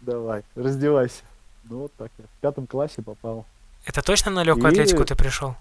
давай, 0.00 0.42
раздевайся. 0.54 1.22
Ну 1.64 1.80
вот 1.82 1.92
так 1.98 2.10
я 2.18 2.24
в 2.24 2.40
пятом 2.40 2.66
классе 2.66 3.02
попал. 3.02 3.44
Это 3.84 4.02
точно 4.02 4.30
на 4.30 4.44
легкую 4.44 4.68
И... 4.68 4.72
атлетику 4.72 5.04
ты 5.04 5.16
пришел? 5.16 5.56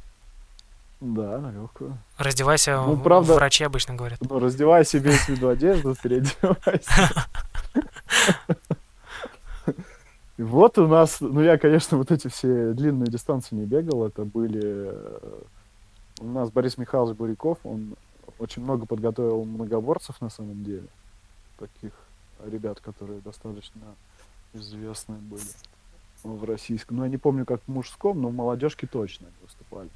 Да, 1.02 1.40
на 1.40 1.52
легкую. 1.52 1.98
Раздевайся, 2.18 2.78
ну, 2.78 2.98
правда, 2.98 3.34
врачи 3.34 3.64
обычно 3.64 3.96
говорят. 3.96 4.20
Ну, 4.22 4.40
раздевайся, 4.40 5.00
имеешь 5.00 5.26
в 5.26 5.30
виду 5.30 5.50
одежду, 5.50 5.96
переодевайся. 6.02 7.26
И 10.38 10.44
вот 10.44 10.78
у 10.78 10.88
нас, 10.88 11.22
ну 11.22 11.42
я, 11.42 11.58
конечно, 11.58 11.98
вот 11.98 12.12
эти 12.12 12.28
все 12.28 12.74
длинные 12.74 13.08
дистанции 13.08 13.56
не 13.56 13.66
бегал, 13.66 14.06
это 14.06 14.26
были... 14.26 14.94
У 16.20 16.26
нас 16.26 16.52
Борис 16.52 16.78
Михайлович 16.78 17.18
Буряков, 17.18 17.60
он 17.64 17.96
очень 18.40 18.64
много 18.64 18.86
подготовил 18.86 19.44
многоборцев 19.46 20.20
на 20.22 20.30
самом 20.30 20.64
деле, 20.64 20.88
таких 21.60 21.94
ребят, 22.46 22.80
которые 22.80 23.22
достаточно 23.22 23.82
известные 24.54 25.20
были 25.20 25.44
в 26.24 26.44
российском. 26.44 26.98
Ну, 26.98 27.04
я 27.04 27.10
не 27.10 27.18
помню, 27.18 27.46
как 27.46 27.62
в 27.62 27.68
мужском, 27.68 28.22
но 28.22 28.30
в 28.30 28.34
молодежке 28.34 28.88
точно 28.88 29.28
выступали. 29.44 29.90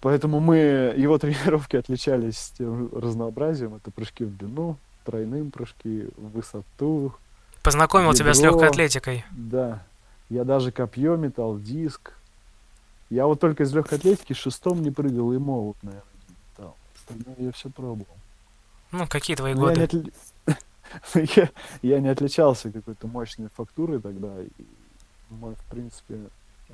Поэтому 0.00 0.40
мы, 0.40 0.56
его 0.96 1.18
тренировки 1.18 1.76
отличались 1.76 2.52
тем 2.58 2.90
разнообразием. 2.92 3.74
Это 3.74 3.90
прыжки 3.90 4.24
в 4.24 4.36
длину, 4.36 4.76
тройным 5.04 5.50
прыжки, 5.50 6.08
в 6.16 6.32
высоту, 6.32 7.14
Познакомил 7.62 8.10
Ведро, 8.10 8.24
тебя 8.24 8.34
с 8.34 8.40
легкой 8.40 8.68
атлетикой. 8.68 9.24
Да. 9.30 9.82
Я 10.28 10.44
даже 10.44 10.72
копье 10.72 11.16
метал, 11.16 11.58
диск. 11.58 12.12
Я 13.12 13.26
вот 13.26 13.40
только 13.40 13.64
из 13.64 13.74
легкой 13.74 13.98
атлетики 13.98 14.32
шестом 14.32 14.80
не 14.80 14.90
прыгал 14.90 15.34
и 15.34 15.38
молот, 15.38 15.76
наверное. 15.82 16.72
Остальное 16.94 17.36
я 17.38 17.52
все 17.52 17.68
пробовал. 17.68 18.16
Ну, 18.90 19.06
какие 19.06 19.36
твои 19.36 19.52
Но 19.52 19.60
годы? 19.60 19.74
Я 19.74 19.78
не, 19.80 19.84
отли... 19.84 20.12
я, 21.36 21.50
я 21.82 22.00
не 22.00 22.08
отличался 22.08 22.72
какой-то 22.72 23.06
мощной 23.08 23.48
фактурой 23.54 24.00
тогда. 24.00 24.40
И, 24.40 24.48
в 25.28 25.70
принципе, 25.70 26.20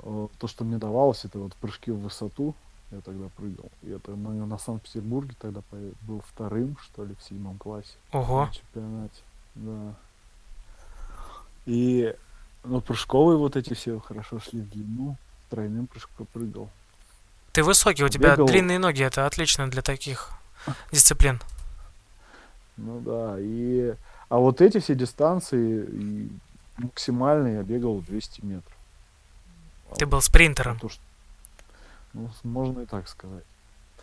то, 0.01 0.47
что 0.47 0.63
мне 0.63 0.77
давалось, 0.77 1.25
это 1.25 1.39
вот 1.39 1.53
прыжки 1.55 1.91
в 1.91 1.99
высоту. 1.99 2.55
Я 2.91 3.01
тогда 3.01 3.27
прыгал. 3.35 3.69
И 3.83 3.89
это 3.89 4.15
на, 4.15 4.45
на 4.45 4.57
Санкт-Петербурге 4.57 5.35
тогда 5.39 5.61
был 6.01 6.23
вторым, 6.25 6.77
что 6.81 7.03
ли, 7.03 7.15
в 7.15 7.23
седьмом 7.23 7.57
классе. 7.57 7.97
Ого. 8.13 8.45
На 8.45 8.53
чемпионате. 8.53 9.21
Да. 9.55 9.93
И 11.65 12.15
ну, 12.63 12.79
прыжковые 12.79 13.37
вот 13.37 13.57
эти 13.57 13.73
все 13.73 13.99
хорошо 13.99 14.39
шли 14.39 14.61
в 14.61 14.69
длину, 14.69 15.17
тройным 15.49 15.87
прыжком 15.87 16.25
прыгал. 16.27 16.69
Ты 17.51 17.63
высокий, 17.63 18.03
у 18.03 18.09
тебя 18.09 18.31
Бегал... 18.31 18.47
длинные 18.47 18.79
ноги, 18.79 19.03
это 19.03 19.25
отлично 19.25 19.69
для 19.69 19.81
таких 19.81 20.29
дисциплин. 20.91 21.41
Ну 22.77 22.99
да, 23.01 23.35
и... 23.39 23.93
А 24.29 24.37
вот 24.37 24.61
эти 24.61 24.79
все 24.79 24.93
дистанции, 24.93 26.29
максимально 26.77 27.47
я 27.47 27.63
бегал 27.63 28.01
200 28.01 28.45
метров. 28.45 28.77
Ты 29.97 30.05
был 30.05 30.21
спринтером. 30.21 30.79
То, 30.79 30.89
что... 30.89 31.01
Ну, 32.13 32.29
можно 32.43 32.81
и 32.81 32.85
так 32.85 33.07
сказать. 33.07 33.43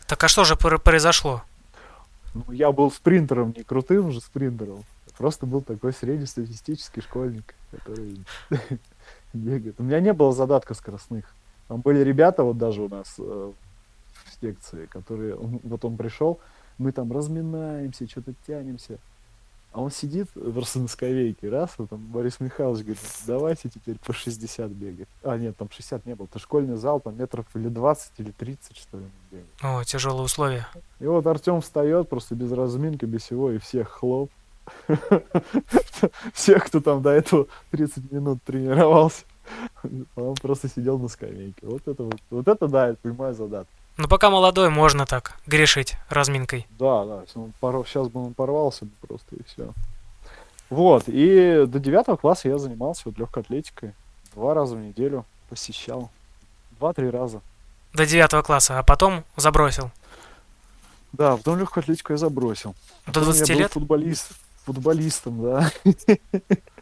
Так 0.06 0.22
а 0.22 0.28
что 0.28 0.44
же 0.44 0.56
произошло? 0.56 1.42
Ну, 2.34 2.52
я 2.52 2.72
был 2.72 2.90
спринтером, 2.90 3.54
не 3.56 3.62
крутым 3.62 4.12
же 4.12 4.20
спринтером. 4.20 4.84
Просто 5.16 5.46
был 5.46 5.62
такой 5.62 5.92
среднестатистический 5.92 7.00
школьник, 7.00 7.54
который 7.70 8.20
бегает. 9.32 9.76
У 9.78 9.82
меня 9.82 10.00
не 10.00 10.12
было 10.12 10.32
задатков 10.32 10.76
скоростных. 10.76 11.24
Там 11.68 11.80
были 11.80 12.00
ребята, 12.00 12.44
вот 12.44 12.58
даже 12.58 12.82
у 12.82 12.88
нас 12.88 13.14
э, 13.18 13.52
в 14.12 14.40
секции, 14.40 14.86
которые... 14.86 15.34
Вот 15.36 15.84
он 15.84 15.96
пришел, 15.96 16.40
мы 16.78 16.92
там 16.92 17.12
разминаемся, 17.12 18.08
что-то 18.08 18.34
тянемся. 18.46 18.98
А 19.72 19.82
он 19.82 19.90
сидит 19.90 20.30
просто 20.30 20.78
на 20.78 20.88
скамейке, 20.88 21.50
раз, 21.50 21.72
вот 21.76 21.90
там 21.90 21.98
Борис 21.98 22.40
Михайлович 22.40 22.82
говорит, 22.82 23.02
давайте 23.26 23.68
теперь 23.68 23.98
по 23.98 24.14
60 24.14 24.70
бегать. 24.70 25.08
А, 25.22 25.36
нет, 25.36 25.54
там 25.54 25.68
60 25.70 26.06
не 26.06 26.14
было, 26.14 26.26
это 26.26 26.38
школьный 26.38 26.76
зал, 26.76 26.98
там 26.98 27.18
метров 27.18 27.44
или 27.54 27.68
20, 27.68 28.12
или 28.16 28.30
30, 28.30 28.74
что 28.74 28.98
ли, 28.98 29.04
бегать. 29.30 29.46
О, 29.60 29.84
тяжелые 29.84 30.24
условия. 30.24 30.66
И 30.98 31.04
вот 31.04 31.26
Артем 31.26 31.60
встает 31.60 32.08
просто 32.08 32.34
без 32.34 32.52
разминки, 32.52 33.04
без 33.04 33.24
всего, 33.24 33.50
и 33.50 33.58
всех 33.58 33.90
хлоп. 33.90 34.30
Всех, 36.32 36.64
кто 36.64 36.80
там 36.80 37.00
до 37.02 37.10
этого 37.10 37.46
30 37.70 38.10
минут 38.10 38.42
тренировался, 38.44 39.24
он 40.16 40.34
просто 40.36 40.68
сидел 40.68 40.98
на 40.98 41.08
скамейке. 41.08 41.66
Вот 41.66 41.86
это 41.86 42.02
вот, 42.02 42.20
вот 42.30 42.48
это 42.48 42.68
да, 42.68 42.88
это 42.88 42.98
прямая 43.00 43.32
задатка. 43.32 43.72
Ну 43.96 44.08
пока 44.08 44.30
молодой, 44.30 44.68
можно 44.68 45.06
так 45.06 45.36
грешить 45.46 45.96
разминкой. 46.08 46.66
Да, 46.78 47.04
да, 47.04 47.24
он 47.34 47.52
порв... 47.60 47.88
сейчас 47.88 48.08
бы 48.08 48.24
он 48.24 48.34
порвался 48.34 48.86
просто 49.00 49.36
и 49.36 49.42
все. 49.44 49.72
Вот, 50.68 51.04
и 51.06 51.64
до 51.66 51.78
девятого 51.78 52.16
класса 52.16 52.48
я 52.48 52.58
занимался 52.58 53.02
вот 53.06 53.18
легкой 53.18 53.42
атлетикой. 53.42 53.92
Два 54.34 54.52
раза 54.52 54.76
в 54.76 54.80
неделю 54.80 55.24
посещал. 55.48 56.10
Два-три 56.78 57.08
раза. 57.08 57.40
До 57.94 58.04
девятого 58.04 58.42
класса, 58.42 58.78
а 58.78 58.82
потом 58.82 59.24
забросил. 59.36 59.90
Да, 61.12 61.36
потом 61.36 61.58
легкую 61.58 61.82
атлетику 61.82 62.12
я 62.12 62.18
забросил. 62.18 62.74
До 63.06 63.22
20 63.22 63.48
лет? 63.50 63.72
футболист 63.72 64.32
футболистом, 64.66 65.42
да. 65.42 65.70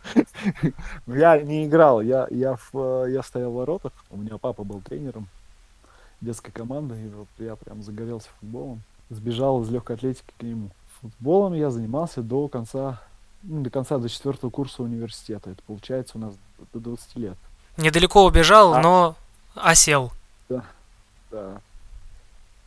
Я 1.07 1.41
не 1.41 1.67
играл, 1.67 2.01
я, 2.01 2.27
я, 2.31 2.57
в, 2.73 3.07
я 3.07 3.23
стоял 3.23 3.51
в 3.51 3.55
воротах, 3.55 3.93
у 4.11 4.17
меня 4.17 4.39
папа 4.39 4.65
был 4.65 4.81
тренером 4.81 5.29
детской 6.21 6.51
команды, 6.51 6.95
и 7.01 7.09
вот 7.09 7.29
я 7.39 7.57
прям 7.57 7.83
загорелся 7.83 8.29
футболом, 8.41 8.83
сбежал 9.11 9.63
из 9.63 9.71
легкой 9.71 9.97
атлетики 9.97 10.33
к 10.39 10.43
нему. 10.43 10.71
Футболом 11.01 11.55
я 11.55 11.71
занимался 11.71 12.23
до 12.23 12.49
конца, 12.49 13.01
ну, 13.43 13.63
до 13.63 13.71
конца, 13.71 13.99
до 13.99 14.09
четвертого 14.09 14.51
курса 14.51 14.83
университета. 14.83 15.51
Это 15.51 15.63
получается 15.67 16.17
у 16.17 16.21
нас 16.21 16.35
до 16.73 16.81
20 16.81 17.17
лет. 17.17 17.37
Недалеко 17.77 18.25
убежал, 18.25 18.75
а... 18.75 18.81
но 18.81 19.17
осел. 19.55 20.13
Да, 20.49 20.65
да. 21.31 21.61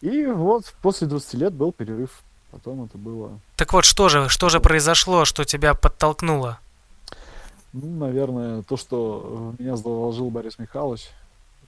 И 0.02 0.26
вот 0.26 0.74
после 0.82 1.08
20 1.08 1.34
лет 1.36 1.54
был 1.54 1.72
перерыв 1.72 2.24
Потом 2.52 2.86
это 2.86 2.98
было... 2.98 3.40
Так 3.56 3.74
вот, 3.74 3.86
что 3.86 4.10
же, 4.10 4.30
что 4.30 4.50
же 4.50 4.60
произошло, 4.60 5.26
что 5.26 5.44
тебя 5.44 5.74
подтолкнуло? 5.74 6.60
Ну, 7.80 7.96
наверное, 8.00 8.64
то, 8.64 8.76
что 8.76 9.54
меня 9.60 9.76
заложил 9.76 10.32
Борис 10.32 10.58
Михайлович, 10.58 11.10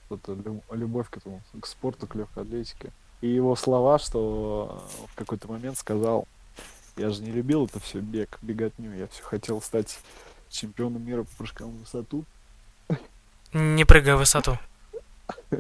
это 0.10 0.36
любовь 0.72 1.07
к 1.10 1.18
этому, 1.18 1.41
к 1.60 1.68
спорту, 1.68 2.07
к 2.07 2.16
легкой 2.16 2.43
атлетике. 2.43 2.91
И 3.22 3.28
его 3.28 3.55
слова, 3.55 3.99
что 3.99 4.84
в 5.07 5.16
какой-то 5.16 5.47
момент 5.47 5.78
сказал, 5.78 6.28
я 6.97 7.12
же 7.12 7.22
не 7.22 7.30
любил 7.30 7.66
это 7.66 7.80
все, 7.80 7.99
бег, 7.99 8.39
беготню, 8.41 8.97
я 8.97 9.07
все 9.07 9.22
хотел 9.22 9.62
стать 9.62 9.99
чемпионом 10.49 11.05
мира 11.05 11.24
по 11.24 11.36
прыжкам 11.38 11.70
в 11.70 11.80
высоту. 11.80 12.26
Не 13.53 13.86
прыгая 13.86 14.16
в 14.16 14.20
высоту. 14.20 14.57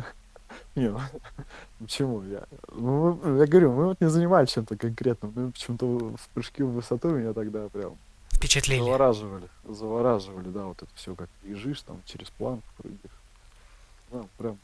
Не, 0.75 0.95
почему? 1.79 2.23
Я, 2.23 2.45
ну, 2.71 3.37
я 3.37 3.45
говорю, 3.45 3.71
мы 3.73 3.85
вот 3.85 4.01
не 4.01 4.09
занимались 4.09 4.51
чем-то 4.51 4.77
конкретным. 4.77 5.31
Мы 5.35 5.51
почему-то 5.51 5.85
в 6.15 6.29
прыжки 6.33 6.63
в 6.63 6.71
высоту 6.71 7.09
меня 7.09 7.33
тогда 7.33 7.67
прям 7.69 7.97
впечатлили. 8.39 8.79
Завораживали. 8.79 9.47
Завораживали, 9.67 10.49
да, 10.49 10.65
вот 10.65 10.81
это 10.81 10.91
все 10.95 11.13
как 11.13 11.29
бежишь, 11.43 11.81
там 11.81 12.01
через 12.05 12.29
план 12.29 12.61
прыгаешь. 12.77 13.19
Ну, 14.11 14.27
прям, 14.37 14.57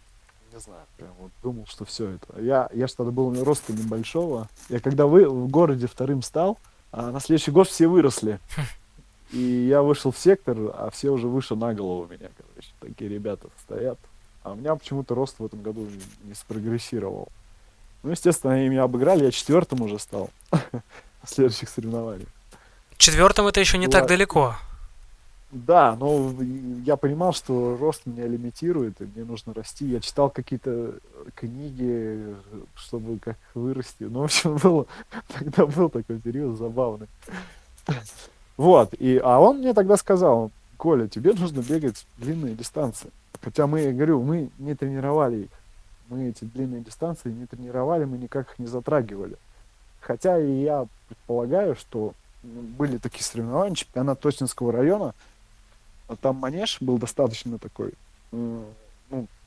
не 0.51 0.59
знаю, 0.59 0.82
прям 0.97 1.11
вот 1.19 1.32
думал, 1.43 1.65
что 1.67 1.86
все 1.86 2.11
это. 2.11 2.41
Я, 2.41 2.69
я 2.73 2.88
что-то 2.88 3.11
был 3.11 3.43
роста 3.43 3.73
небольшого. 3.73 4.49
Я 4.69 4.80
когда 4.80 5.05
вы 5.05 5.30
в 5.30 5.47
городе 5.49 5.88
вторым 5.88 6.21
стал, 6.21 6.57
а 6.91 7.11
на 7.11 7.19
следующий 7.19 7.51
год 7.51 7.67
все 7.67 7.88
выросли. 7.88 8.39
Хм. 8.55 8.61
И 9.34 9.67
я 9.67 9.82
вышел 9.82 10.11
в 10.11 10.17
сектор, 10.17 10.57
а 10.73 10.89
все 10.91 11.09
уже 11.09 11.28
выше 11.28 11.55
на 11.55 11.73
голову 11.73 12.07
меня, 12.07 12.30
короче. 12.38 12.69
Такие 12.80 13.09
ребята 13.09 13.49
стоят. 13.63 13.99
А 14.43 14.53
у 14.53 14.55
меня 14.55 14.76
почему-то 14.76 15.15
рост 15.15 15.39
в 15.39 15.45
этом 15.45 15.61
году 15.61 15.88
не 16.23 16.34
спрогрессировал. 16.34 17.28
Ну, 18.03 18.11
естественно, 18.11 18.53
они 18.53 18.69
меня 18.69 18.84
обыграли, 18.84 19.26
я 19.26 19.32
четвертым 19.32 19.82
уже 19.82 19.97
стал 19.97 20.30
в 20.51 21.28
следующих 21.28 21.69
соревнованиях. 21.69 22.30
Четвертым 22.98 23.48
это 23.48 23.60
еще 23.60 23.78
не 23.78 23.88
так 23.88 24.08
далеко. 24.08 24.56
Да, 25.52 25.96
но 25.96 26.34
я 26.86 26.98
понимал, 26.98 27.32
что 27.32 27.78
рост 27.80 28.06
меня 28.06 28.28
лимитирует, 28.28 29.00
и 29.00 29.06
мне 29.06 29.24
нужно 29.24 29.54
расти. 29.54 29.86
Я 29.86 30.02
читал 30.02 30.30
какие-то 30.30 30.96
книги, 31.34 32.36
чтобы 32.76 33.20
как 33.20 33.38
вырасти. 33.54 34.04
Ну, 34.04 34.22
в 34.22 34.24
общем, 34.26 34.58
было, 34.64 34.86
тогда 35.30 35.66
был 35.66 35.89
такой 35.89 36.20
период 36.20 36.58
забавный. 36.58 37.08
Вот, 38.58 38.93
и, 38.96 39.18
а 39.24 39.39
он 39.39 39.60
мне 39.60 39.74
тогда 39.74 39.96
сказал, 39.98 40.52
Коля, 40.78 41.08
тебе 41.08 41.34
нужно 41.34 41.62
бегать 41.62 42.06
длинные 42.18 42.56
дистанции. 42.56 43.12
Хотя 43.41 43.68
мы, 43.68 43.82
я 43.82 43.93
говорю, 43.93 44.24
мы 44.24 44.50
не 44.58 44.76
тренировали 44.76 45.43
их. 45.43 45.50
Мы 46.10 46.30
эти 46.30 46.43
длинные 46.43 46.82
дистанции 46.82 47.32
не 47.32 47.46
тренировали, 47.46 48.06
мы 48.06 48.18
никак 48.18 48.52
их 48.52 48.60
не 48.60 48.68
затрагивали. 48.68 49.38
Хотя 50.02 50.38
и 50.39 50.64
я 50.64 50.86
предполагаю, 51.08 51.76
что 51.76 52.14
были 52.46 52.98
такие 52.98 53.24
соревнования, 53.24 53.76
чемпионат 53.76 54.20
Точнинского 54.20 54.72
района, 54.72 55.14
а 56.08 56.16
там 56.16 56.36
манеж 56.38 56.78
был 56.82 56.98
достаточно 56.98 57.58
такой, 57.58 57.93
ну, 58.32 58.66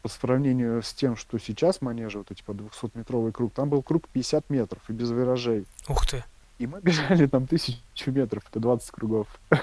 по 0.03 0.09
сравнению 0.09 0.83
с 0.83 0.93
тем, 0.93 1.17
что 1.17 1.39
сейчас 1.39 1.81
манежи, 1.81 2.19
вот 2.19 2.31
эти 2.31 2.43
по 2.43 2.53
200-метровый 2.53 3.33
круг, 3.33 3.53
там 3.53 3.69
был 3.69 3.83
круг 3.83 4.09
50 4.09 4.49
метров 4.51 4.81
и 4.89 4.93
без 4.93 5.11
виражей. 5.11 5.67
Ух 5.89 6.07
ты. 6.07 6.25
И 6.59 6.67
мы 6.67 6.81
бежали 6.83 7.27
там 7.27 7.47
тысячу 7.47 8.11
метров, 8.11 8.45
это 8.49 8.61
20 8.61 8.91
кругов. 8.91 9.27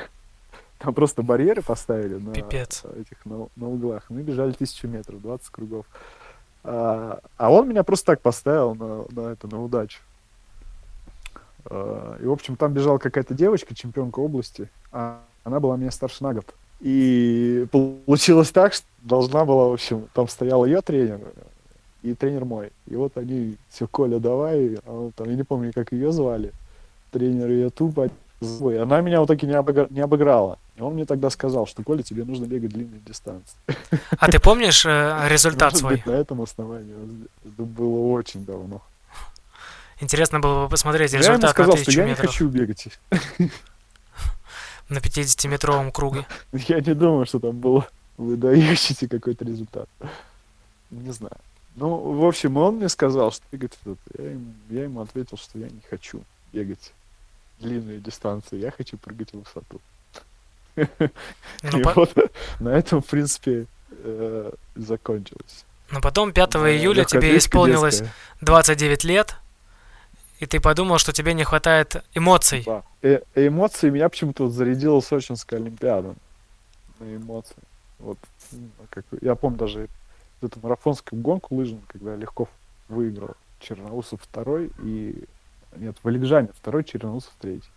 Там 0.77 0.93
просто 0.93 1.23
барьеры 1.23 1.61
поставили 1.61 2.15
на 2.15 2.33
Пипец. 2.33 2.83
этих 2.83 3.25
на, 3.25 3.47
на 3.55 3.69
углах. 3.69 4.03
Мы 4.09 4.21
бежали 4.23 4.51
тысячу 4.51 4.89
метров, 4.89 5.21
20 5.21 5.47
кругов. 5.47 5.85
А, 6.65 7.21
а 7.37 7.49
он 7.49 7.69
меня 7.69 7.83
просто 7.83 8.07
так 8.07 8.21
поставил 8.21 8.75
на, 8.75 9.05
на 9.09 9.31
это, 9.31 9.47
на 9.47 9.63
удачу. 9.63 9.99
А, 11.65 12.17
и, 12.21 12.25
в 12.25 12.31
общем, 12.31 12.55
там 12.55 12.73
бежала 12.73 12.97
какая-то 12.97 13.33
девочка, 13.33 13.75
чемпионка 13.75 14.19
области, 14.19 14.69
а 14.91 15.21
она 15.43 15.59
была 15.59 15.77
меня 15.77 15.91
старше 15.91 16.23
на 16.23 16.33
год. 16.33 16.53
И 16.81 17.65
получилось 17.71 18.51
так, 18.51 18.73
что 18.73 18.85
должна 19.01 19.45
была, 19.45 19.69
в 19.69 19.73
общем, 19.73 20.07
там 20.13 20.27
стоял 20.27 20.65
ее 20.65 20.81
тренер 20.81 21.19
и 22.03 22.13
тренер 22.13 22.45
мой. 22.45 22.71
И 22.87 22.95
вот 22.95 23.17
они, 23.17 23.57
все, 23.69 23.87
Коля, 23.87 24.19
давай, 24.19 24.77
а 24.85 24.91
он, 24.91 25.11
там, 25.11 25.29
я 25.29 25.35
не 25.35 25.43
помню, 25.43 25.71
как 25.73 25.91
ее 25.91 26.11
звали, 26.11 26.51
тренер 27.11 27.49
ее 27.49 27.69
тупо, 27.69 28.09
она 28.41 29.01
меня 29.01 29.19
вот 29.19 29.27
таки 29.27 29.47
не, 29.47 29.53
обыгра... 29.53 29.87
не 29.89 30.01
обыграла. 30.01 30.59
И 30.75 30.81
он 30.81 30.93
мне 30.93 31.05
тогда 31.05 31.29
сказал, 31.29 31.65
что, 31.67 31.83
Коля, 31.83 32.03
тебе 32.03 32.25
нужно 32.25 32.45
бегать 32.45 32.71
длинные 32.71 32.99
дистанции. 33.05 33.57
А 34.19 34.29
ты 34.29 34.39
помнишь 34.39 34.85
э, 34.85 35.27
результат 35.29 35.77
свой? 35.77 36.03
на 36.05 36.11
этом 36.11 36.41
основании. 36.41 36.93
Это 37.45 37.63
было 37.63 38.11
очень 38.11 38.45
давно. 38.45 38.81
Интересно 40.01 40.39
было 40.39 40.63
бы 40.63 40.69
посмотреть 40.69 41.13
Я 41.13 41.19
ему 41.19 41.27
результат 41.29 41.51
сказал, 41.51 41.75
на 41.75 41.81
что 41.81 41.91
я 41.91 42.03
не 42.03 42.09
метров 42.11 42.29
хочу 42.31 42.47
бегать. 42.49 42.87
на 44.89 44.97
50-метровом 44.99 45.91
круге. 45.91 46.25
Я 46.51 46.79
не 46.81 46.93
думаю, 46.93 47.25
что 47.25 47.39
там 47.39 47.59
был 47.59 47.85
выдающийся 48.17 49.07
какой-то 49.07 49.45
результат. 49.45 49.89
Не 50.91 51.11
знаю. 51.11 51.37
Ну, 51.75 52.13
в 52.13 52.25
общем, 52.25 52.55
он 52.57 52.75
мне 52.75 52.87
сказал, 52.89 53.31
что 53.31 53.43
бегать 53.51 53.73
этот. 53.81 53.97
Я 54.17 54.31
ему, 54.31 54.53
я 54.69 54.83
ему 54.83 55.01
ответил, 55.01 55.37
что 55.37 55.57
я 55.59 55.65
не 55.67 55.81
хочу 55.89 56.21
бегать 56.53 56.93
длинные 57.59 57.99
дистанции, 57.99 58.57
я 58.57 58.71
хочу 58.71 58.97
прыгать 58.97 59.31
в 59.33 59.39
высоту. 59.39 59.81
Ну, 60.75 61.79
И 61.79 61.83
по- 61.83 61.93
вот 61.93 62.13
на 62.59 62.69
этом, 62.69 63.01
в 63.01 63.05
принципе, 63.05 63.65
э, 63.91 64.51
закончилось. 64.75 65.65
Но 65.91 66.01
потом 66.01 66.31
5 66.31 66.51
Да, 66.51 66.69
июля 66.71 67.03
тебе 67.05 67.37
исполнилось 67.37 67.99
детская. 67.99 68.13
29 68.41 69.03
лет, 69.03 69.35
и 70.39 70.45
ты 70.45 70.59
подумал, 70.59 70.97
что 70.97 71.13
тебе 71.13 71.33
не 71.33 71.43
хватает 71.43 72.03
эмоций. 72.13 72.63
Да. 72.65 72.83
Э- 73.01 73.21
эмоции 73.35 73.89
меня 73.89 74.09
почему-то 74.09 74.43
вот 74.45 74.53
зарядила 74.53 74.99
Сочинская 74.99 75.59
Олимпиада. 75.59 76.15
На 76.99 77.15
эмоции. 77.15 77.55
Вот, 77.99 78.17
м, 78.51 78.71
как, 78.89 79.05
я 79.21 79.35
помню 79.35 79.57
даже 79.57 79.87
эту 80.41 80.59
марафонскую 80.61 81.21
гонку 81.21 81.55
лыжную, 81.55 81.83
когда 81.87 82.15
Легков 82.15 82.49
выиграл. 82.89 83.35
Черноусов 83.59 84.21
второй 84.21 84.71
и... 84.83 85.23
Нет, 85.77 85.97
Валикжанин 86.03 86.51
второй, 86.53 86.83
Черноусов 86.83 87.33
третий. 87.39 87.69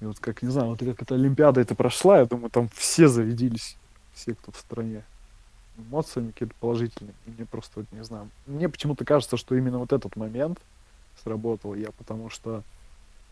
И 0.00 0.04
вот 0.04 0.18
как, 0.18 0.42
не 0.42 0.50
знаю, 0.50 0.70
вот 0.70 0.80
как 0.80 1.00
эта 1.00 1.14
Олимпиада 1.14 1.60
это 1.60 1.74
прошла, 1.74 2.18
я 2.18 2.26
думаю, 2.26 2.50
там 2.50 2.68
все 2.74 3.08
зарядились. 3.08 3.76
Все, 4.12 4.34
кто 4.34 4.52
в 4.52 4.56
стране. 4.56 5.02
Эмоциями 5.78 6.30
какие-то 6.30 6.54
положительные. 6.60 7.14
И 7.26 7.30
мне 7.30 7.46
просто, 7.46 7.80
вот, 7.80 7.86
не 7.92 8.04
знаю, 8.04 8.28
мне 8.46 8.68
почему-то 8.68 9.04
кажется, 9.04 9.36
что 9.36 9.56
именно 9.56 9.78
вот 9.78 9.92
этот 9.92 10.14
момент 10.16 10.58
сработал 11.22 11.74
я, 11.74 11.90
потому 11.92 12.30
что 12.30 12.62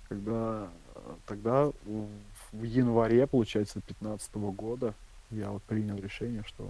когда 0.09 0.69
э, 0.95 1.01
тогда 1.27 1.71
в, 1.85 2.63
январе, 2.63 3.27
получается, 3.27 3.81
15 3.81 4.35
года 4.35 4.95
я 5.31 5.49
вот 5.51 5.63
принял 5.63 5.97
решение, 5.97 6.45
что 6.47 6.69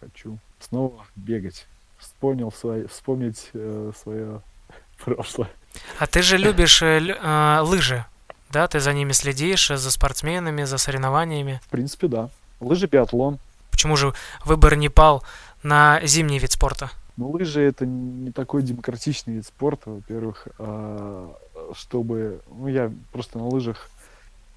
хочу 0.00 0.38
снова 0.60 1.06
бегать. 1.16 1.66
Вспомнил 1.98 2.52
свои, 2.52 2.86
вспомнить 2.86 3.50
э, 3.54 3.92
свое 3.96 4.42
прошлое. 5.04 5.50
А 5.98 6.06
ты 6.06 6.22
же 6.22 6.36
любишь 6.36 6.82
э, 6.82 7.00
э, 7.00 7.60
лыжи, 7.60 8.04
да? 8.50 8.68
Ты 8.68 8.80
за 8.80 8.92
ними 8.92 9.12
следишь, 9.12 9.68
за 9.68 9.90
спортсменами, 9.90 10.64
за 10.64 10.78
соревнованиями. 10.78 11.60
В 11.64 11.68
принципе, 11.68 12.08
да. 12.08 12.30
Лыжи, 12.60 12.86
биатлон. 12.86 13.38
Почему 13.70 13.96
же 13.96 14.14
выбор 14.44 14.76
не 14.76 14.88
пал 14.88 15.24
на 15.62 16.00
зимний 16.04 16.38
вид 16.38 16.52
спорта? 16.52 16.90
Ну, 17.16 17.30
лыжи 17.30 17.60
это 17.60 17.86
не 17.86 18.32
такой 18.32 18.62
демократичный 18.62 19.34
вид 19.34 19.46
спорта, 19.46 19.90
во-первых, 19.90 20.48
а, 20.58 21.32
чтобы, 21.72 22.40
ну, 22.50 22.66
я 22.66 22.92
просто 23.12 23.38
на 23.38 23.46
лыжах 23.46 23.88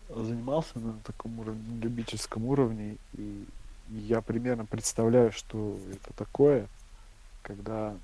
занимался 0.09 0.79
на 0.79 0.93
таком 1.03 1.39
уровне, 1.39 1.61
любительском 1.81 2.45
уровне, 2.45 2.97
и 3.13 3.45
я 3.89 4.21
примерно 4.21 4.65
представляю, 4.65 5.31
что 5.31 5.77
это 5.91 6.13
такое, 6.17 6.67
когда 7.41 7.95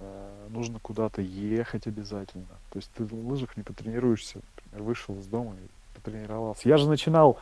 э, 0.00 0.46
нужно 0.50 0.78
куда-то 0.80 1.22
ехать 1.22 1.86
обязательно. 1.86 2.46
То 2.70 2.78
есть 2.78 2.90
ты 2.94 3.04
на 3.14 3.28
лыжах 3.28 3.56
не 3.56 3.62
потренируешься, 3.62 4.40
например, 4.56 4.86
вышел 4.86 5.18
из 5.18 5.26
дома 5.26 5.54
и 5.54 5.96
потренировался. 5.96 6.68
Я 6.68 6.76
же 6.76 6.88
начинал, 6.88 7.38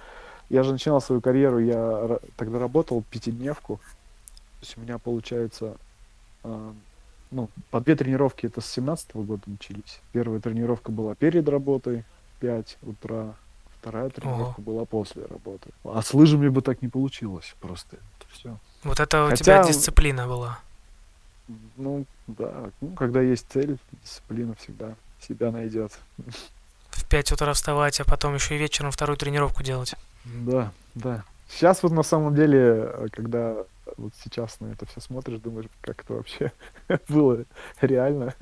я 0.49 0.63
же 0.63 0.73
начинал 0.73 1.01
свою 1.01 1.21
карьеру, 1.21 1.59
я 1.59 2.19
тогда 2.37 2.59
работал 2.59 3.03
пятидневку, 3.11 3.77
то 3.77 4.63
есть 4.63 4.77
у 4.77 4.81
меня 4.81 4.99
получается 4.99 5.77
ну, 6.43 7.49
по 7.71 7.81
две 7.81 7.95
тренировки 7.97 8.47
это 8.47 8.61
с 8.61 8.67
17 8.67 9.15
года 9.17 9.43
начались. 9.47 10.01
Первая 10.13 10.41
тренировка 10.41 10.91
была 10.91 11.15
перед 11.15 11.49
работой, 11.49 12.05
5 12.41 12.79
утра. 12.83 13.35
Вторая 13.81 14.11
тренировка 14.11 14.61
была 14.61 14.85
после 14.85 15.25
работы. 15.27 15.71
А 15.85 16.03
с 16.03 16.13
лыжами 16.13 16.49
бы 16.49 16.63
так 16.63 16.83
не 16.83 16.89
получилось 16.89 17.55
просто. 17.61 17.97
Все. 18.31 18.57
Вот 18.85 19.01
это 19.01 19.25
у 19.27 19.29
Хотя- 19.31 19.45
тебя 19.45 19.65
дисциплина 19.65 20.27
была. 20.27 20.59
Ну, 21.77 22.05
да. 22.27 22.71
Ну, 22.81 22.89
когда 22.91 23.23
есть 23.23 23.47
цель, 23.51 23.79
дисциплина 24.03 24.55
всегда 24.57 24.95
себя 25.21 25.51
найдет. 25.51 25.99
В 26.91 27.09
5 27.09 27.33
утра 27.33 27.53
вставать, 27.53 28.01
а 28.01 28.05
потом 28.05 28.35
еще 28.35 28.57
и 28.57 28.59
вечером 28.59 28.91
вторую 28.91 29.17
тренировку 29.17 29.63
делать. 29.63 29.95
Да, 30.25 30.73
да. 30.95 31.25
Сейчас 31.49 31.83
вот 31.83 31.93
на 31.93 32.03
самом 32.03 32.35
деле, 32.35 32.59
э, 32.61 33.07
когда 33.13 33.57
вот 33.99 34.13
сейчас 34.25 34.61
на 34.61 34.69
это 34.73 34.87
все 34.87 35.01
смотришь, 35.01 35.41
думаешь, 35.41 35.67
как 35.83 36.03
это 36.03 36.15
вообще 36.15 36.53
было 37.09 37.45
реально. 37.81 38.35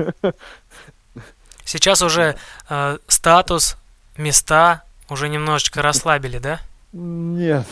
Сейчас 1.65 2.03
уже 2.03 2.37
э, 2.69 2.99
статус, 3.09 3.77
места 4.17 4.85
уже 5.09 5.29
немножечко 5.29 5.83
расслабили, 5.83 6.39
да? 6.39 6.61
Нет. 6.93 7.67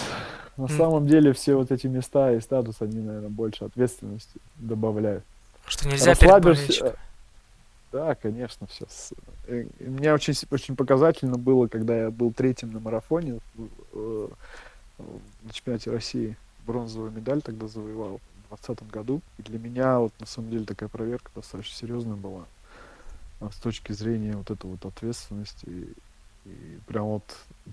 На 0.56 0.64
М. 0.64 0.68
самом 0.76 1.06
деле 1.06 1.32
все 1.32 1.54
вот 1.54 1.70
эти 1.70 1.86
места 1.86 2.32
и 2.32 2.40
статус, 2.40 2.76
они, 2.80 2.98
наверное, 3.00 3.28
больше 3.28 3.64
ответственности 3.64 4.40
добавляют. 4.56 5.24
Что 5.66 5.88
нельзя 5.88 6.12
Расслабишься- 6.12 6.40
болельщиком. 6.42 6.92
Да, 7.92 8.14
конечно, 8.16 8.66
все. 8.66 8.86
Мне 9.78 10.12
очень, 10.12 10.34
с- 10.34 10.46
очень 10.50 10.74
показательно 10.74 11.38
было, 11.38 11.68
когда 11.68 11.96
я 11.96 12.10
был 12.10 12.32
третьим 12.32 12.72
на 12.72 12.80
марафоне 12.80 13.38
э, 13.92 14.28
на 14.98 15.52
чемпионате 15.52 15.90
России. 15.92 16.36
Бронзовую 16.66 17.10
медаль 17.10 17.42
тогда 17.42 17.68
завоевал 17.68 18.20
в 18.50 18.56
2020 18.56 18.90
году. 18.90 19.20
И 19.38 19.42
для 19.42 19.58
меня 19.58 19.98
вот 19.98 20.12
на 20.20 20.26
самом 20.26 20.50
деле 20.50 20.64
такая 20.64 20.88
проверка 20.88 21.30
достаточно 21.34 21.76
серьезная 21.76 22.16
была 22.16 22.44
а, 23.40 23.50
с 23.50 23.56
точки 23.56 23.92
зрения 23.92 24.36
вот 24.36 24.50
этой 24.50 24.70
вот 24.70 24.84
ответственности. 24.84 25.66
И, 25.66 25.94
прям 26.86 27.06
вот 27.06 27.24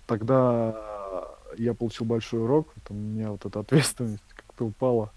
тогда 0.07 1.27
я 1.57 1.73
получил 1.73 2.05
большой 2.05 2.41
урок, 2.41 2.69
вот 2.75 2.91
у 2.91 2.93
меня 2.93 3.31
вот 3.31 3.45
эта 3.45 3.59
ответственность 3.59 4.23
как-то 4.35 4.65
упала, 4.65 5.11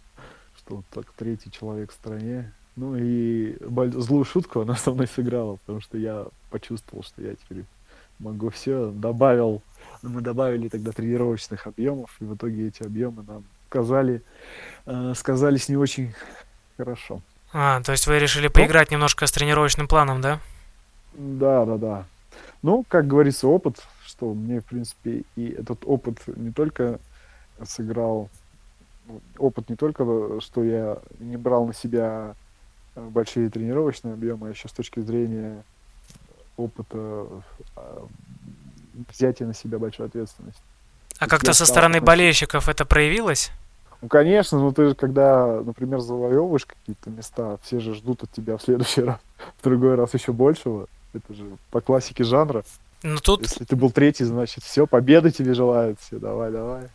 что 0.57 0.77
вот 0.77 0.85
так 0.91 1.13
третий 1.13 1.51
человек 1.51 1.91
в 1.91 1.95
стране. 1.95 2.53
Ну 2.77 2.97
и 2.97 3.57
злую 3.93 4.25
шутку 4.25 4.61
она 4.61 4.75
со 4.75 4.93
мной 4.93 5.07
сыграла, 5.07 5.57
потому 5.57 5.81
что 5.81 5.97
я 5.97 6.27
почувствовал, 6.51 7.05
что 7.05 7.23
я 7.23 7.35
теперь 7.37 7.65
могу 8.19 8.51
все. 8.51 8.91
Добавил, 8.91 9.63
мы 10.03 10.21
добавили 10.21 10.69
тогда 10.69 10.91
тренировочных 10.91 11.67
объемов, 11.67 12.17
и 12.21 12.25
в 12.25 12.35
итоге 12.35 12.69
эти 12.69 12.83
объемы 12.83 13.23
нам 13.23 13.45
сказали, 13.75 14.23
э, 14.87 15.13
сказались 15.17 15.69
не 15.69 15.77
очень 15.77 16.15
хорошо. 16.77 17.21
А, 17.53 17.83
то 17.83 17.91
есть 17.93 18.07
вы 18.07 18.21
решили 18.21 18.47
поиграть 18.47 18.93
немножко 18.93 19.27
с 19.27 19.33
тренировочным 19.33 19.89
планом, 19.89 20.21
да? 20.21 20.41
Да, 21.15 21.65
да, 21.65 21.77
да. 21.77 22.05
Ну, 22.63 22.85
как 22.87 23.09
говорится, 23.09 23.49
опыт, 23.49 23.83
что 24.07 24.33
мне, 24.33 24.61
в 24.61 24.65
принципе, 24.65 25.25
и 25.35 25.49
этот 25.49 25.83
опыт 25.85 26.19
не 26.27 26.53
только 26.53 27.01
сыграл, 27.65 28.31
ну, 29.07 29.21
опыт 29.39 29.69
не 29.69 29.77
только, 29.77 30.05
что 30.41 30.63
я 30.65 30.99
не 31.19 31.37
брал 31.37 31.67
на 31.67 31.75
себя 31.75 32.35
большие 32.95 33.51
тренировочные 33.51 34.15
объемы, 34.15 34.49
а 34.49 34.51
еще 34.51 34.69
с 34.69 34.73
точки 34.73 35.01
зрения 35.01 35.65
опыта 36.57 37.27
э, 37.77 38.07
взятия 39.11 39.47
на 39.47 39.55
себя 39.55 39.79
большой 39.79 40.07
ответственности. 40.07 40.63
А 41.19 41.29
как-то 41.29 41.53
со 41.53 41.67
стороны 41.67 42.01
болельщиков 42.01 42.69
это 42.69 42.85
проявилось? 42.85 43.51
Ну, 44.05 44.09
конечно, 44.09 44.59
ну 44.59 44.71
ты 44.71 44.91
же, 44.91 44.95
когда, 44.95 45.63
например, 45.65 46.01
завоевываешь 46.01 46.67
какие-то 46.67 47.09
места, 47.09 47.57
все 47.63 47.81
же 47.81 47.95
ждут 47.95 48.23
от 48.23 48.31
тебя 48.33 48.59
в 48.59 48.63
следующий 48.63 49.01
раз, 49.05 49.17
в 49.59 49.65
другой 49.65 49.95
раз 49.95 50.13
еще 50.13 50.35
большего. 50.35 50.89
Это 51.15 51.33
же 51.33 51.45
по 51.71 51.81
классике 51.81 52.23
жанра. 52.23 52.65
Ну 53.03 53.17
тут... 53.17 53.41
Если 53.41 53.65
ты 53.65 53.77
был 53.77 53.91
третий, 53.91 54.25
значит, 54.25 54.63
все, 54.63 54.87
победы 54.87 55.31
тебе 55.31 55.55
желают 55.55 55.99
все, 56.01 56.19
давай, 56.19 56.53
давай. 56.53 56.89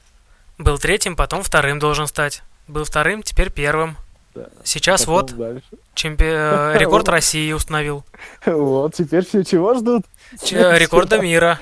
Был 0.59 0.77
третьим, 0.77 1.15
потом 1.15 1.41
вторым 1.41 1.79
должен 1.79 2.05
стать. 2.05 2.43
Был 2.67 2.83
вторым, 2.83 3.23
теперь 3.23 3.51
первым. 3.51 3.97
Да. 4.35 4.49
Сейчас 4.63 5.05
потом 5.05 5.15
вот 5.15 5.35
дальше. 5.35 5.67
чемпи... 5.95 6.25
Э, 6.27 6.75
рекорд 6.77 7.09
России 7.09 7.51
установил. 7.53 8.05
Вот, 8.45 8.93
теперь 8.93 9.25
все 9.25 9.43
чего 9.43 9.73
ждут? 9.73 10.03
Рекорда 10.51 11.19
мира. 11.19 11.59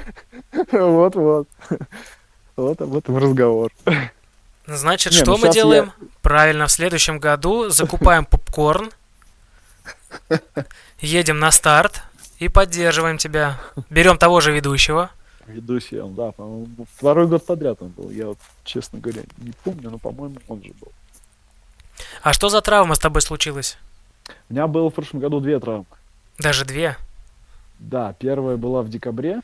Вот-вот. 0.73 1.47
Вот 2.57 2.81
об 2.81 2.97
этом 2.97 3.17
разговор. 3.17 3.71
Значит, 4.67 5.13
Не, 5.13 5.19
что 5.19 5.31
ну 5.31 5.37
мы 5.37 5.53
делаем? 5.53 5.93
Я... 5.99 6.07
Правильно, 6.21 6.67
в 6.67 6.71
следующем 6.71 7.19
году 7.19 7.69
закупаем 7.69 8.25
попкорн, 8.29 8.91
едем 10.99 11.39
на 11.39 11.51
старт 11.51 12.03
и 12.39 12.49
поддерживаем 12.49 13.17
тебя. 13.17 13.59
Берем 13.89 14.17
того 14.17 14.41
же 14.41 14.51
ведущего. 14.51 15.09
Ведущий, 15.47 15.99
он, 15.99 16.13
да, 16.13 16.33
по-моему, 16.33 16.67
второй 16.97 17.27
год 17.27 17.45
подряд 17.45 17.81
он 17.81 17.89
был. 17.89 18.09
Я 18.09 18.27
вот, 18.27 18.39
честно 18.65 18.99
говоря, 18.99 19.21
не 19.37 19.53
помню, 19.63 19.89
но, 19.89 19.97
по-моему, 19.97 20.35
он 20.49 20.61
же 20.61 20.73
был. 20.81 20.91
А 22.21 22.33
что 22.33 22.49
за 22.49 22.61
травма 22.61 22.95
с 22.95 22.99
тобой 22.99 23.21
случилась? 23.21 23.77
У 24.49 24.53
меня 24.53 24.67
было 24.67 24.89
в 24.89 24.93
прошлом 24.93 25.21
году 25.21 25.39
две 25.39 25.57
травмы. 25.61 25.85
Даже 26.37 26.65
две? 26.65 26.97
Да, 27.79 28.13
первая 28.19 28.57
была 28.57 28.81
в 28.81 28.89
декабре 28.89 29.39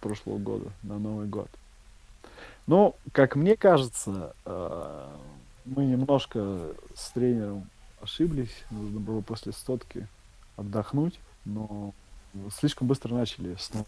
прошлого 0.00 0.38
года, 0.38 0.70
на 0.84 0.98
Новый 0.98 1.26
год. 1.26 1.48
Ну, 2.68 2.94
как 3.12 3.34
мне 3.34 3.56
кажется, 3.56 4.34
э, 4.44 5.06
мы 5.64 5.86
немножко 5.86 6.74
с 6.94 7.10
тренером 7.12 7.66
ошиблись. 8.02 8.54
Нужно 8.70 9.00
было 9.00 9.22
после 9.22 9.52
стотки 9.52 10.06
отдохнуть, 10.54 11.18
но 11.46 11.94
слишком 12.54 12.86
быстро 12.86 13.14
начали 13.14 13.56
снова 13.58 13.86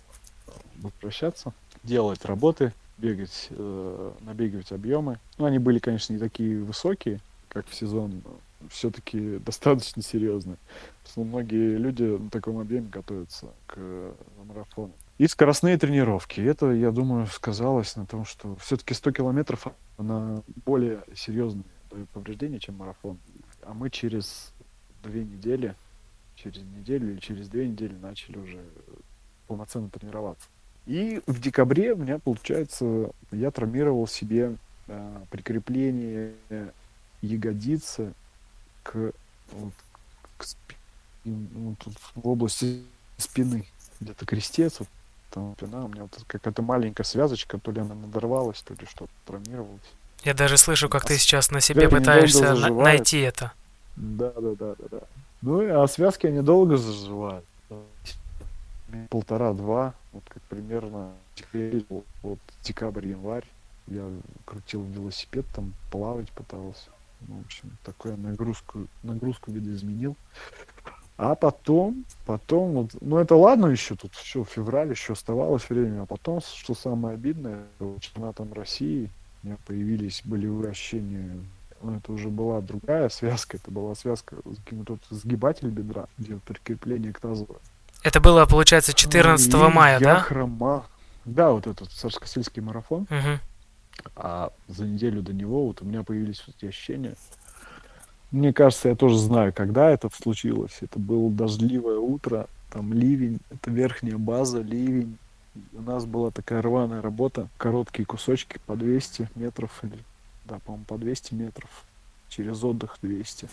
возвращаться, 0.77 1.53
делать 1.83 2.25
работы, 2.25 2.73
бегать, 2.97 3.49
э, 3.51 4.13
набегивать 4.21 4.73
объемы. 4.73 5.19
Ну, 5.37 5.45
они 5.45 5.59
были, 5.59 5.79
конечно, 5.79 6.15
не 6.15 6.19
такие 6.19 6.63
высокие, 6.63 7.21
как 7.51 7.67
в 7.67 7.75
сезон, 7.75 8.23
все-таки 8.71 9.37
достаточно 9.45 10.03
серьезные. 10.03 10.57
Потому 11.03 11.13
что 11.13 11.25
многие 11.25 11.77
люди 11.77 12.05
на 12.05 12.31
таком 12.31 12.59
объеме 12.59 12.89
готовятся 12.89 13.49
к 13.67 13.79
марафону. 14.47 14.95
И 15.21 15.27
скоростные 15.29 15.77
тренировки. 15.77 16.41
Это, 16.41 16.71
я 16.71 16.91
думаю, 16.93 17.27
сказалось 17.27 17.95
на 17.95 18.07
том, 18.07 18.25
что 18.25 18.57
все-таки 18.57 18.95
100 18.95 19.13
километров 19.13 19.67
на 19.99 20.43
более 20.65 21.03
серьезные 21.15 21.63
повреждения, 22.15 22.59
чем 22.59 22.77
марафон. 22.77 23.19
А 23.63 23.75
мы 23.75 23.91
через 23.91 24.51
две 25.03 25.23
недели, 25.23 25.75
через 26.37 26.63
неделю 26.63 27.13
или 27.13 27.21
через 27.21 27.51
две 27.51 27.69
недели 27.69 27.95
начали 28.01 28.39
уже 28.39 28.65
полноценно 29.47 29.91
тренироваться. 29.91 30.49
И 30.87 31.21
в 31.27 31.39
декабре 31.39 31.93
у 31.93 31.99
меня, 31.99 32.19
получается, 32.19 33.11
я 33.31 33.51
травмировал 33.51 34.07
себе 34.07 34.57
э, 34.89 35.21
прикрепление 35.29 36.33
ягодицы 37.21 38.15
к, 38.83 39.13
вот, 39.53 39.75
к 40.39 40.45
спи, 40.45 40.77
ну, 41.27 41.77
в 42.15 42.27
области 42.27 42.83
спины. 43.19 43.67
Где-то 44.01 44.25
крестец, 44.25 44.81
вот, 44.81 44.89
там 45.31 45.55
спина, 45.57 45.85
у 45.85 45.89
меня 45.89 46.03
вот 46.03 46.25
какая-то 46.27 46.63
маленькая 46.63 47.05
связочка, 47.05 47.59
то 47.59 47.71
ли 47.71 47.81
она 47.81 47.95
надорвалась, 47.95 48.63
то 48.63 48.75
ли 48.75 48.87
что-то 48.87 49.13
травмировалось. 49.27 49.81
Я 50.25 50.35
даже 50.35 50.59
слышу, 50.59 50.89
как 50.89 51.05
а 51.05 51.09
ты 51.09 51.19
сейчас 51.19 51.51
на 51.51 51.61
себе 51.61 51.89
пытаешься 51.89 52.55
на- 52.55 52.71
найти 52.71 53.21
это. 53.21 53.53
Да, 53.97 54.33
да, 54.33 54.55
да, 54.55 54.75
да, 54.79 54.85
да. 54.91 55.01
Ну, 55.43 55.83
а 55.83 55.89
связки 55.89 56.27
они 56.27 56.43
долго 56.43 56.77
заживают. 56.77 57.45
Полтора-два, 59.09 59.95
вот 60.13 60.25
как 60.29 60.43
примерно 60.45 61.13
теперь, 61.35 61.85
вот 62.23 62.39
декабрь-январь, 62.63 63.47
я 63.87 64.05
крутил 64.45 64.83
велосипед, 64.83 65.47
там 65.55 65.75
плавать 65.91 66.31
пытался. 66.31 66.91
Ну, 67.29 67.37
в 67.39 67.47
общем, 67.47 67.71
такую 67.85 68.17
нагрузку, 68.17 68.87
нагрузку 69.03 69.53
видоизменил. 69.53 70.17
А 71.23 71.35
потом, 71.35 72.07
потом, 72.25 72.73
вот, 72.73 72.91
ну 73.03 73.19
это 73.19 73.37
ладно 73.37 73.67
еще, 73.67 73.95
тут 73.95 74.15
все, 74.15 74.43
февраль 74.43 74.93
еще 74.93 75.13
оставалось 75.13 75.69
время, 75.69 76.05
а 76.05 76.07
потом, 76.07 76.41
что 76.41 76.75
самое 76.75 77.13
обидное, 77.13 77.65
чемпионатом 78.01 78.55
России 78.55 79.11
у 79.43 79.47
меня 79.47 79.59
появились 79.67 80.23
болевые 80.25 80.71
ощущения, 80.71 81.45
ну 81.83 81.95
это 81.95 82.13
уже 82.13 82.31
была 82.31 82.63
другая 82.63 83.11
связка, 83.11 83.59
это 83.59 83.71
была 83.71 83.95
связка 83.97 84.37
с 84.37 84.65
каким-то 84.65 84.97
сгибатель 85.11 85.69
бедра, 85.69 86.07
где 86.17 86.37
прикрепление 86.37 87.13
к 87.13 87.21
тазу. 87.21 87.47
Это 88.03 88.19
было, 88.21 88.47
получается, 88.47 88.95
14 88.95 89.53
ну, 89.53 89.69
мая, 89.69 90.01
я 90.01 90.15
да? 90.15 90.21
хрома. 90.21 90.87
Да, 91.27 91.51
вот 91.51 91.67
этот 91.67 91.91
царско-сельский 91.91 92.63
марафон. 92.63 93.03
Угу. 93.03 93.39
А 94.17 94.53
за 94.69 94.87
неделю 94.87 95.21
до 95.21 95.35
него 95.35 95.67
вот 95.67 95.83
у 95.83 95.85
меня 95.85 96.03
появились 96.03 96.43
вот 96.47 96.57
эти 96.57 96.65
ощущения, 96.71 97.15
мне 98.31 98.53
кажется, 98.53 98.89
я 98.89 98.95
тоже 98.95 99.19
знаю, 99.19 99.53
когда 99.53 99.91
это 99.91 100.09
случилось. 100.13 100.79
Это 100.81 100.99
было 100.99 101.31
дождливое 101.31 101.99
утро, 101.99 102.47
там 102.71 102.93
ливень, 102.93 103.41
это 103.51 103.71
верхняя 103.71 104.19
база, 104.19 104.61
ливень. 104.61 105.19
У 105.73 105.83
нас 105.83 106.05
была 106.05 106.31
такая 106.31 106.63
рваная 106.63 107.03
работа, 107.03 107.49
короткие 107.59 108.07
кусочки 108.07 108.61
по 108.67 108.77
200 108.77 109.31
метров, 109.35 109.81
или, 109.83 109.99
да, 110.45 110.61
по-моему, 110.61 110.85
по 110.85 110.97
200 110.97 111.35
метров, 111.35 111.69
через 112.29 112.63
отдых 112.63 112.99
200. 113.03 113.49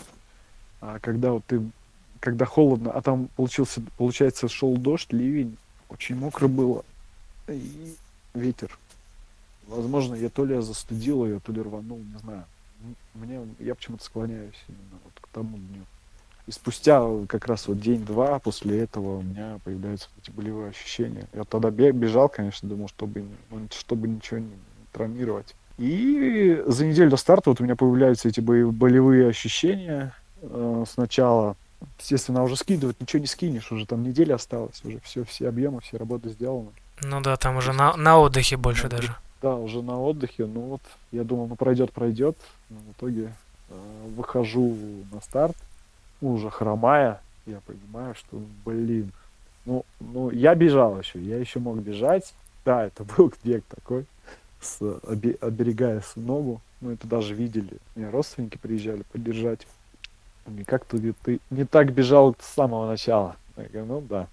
А 0.82 0.99
когда 0.99 1.32
вот 1.32 1.43
ты, 1.47 1.59
когда 2.19 2.45
холодно, 2.45 2.91
а 2.91 3.01
там 3.01 3.30
получился, 3.36 3.82
получается, 3.97 4.47
шел 4.47 4.78
дождь, 4.78 5.11
ливень, 5.11 5.57
очень 5.89 6.15
мокро 6.15 6.47
было, 6.47 6.86
и 7.47 7.95
ветер. 8.36 8.78
Возможно, 9.67 10.13
я 10.13 10.30
то 10.30 10.45
ли 10.45 10.53
я 10.53 10.61
застудил 10.61 11.25
ее, 11.25 11.39
то 11.39 11.51
ли 11.51 11.61
рванул, 11.61 11.97
не 11.97 12.19
знаю 12.19 12.45
мне, 13.13 13.39
я 13.59 13.75
почему-то 13.75 14.03
склоняюсь 14.03 14.63
именно 14.67 14.99
вот 15.03 15.13
к 15.19 15.28
тому 15.30 15.57
дню. 15.57 15.84
И 16.47 16.51
спустя 16.51 17.05
как 17.28 17.45
раз 17.47 17.67
вот 17.67 17.80
день-два 17.80 18.39
после 18.39 18.80
этого 18.80 19.17
у 19.17 19.21
меня 19.21 19.59
появляются 19.65 20.07
эти 20.21 20.32
болевые 20.32 20.69
ощущения. 20.69 21.28
Я 21.34 21.43
тогда 21.43 21.69
бежал, 21.69 22.30
конечно, 22.30 22.69
думал, 22.69 22.88
чтобы, 22.88 23.25
ну, 23.49 23.67
чтобы 23.71 24.07
ничего 24.07 24.39
не 24.39 24.53
травмировать. 24.93 25.55
И 25.78 26.63
за 26.65 26.86
неделю 26.86 27.11
до 27.11 27.17
старта 27.17 27.49
вот 27.49 27.59
у 27.59 27.63
меня 27.63 27.75
появляются 27.75 28.30
эти 28.30 28.39
болевые 28.39 29.28
ощущения. 29.28 30.13
Э, 30.41 30.86
сначала, 30.89 31.57
естественно, 31.99 32.43
уже 32.43 32.55
скидывать 32.55 32.99
ничего 33.01 33.19
не 33.19 33.28
скинешь, 33.28 33.71
уже 33.71 33.86
там 33.86 34.03
неделя 34.03 34.36
осталась, 34.36 34.82
уже 34.86 34.99
все, 35.01 35.25
все 35.25 35.49
объемы, 35.49 35.82
все 35.82 35.97
работы 35.97 36.30
сделаны. 36.30 36.69
Ну 37.01 37.21
да, 37.21 37.36
там 37.36 37.57
уже 37.57 37.73
на, 37.73 37.95
на 37.97 38.17
отдыхе 38.19 38.55
больше 38.57 38.88
даже. 38.88 39.15
Да, 39.41 39.55
уже 39.55 39.81
на 39.81 39.99
отдыхе. 39.99 40.45
Ну 40.45 40.61
вот, 40.61 40.81
я 41.11 41.23
думал, 41.23 41.47
ну 41.47 41.55
пройдет, 41.55 41.91
пройдет. 41.91 42.38
Но 42.69 42.77
в 42.77 42.91
итоге 42.91 43.33
э, 43.69 44.07
выхожу 44.15 44.75
на 45.11 45.21
старт, 45.21 45.55
уже 46.21 46.49
хромая. 46.49 47.21
Я 47.45 47.59
понимаю, 47.65 48.15
что, 48.15 48.41
блин, 48.65 49.11
ну, 49.65 49.85
ну, 49.99 50.31
я 50.31 50.55
бежал 50.55 50.99
еще, 50.99 51.19
я 51.19 51.38
еще 51.38 51.59
мог 51.59 51.77
бежать. 51.77 52.33
Да, 52.65 52.85
это 52.85 53.03
был 53.03 53.33
бег 53.43 53.63
такой, 53.65 54.05
с, 54.61 54.81
обе, 54.81 55.38
оберегая 55.41 56.01
ногу. 56.15 56.61
Ну, 56.81 56.91
это 56.91 57.07
даже 57.07 57.33
видели. 57.33 57.77
Мне 57.95 58.09
родственники 58.09 58.57
приезжали 58.57 59.03
поддержать. 59.11 59.67
И 60.47 60.63
как 60.63 60.85
ты, 60.85 61.13
ты 61.23 61.39
не 61.49 61.65
так 61.65 61.91
бежал 61.91 62.35
с 62.39 62.53
самого 62.53 62.88
начала. 62.88 63.35
Я 63.57 63.63
говорю, 63.63 63.85
ну 63.85 64.01
да. 64.01 64.27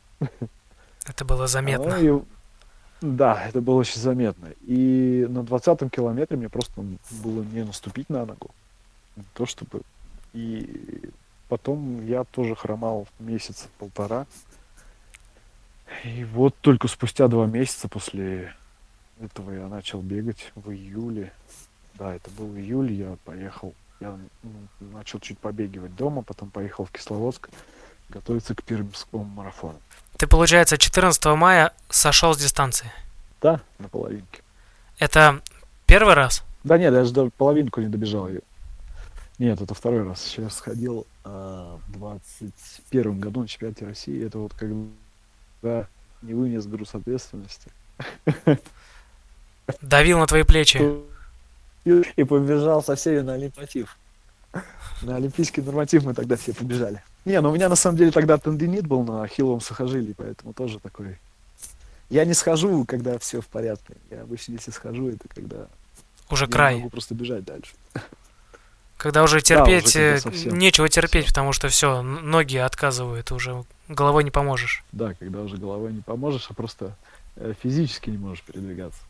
Это 1.06 1.24
было 1.24 1.46
заметно. 1.46 1.96
Ну, 1.98 2.20
и, 2.20 2.22
да, 3.04 3.46
это 3.46 3.60
было 3.60 3.76
очень 3.76 4.00
заметно. 4.00 4.48
И 4.62 5.26
на 5.28 5.40
20-м 5.40 5.90
километре 5.90 6.38
мне 6.38 6.48
просто 6.48 6.80
было 7.22 7.42
не 7.42 7.62
наступить 7.62 8.08
на 8.08 8.24
ногу. 8.24 8.50
Не 9.16 9.24
то 9.34 9.44
чтобы... 9.44 9.82
И 10.32 11.02
потом 11.48 12.04
я 12.06 12.24
тоже 12.24 12.56
хромал 12.56 13.06
месяц 13.18 13.68
полтора. 13.78 14.26
И 16.02 16.24
вот 16.24 16.54
только 16.62 16.88
спустя 16.88 17.28
два 17.28 17.46
месяца 17.46 17.88
после 17.88 18.54
этого 19.20 19.52
я 19.52 19.68
начал 19.68 20.00
бегать 20.00 20.50
в 20.54 20.70
июле. 20.70 21.30
Да, 21.94 22.14
это 22.14 22.30
был 22.30 22.56
июль, 22.56 22.92
я 22.92 23.16
поехал, 23.24 23.74
я 24.00 24.18
ну, 24.42 24.50
начал 24.92 25.20
чуть 25.20 25.38
побегивать 25.38 25.94
дома, 25.94 26.22
потом 26.22 26.50
поехал 26.50 26.86
в 26.86 26.90
Кисловодск 26.90 27.50
готовиться 28.08 28.54
к 28.54 28.62
Пермскому 28.64 29.24
марафону. 29.24 29.78
Ты, 30.16 30.26
получается, 30.26 30.78
14 30.78 31.24
мая 31.36 31.72
сошел 31.88 32.34
с 32.34 32.38
дистанции? 32.38 32.90
Да, 33.40 33.60
на 33.78 33.88
половинке. 33.88 34.42
Это 34.98 35.40
первый 35.86 36.14
раз? 36.14 36.44
Да 36.62 36.78
нет, 36.78 36.92
даже 36.92 37.12
до 37.12 37.30
половинку 37.30 37.80
не 37.80 37.88
добежал 37.88 38.28
ее. 38.28 38.40
Нет, 39.38 39.60
это 39.60 39.74
второй 39.74 40.04
раз. 40.04 40.22
Сейчас 40.22 40.56
сходил 40.56 41.06
э, 41.24 41.76
в 41.88 41.92
21 41.92 43.18
году 43.18 43.42
на 43.42 43.48
чемпионате 43.48 43.84
России. 43.84 44.24
Это 44.24 44.38
вот 44.38 44.54
когда 44.54 45.88
не 46.22 46.34
вынес 46.34 46.66
груз 46.66 46.94
ответственности. 46.94 47.70
Давил 49.80 50.18
на 50.20 50.26
твои 50.26 50.44
плечи. 50.44 50.80
И 51.84 52.24
побежал 52.24 52.82
со 52.82 52.94
всеми 52.94 53.20
на 53.20 53.34
Олимпатив. 53.34 53.96
На 55.02 55.16
олимпийский 55.16 55.60
норматив 55.60 56.04
мы 56.04 56.14
тогда 56.14 56.36
все 56.36 56.54
побежали. 56.54 57.02
Не, 57.24 57.40
ну 57.40 57.50
у 57.50 57.54
меня 57.54 57.68
на 57.68 57.76
самом 57.76 57.96
деле 57.96 58.10
тогда 58.10 58.36
тендинит 58.36 58.86
был 58.86 59.02
на 59.02 59.22
ахилловом 59.22 59.60
сухожилии, 59.60 60.14
поэтому 60.16 60.52
тоже 60.52 60.78
такой... 60.78 61.18
Я 62.10 62.24
не 62.24 62.34
схожу, 62.34 62.84
когда 62.84 63.18
все 63.18 63.40
в 63.40 63.46
порядке. 63.46 63.94
Я 64.10 64.22
обычно, 64.22 64.52
если 64.52 64.70
схожу, 64.70 65.08
это 65.08 65.26
когда... 65.28 65.68
Уже 66.30 66.44
я 66.44 66.50
край. 66.50 66.76
могу 66.76 66.90
просто 66.90 67.14
бежать 67.14 67.44
дальше. 67.44 67.72
Когда 68.96 69.22
уже 69.22 69.40
терпеть, 69.40 69.92
когда 69.92 70.14
э, 70.14 70.18
совсем. 70.20 70.58
нечего 70.58 70.88
терпеть, 70.88 71.24
Всё. 71.24 71.34
потому 71.34 71.52
что 71.52 71.68
все, 71.68 72.02
ноги 72.02 72.56
отказывают, 72.56 73.32
уже 73.32 73.64
головой 73.88 74.24
не 74.24 74.30
поможешь. 74.30 74.84
Да, 74.92 75.14
когда 75.14 75.40
уже 75.40 75.56
головой 75.56 75.92
не 75.92 76.00
поможешь, 76.00 76.46
а 76.48 76.54
просто 76.54 76.96
э, 77.36 77.52
физически 77.62 78.10
не 78.10 78.18
можешь 78.18 78.42
передвигаться. 78.44 79.00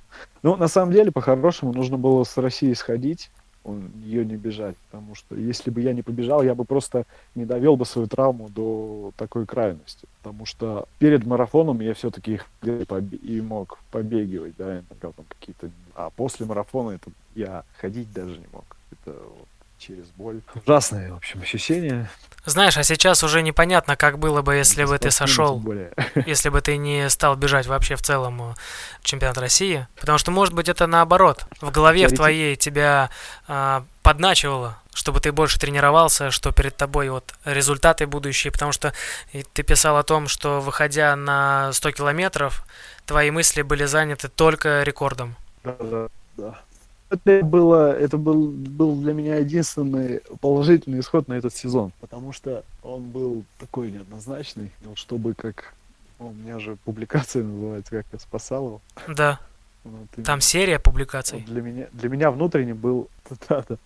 Ну, 0.43 0.57
на 0.57 0.69
самом 0.69 0.93
деле, 0.93 1.13
по-хорошему, 1.13 1.73
нужно 1.73 1.97
было 1.97 2.25
с 2.25 2.37
России 2.39 2.73
сходить, 2.73 3.31
он- 3.65 3.91
ее 4.03 4.25
не 4.25 4.37
бежать, 4.37 4.77
потому 4.91 5.15
что 5.15 5.35
если 5.35 5.71
бы 5.71 5.81
я 5.81 5.93
не 5.93 6.03
побежал, 6.03 6.43
я 6.43 6.55
бы 6.55 6.65
просто 6.65 7.05
не 7.35 7.45
довел 7.45 7.77
бы 7.77 7.85
свою 7.85 8.07
травму 8.07 8.49
до 8.49 9.13
такой 9.17 9.47
крайности. 9.47 10.07
Потому 10.23 10.47
что 10.47 10.87
перед 10.99 11.27
марафоном 11.27 11.81
я 11.81 11.95
все-таки 11.95 12.41
и 12.63 13.41
мог 13.41 13.79
побегивать, 13.91 14.55
да, 14.57 14.75
иногда 14.79 15.13
там 15.13 15.25
какие-то... 15.29 15.71
А 15.95 16.11
после 16.11 16.47
марафона 16.47 16.91
это 16.91 17.11
я 17.35 17.65
ходить 17.79 18.13
даже 18.13 18.39
не 18.39 18.47
мог. 18.53 18.65
Это 18.93 19.13
вот 19.13 19.49
через 19.79 20.07
боль. 20.17 20.41
Ужасное, 20.55 21.13
в 21.13 21.17
общем, 21.17 21.43
ощущение. 21.43 22.09
Знаешь, 22.47 22.77
а 22.77 22.83
сейчас 22.83 23.25
уже 23.25 23.41
непонятно, 23.41 23.97
как 23.97 24.19
было 24.19 24.43
бы, 24.43 24.57
если 24.57 24.85
бы 24.85 24.99
ты 24.99 25.11
сошел, 25.11 25.63
если 26.27 26.51
бы 26.51 26.61
ты 26.61 26.77
не 26.77 27.09
стал 27.09 27.37
бежать 27.37 27.67
вообще 27.67 27.97
в 27.97 28.03
целом 28.03 28.51
э, 28.51 28.55
чемпионат 29.03 29.39
России. 29.39 29.87
Потому 29.99 30.19
что, 30.19 30.31
может 30.31 30.53
быть, 30.53 30.69
это 30.69 30.87
наоборот. 30.87 31.47
В 31.63 31.71
голове 31.71 32.07
в 32.07 32.15
твоей 32.15 32.57
тебя 32.57 33.09
а, 33.49 33.85
подначивало, 34.03 34.79
чтобы 34.93 35.21
ты 35.21 35.33
больше 35.33 35.59
тренировался, 35.59 36.31
что 36.31 36.53
перед 36.53 36.77
тобой 36.77 37.09
вот 37.09 37.35
результаты 37.47 38.07
будущие. 38.07 38.53
Потому 38.53 38.73
что 38.73 38.93
ты 39.55 39.63
писал 39.63 39.97
о 39.97 40.03
том, 40.03 40.29
что 40.29 40.61
выходя 40.61 41.17
на 41.17 41.73
100 41.73 41.93
километров, 41.93 42.67
твои 43.07 43.31
мысли 43.31 43.63
были 43.63 43.87
заняты 43.87 44.29
только 44.29 44.83
рекордом. 44.83 45.37
Да, 45.63 45.77
да, 45.81 46.09
да. 46.37 46.61
Это 47.11 47.45
было, 47.45 47.93
это 47.93 48.17
был, 48.17 48.49
был 48.49 48.97
для 48.97 49.13
меня 49.13 49.37
единственный 49.37 50.21
положительный 50.41 51.01
исход 51.01 51.29
на 51.29 51.35
этот 51.35 51.55
сезон, 51.55 51.93
потому 52.01 52.33
что 52.33 52.65
он 52.83 53.11
был 53.11 53.45
такой 53.59 53.91
неоднозначный, 53.91 54.71
вот 54.85 54.99
чтобы 54.99 55.35
как 55.35 55.75
ну, 56.19 56.29
у 56.29 56.33
меня 56.33 56.59
же 56.59 56.77
публикация 56.85 57.43
называется, 57.43 57.91
как 57.91 58.07
я 58.13 58.19
спасал 58.19 58.67
его. 58.67 58.81
Да, 59.09 59.41
Вот 59.85 60.25
там 60.25 60.41
серия 60.41 60.79
публикаций. 60.79 61.41
Вот 61.41 61.47
для 61.47 61.63
меня, 61.63 61.87
для 61.93 62.09
меня 62.09 62.31
внутренне 62.31 62.75
был, 62.75 63.09
да, 63.49 63.65
да. 63.69 63.77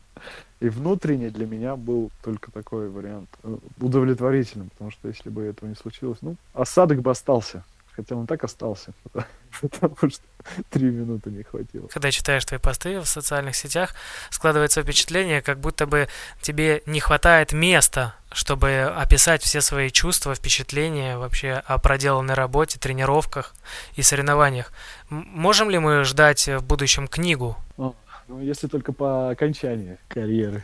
и 0.61 0.69
внутренне 0.69 1.31
для 1.31 1.47
меня 1.47 1.77
был 1.77 2.11
только 2.23 2.53
такой 2.53 2.89
вариант 2.89 3.29
э, 3.43 3.57
удовлетворительным, 3.81 4.71
потому 4.71 4.91
что 4.91 5.09
если 5.09 5.29
бы 5.29 5.43
этого 5.43 5.69
не 5.69 5.75
случилось, 5.75 6.19
ну, 6.21 6.37
осадок 6.55 7.01
бы 7.01 7.11
остался, 7.11 7.65
хотя 7.99 8.15
он 8.15 8.29
так 8.29 8.45
остался, 8.45 8.93
потому 9.61 9.97
что 10.09 10.23
три 10.71 10.85
минуты 10.85 11.31
не 11.31 11.43
хватило. 11.43 11.89
когда 11.89 12.13
читаешь 12.13 12.45
твои 12.45 12.61
посты 12.61 13.01
в 13.01 13.07
социальных 13.07 13.57
сетях, 13.57 13.95
складывается 14.31 14.83
впечатление, 14.83 15.43
как 15.43 15.59
будто 15.59 15.87
бы 15.87 16.07
тебе 16.41 16.81
не 16.87 17.01
хватает 17.01 17.53
места, 17.53 18.15
чтобы 18.31 18.83
описать 18.97 19.43
все 19.43 19.61
свои 19.61 19.91
чувства, 19.91 20.37
впечатления 20.37 21.19
вообще 21.19 21.55
о 21.67 21.79
проделанной 21.79 22.35
работе, 22.35 22.79
тренировках 22.79 23.53
и 23.97 24.03
соревнованиях. 24.03 24.73
Можем 25.11 25.69
ли 25.69 25.79
мы 25.81 26.05
ждать 26.05 26.47
в 26.47 26.63
будущем 26.63 27.09
книгу? 27.09 27.57
Ну, 27.77 27.97
если 28.41 28.69
только 28.69 28.93
по 28.93 29.31
окончании 29.31 29.99
карьеры. 30.07 30.63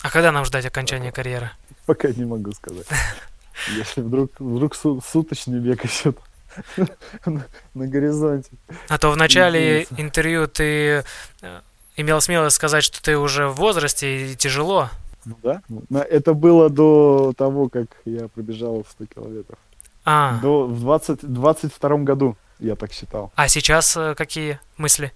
А 0.00 0.08
когда 0.08 0.32
нам 0.32 0.46
ждать 0.46 0.64
окончания 0.64 1.12
карьеры? 1.12 1.50
Пока 1.84 2.08
не 2.08 2.24
могу 2.24 2.52
сказать. 2.52 2.86
Если 3.76 4.00
вдруг, 4.00 4.30
вдруг 4.38 4.74
су- 4.74 5.02
суточный 5.06 5.58
бег 5.58 5.84
еще 5.84 6.14
на, 7.26 7.86
горизонте. 7.86 8.50
А 8.88 8.98
то 8.98 9.10
в 9.10 9.16
начале 9.16 9.86
интервью 9.96 10.46
ты 10.48 11.04
э, 11.42 11.60
имел 11.96 12.20
смелость 12.20 12.56
сказать, 12.56 12.84
что 12.84 13.02
ты 13.02 13.16
уже 13.18 13.48
в 13.48 13.54
возрасте 13.54 14.32
и 14.32 14.36
тяжело. 14.36 14.88
Ну 15.24 15.36
да. 15.42 15.62
Это 16.08 16.34
было 16.34 16.70
до 16.70 17.32
того, 17.36 17.68
как 17.68 17.86
я 18.04 18.28
пробежал 18.28 18.84
100 18.88 19.06
километров. 19.06 19.58
А, 20.04 20.38
До, 20.40 20.66
в 20.66 20.80
20, 20.80 21.20
22 21.22 21.96
году 21.98 22.36
я 22.58 22.74
так 22.74 22.92
считал. 22.92 23.30
а 23.34 23.48
сейчас 23.48 23.96
э, 23.96 24.14
какие 24.14 24.58
мысли? 24.78 25.12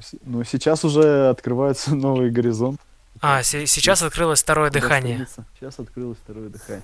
С- 0.00 0.16
но 0.24 0.42
сейчас 0.42 0.84
уже 0.84 1.28
открывается 1.28 1.94
новый 1.94 2.30
горизонт. 2.30 2.80
А, 3.20 3.42
се- 3.42 3.66
сейчас 3.66 4.02
открылось 4.02 4.42
второе 4.42 4.70
Куда 4.70 4.80
дыхание. 4.80 5.26
Сейчас 5.54 5.78
открылось 5.78 6.18
второе 6.18 6.48
дыхание. 6.48 6.82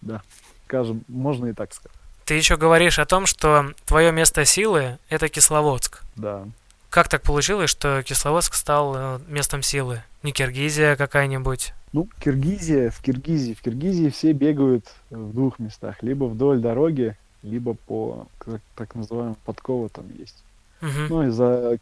Да. 0.00 0.22
Скажем, 0.66 1.02
можно 1.08 1.46
и 1.46 1.52
так 1.52 1.74
сказать. 1.74 1.96
Ты 2.28 2.34
еще 2.34 2.58
говоришь 2.58 2.98
о 2.98 3.06
том, 3.06 3.24
что 3.24 3.72
твое 3.86 4.12
место 4.12 4.44
силы– 4.44 4.98
это 5.08 5.30
Кисловодск. 5.30 6.02
Да. 6.14 6.46
Как 6.90 7.08
так 7.08 7.22
получилось, 7.22 7.70
что 7.70 8.02
Кисловодск 8.02 8.52
стал 8.52 8.94
э, 8.94 9.18
местом 9.28 9.62
силы? 9.62 10.02
Не 10.22 10.32
Киргизия 10.32 10.94
какая-нибудь? 10.96 11.72
Ну, 11.94 12.06
Киргизия, 12.22 12.90
в 12.90 13.00
Киргизии. 13.00 13.54
В 13.54 13.62
Киргизии 13.62 14.10
все 14.10 14.32
бегают 14.32 14.84
в 15.08 15.32
двух 15.32 15.58
местах. 15.58 16.02
Либо 16.02 16.26
вдоль 16.26 16.58
дороги, 16.58 17.16
либо 17.42 17.72
по 17.72 18.26
так 18.74 18.94
называемым 18.94 19.38
подковы 19.46 19.88
там 19.88 20.04
есть. 20.14 20.36
Мгм. 20.82 21.06
Ну 21.08 21.26
и 21.26 21.30
за, 21.30 21.78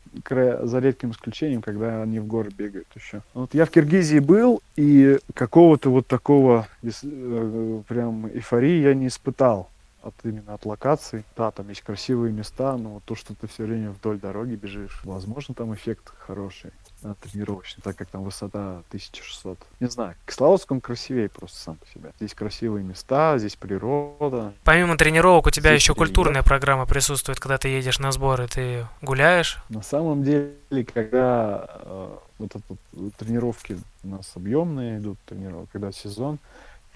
за 0.63 0.79
редким 0.79 1.11
исключением, 1.11 1.61
когда 1.61 2.03
они 2.03 2.21
в 2.21 2.27
горы 2.29 2.53
бегают 2.57 2.87
еще. 2.95 3.23
Вот 3.35 3.53
я 3.53 3.67
в 3.67 3.71
Киргизии 3.71 4.21
был, 4.21 4.63
и 4.77 5.19
какого-то 5.35 5.91
вот 5.91 6.07
такого 6.07 6.69
э, 6.85 7.83
прям 7.89 8.29
эйфории 8.29 8.83
я 8.83 8.95
не 8.95 9.09
испытал 9.09 9.71
от 10.07 10.15
именно 10.25 10.55
от 10.55 10.65
локаций. 10.65 11.25
Да, 11.37 11.51
там 11.51 11.69
есть 11.69 11.83
красивые 11.83 12.33
места, 12.33 12.77
но 12.77 12.91
вот 12.95 13.05
то, 13.05 13.15
что 13.15 13.35
ты 13.35 13.47
все 13.47 13.65
время 13.65 13.91
вдоль 13.91 14.19
дороги 14.19 14.55
бежишь, 14.55 15.01
возможно, 15.05 15.55
там 15.55 15.75
эффект 15.75 16.13
хороший 16.19 16.71
а, 17.03 17.15
тренировочный, 17.15 17.83
так 17.83 17.97
как 17.97 18.09
там 18.09 18.23
высота 18.25 18.83
1600. 18.89 19.59
Не 19.81 19.89
знаю, 19.89 20.15
Кисловодск 20.27 20.71
он 20.73 20.81
красивее 20.81 21.29
просто 21.29 21.59
сам 21.59 21.77
по 21.77 21.87
себе. 21.87 22.13
Здесь 22.19 22.35
красивые 22.35 22.85
места, 22.85 23.37
здесь 23.39 23.57
природа. 23.57 24.53
Помимо 24.65 24.97
тренировок 24.97 25.47
у 25.47 25.51
тебя 25.51 25.71
Здесь 25.71 25.83
еще 25.83 25.95
перейдёт. 25.95 26.09
культурная 26.09 26.43
программа 26.43 26.87
присутствует, 26.87 27.39
когда 27.41 27.59
ты 27.59 27.69
едешь 27.69 27.99
на 27.99 28.13
сборы, 28.13 28.47
ты 28.49 28.87
гуляешь. 29.03 29.59
На 29.69 29.83
самом 29.83 30.23
деле, 30.23 30.55
когда 30.93 31.69
э, 31.85 32.17
вот 32.39 32.51
это 32.55 32.63
вот 32.93 33.15
тренировки 33.17 33.79
у 34.05 34.09
нас 34.09 34.33
объемные 34.35 34.99
идут, 34.99 35.19
тренировки, 35.27 35.73
когда 35.73 35.93
сезон, 35.93 36.39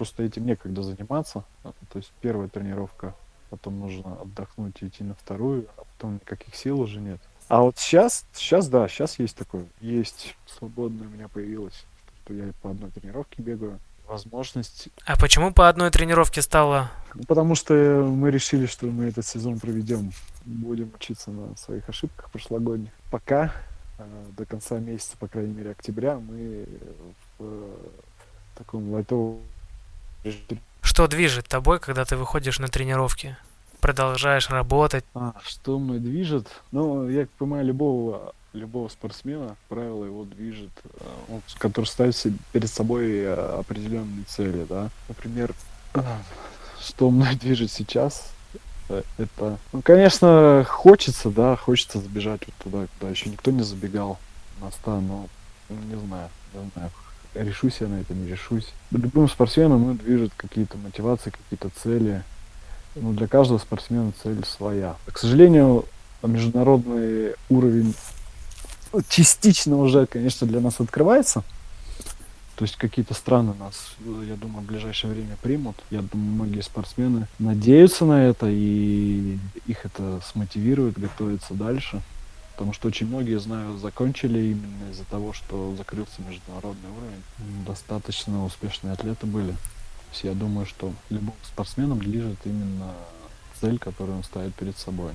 просто 0.01 0.23
этим 0.23 0.47
некогда 0.47 0.81
заниматься. 0.81 1.43
А, 1.63 1.73
То 1.93 1.99
есть 1.99 2.11
первая 2.21 2.47
тренировка, 2.49 3.13
потом 3.51 3.79
нужно 3.79 4.19
отдохнуть 4.19 4.81
и 4.81 4.87
идти 4.87 5.03
на 5.03 5.13
вторую, 5.13 5.67
а 5.77 5.83
потом 5.83 6.15
никаких 6.15 6.55
сил 6.55 6.79
уже 6.79 6.99
нет. 6.99 7.19
А 7.49 7.61
вот 7.61 7.77
сейчас, 7.77 8.25
сейчас 8.33 8.67
да, 8.67 8.87
сейчас 8.87 9.19
есть 9.19 9.37
такое, 9.37 9.67
есть 9.79 10.35
свободное 10.47 11.07
у 11.07 11.11
меня 11.11 11.27
появилось, 11.27 11.85
что 12.23 12.33
я 12.33 12.51
по 12.63 12.71
одной 12.71 12.89
тренировке 12.89 13.43
бегаю. 13.43 13.77
Возможность 14.07 14.89
А 15.05 15.15
почему 15.19 15.53
по 15.53 15.69
одной 15.69 15.91
тренировке 15.91 16.41
стало? 16.41 16.89
ну, 17.13 17.23
потому 17.27 17.53
что 17.53 17.73
мы 18.03 18.31
решили, 18.31 18.65
что 18.65 18.87
мы 18.87 19.03
этот 19.05 19.27
сезон 19.27 19.59
проведем, 19.59 20.11
будем 20.45 20.91
учиться 20.95 21.29
на 21.29 21.55
своих 21.57 21.87
ошибках 21.87 22.31
прошлогодних. 22.31 22.89
Пока 23.11 23.53
э, 23.99 24.03
до 24.35 24.45
конца 24.45 24.79
месяца, 24.79 25.15
по 25.17 25.27
крайней 25.27 25.53
мере, 25.53 25.69
октября, 25.69 26.17
мы 26.17 26.65
в 27.37 27.43
э, 27.43 27.75
таком 28.55 28.91
лайтовом. 28.91 29.41
Что 30.81 31.07
движет 31.07 31.47
тобой, 31.47 31.79
когда 31.79 32.05
ты 32.05 32.15
выходишь 32.15 32.59
на 32.59 32.67
тренировки? 32.67 33.37
Продолжаешь 33.79 34.49
работать? 34.49 35.05
А, 35.15 35.33
что 35.43 35.79
мной 35.79 35.99
движет? 35.99 36.47
Ну, 36.71 37.09
я 37.09 37.27
понимаю, 37.37 37.65
любого 37.65 38.33
любого 38.53 38.89
спортсмена, 38.89 39.55
правило, 39.69 40.05
его 40.05 40.25
движет, 40.25 40.71
э, 40.83 41.05
он, 41.29 41.41
который 41.57 41.85
ставит 41.85 42.15
себе 42.15 42.35
перед 42.51 42.69
собой 42.69 43.19
э, 43.19 43.33
определенные 43.59 44.25
цели, 44.25 44.65
да. 44.67 44.89
Например, 45.07 45.53
что 46.81 47.09
мной 47.11 47.35
движет 47.35 47.71
сейчас, 47.71 48.31
э, 48.89 49.03
это, 49.17 49.57
ну, 49.71 49.81
конечно, 49.81 50.65
хочется, 50.67 51.29
да, 51.29 51.55
хочется 51.55 51.99
забежать 51.99 52.41
вот 52.45 52.55
туда, 52.55 52.87
куда 52.99 53.09
еще 53.09 53.29
никто 53.29 53.51
не 53.51 53.63
забегал 53.63 54.19
на 54.59 54.71
100, 54.71 54.99
но 55.01 55.29
ну, 55.69 55.75
не 55.77 55.95
знаю, 56.05 56.29
не 56.53 56.71
знаю, 56.75 56.91
решусь 57.33 57.77
я 57.79 57.87
на 57.87 58.01
это, 58.01 58.13
не 58.13 58.29
решусь. 58.29 58.67
Любым 58.91 59.29
спортсменом 59.29 59.87
ну, 59.87 59.93
движет 59.93 60.31
какие-то 60.35 60.77
мотивации, 60.77 61.31
какие-то 61.31 61.69
цели. 61.81 62.23
Ну, 62.95 63.13
для 63.13 63.27
каждого 63.27 63.57
спортсмена 63.57 64.11
цель 64.21 64.43
своя. 64.45 64.95
К 65.05 65.17
сожалению, 65.17 65.85
международный 66.23 67.35
уровень 67.49 67.95
частично 69.07 69.77
уже, 69.77 70.05
конечно, 70.05 70.45
для 70.45 70.59
нас 70.59 70.79
открывается. 70.79 71.43
То 72.55 72.65
есть 72.65 72.75
какие-то 72.75 73.13
страны 73.13 73.53
нас, 73.55 73.95
я 74.27 74.35
думаю, 74.35 74.63
в 74.63 74.67
ближайшее 74.67 75.13
время 75.13 75.35
примут. 75.41 75.77
Я 75.89 76.01
думаю, 76.01 76.31
многие 76.33 76.61
спортсмены 76.61 77.27
надеются 77.39 78.05
на 78.05 78.25
это, 78.25 78.47
и 78.49 79.39
их 79.65 79.85
это 79.85 80.21
смотивирует 80.31 80.99
готовиться 80.99 81.53
дальше. 81.53 82.01
Потому 82.61 82.73
что 82.73 82.89
очень 82.89 83.07
многие, 83.07 83.39
знаю, 83.39 83.79
закончили 83.79 84.51
именно 84.51 84.91
из-за 84.91 85.03
того, 85.05 85.33
что 85.33 85.75
закрылся 85.75 86.21
международный 86.21 86.91
уровень. 86.91 87.65
Достаточно 87.65 88.45
успешные 88.45 88.93
атлеты 88.93 89.25
были. 89.25 89.53
То 89.53 90.11
есть 90.11 90.23
я 90.25 90.33
думаю, 90.33 90.67
что 90.67 90.93
любым 91.09 91.33
спортсменом 91.41 91.97
движет 91.97 92.37
именно 92.45 92.93
цель, 93.59 93.79
которую 93.79 94.19
он 94.19 94.23
ставит 94.23 94.53
перед 94.53 94.77
собой. 94.77 95.13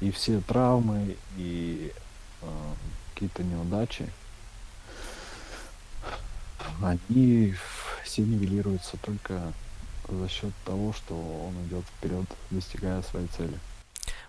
И 0.00 0.12
все 0.12 0.40
травмы 0.40 1.16
и 1.36 1.92
э, 2.42 2.46
какие-то 3.12 3.42
неудачи, 3.42 4.08
они 6.80 7.52
все 8.04 8.22
нивелируются 8.22 8.96
только 8.98 9.52
за 10.08 10.28
счет 10.28 10.52
того, 10.64 10.92
что 10.92 11.14
он 11.16 11.66
идет 11.66 11.84
вперед, 11.98 12.26
достигая 12.52 13.02
своей 13.02 13.26
цели. 13.36 13.58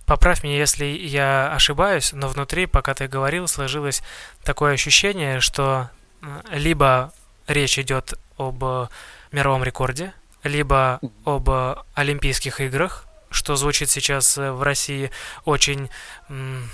Поправь 0.08 0.41
меня, 0.41 0.58
если 0.58 0.86
я 0.86 1.53
ошибаюсь, 1.53 2.14
но 2.14 2.30
внутри, 2.30 2.66
пока 2.66 2.93
ты 2.93 3.10
говорил, 3.10 3.45
сложилось 3.49 4.01
такое 4.41 4.72
ощущение, 4.74 5.41
что 5.41 5.89
либо 6.49 7.12
речь 7.45 7.78
идет 7.78 8.14
об 8.38 8.64
мировом 9.34 9.66
рекорде, 9.66 10.14
либо 10.43 11.01
об 11.26 11.49
Олимпийских 11.93 12.62
играх, 12.62 13.05
что 13.30 13.58
звучит 13.58 13.89
сейчас 13.89 14.38
в 14.38 14.64
России 14.64 15.12
очень 15.43 15.89
м, 16.30 16.70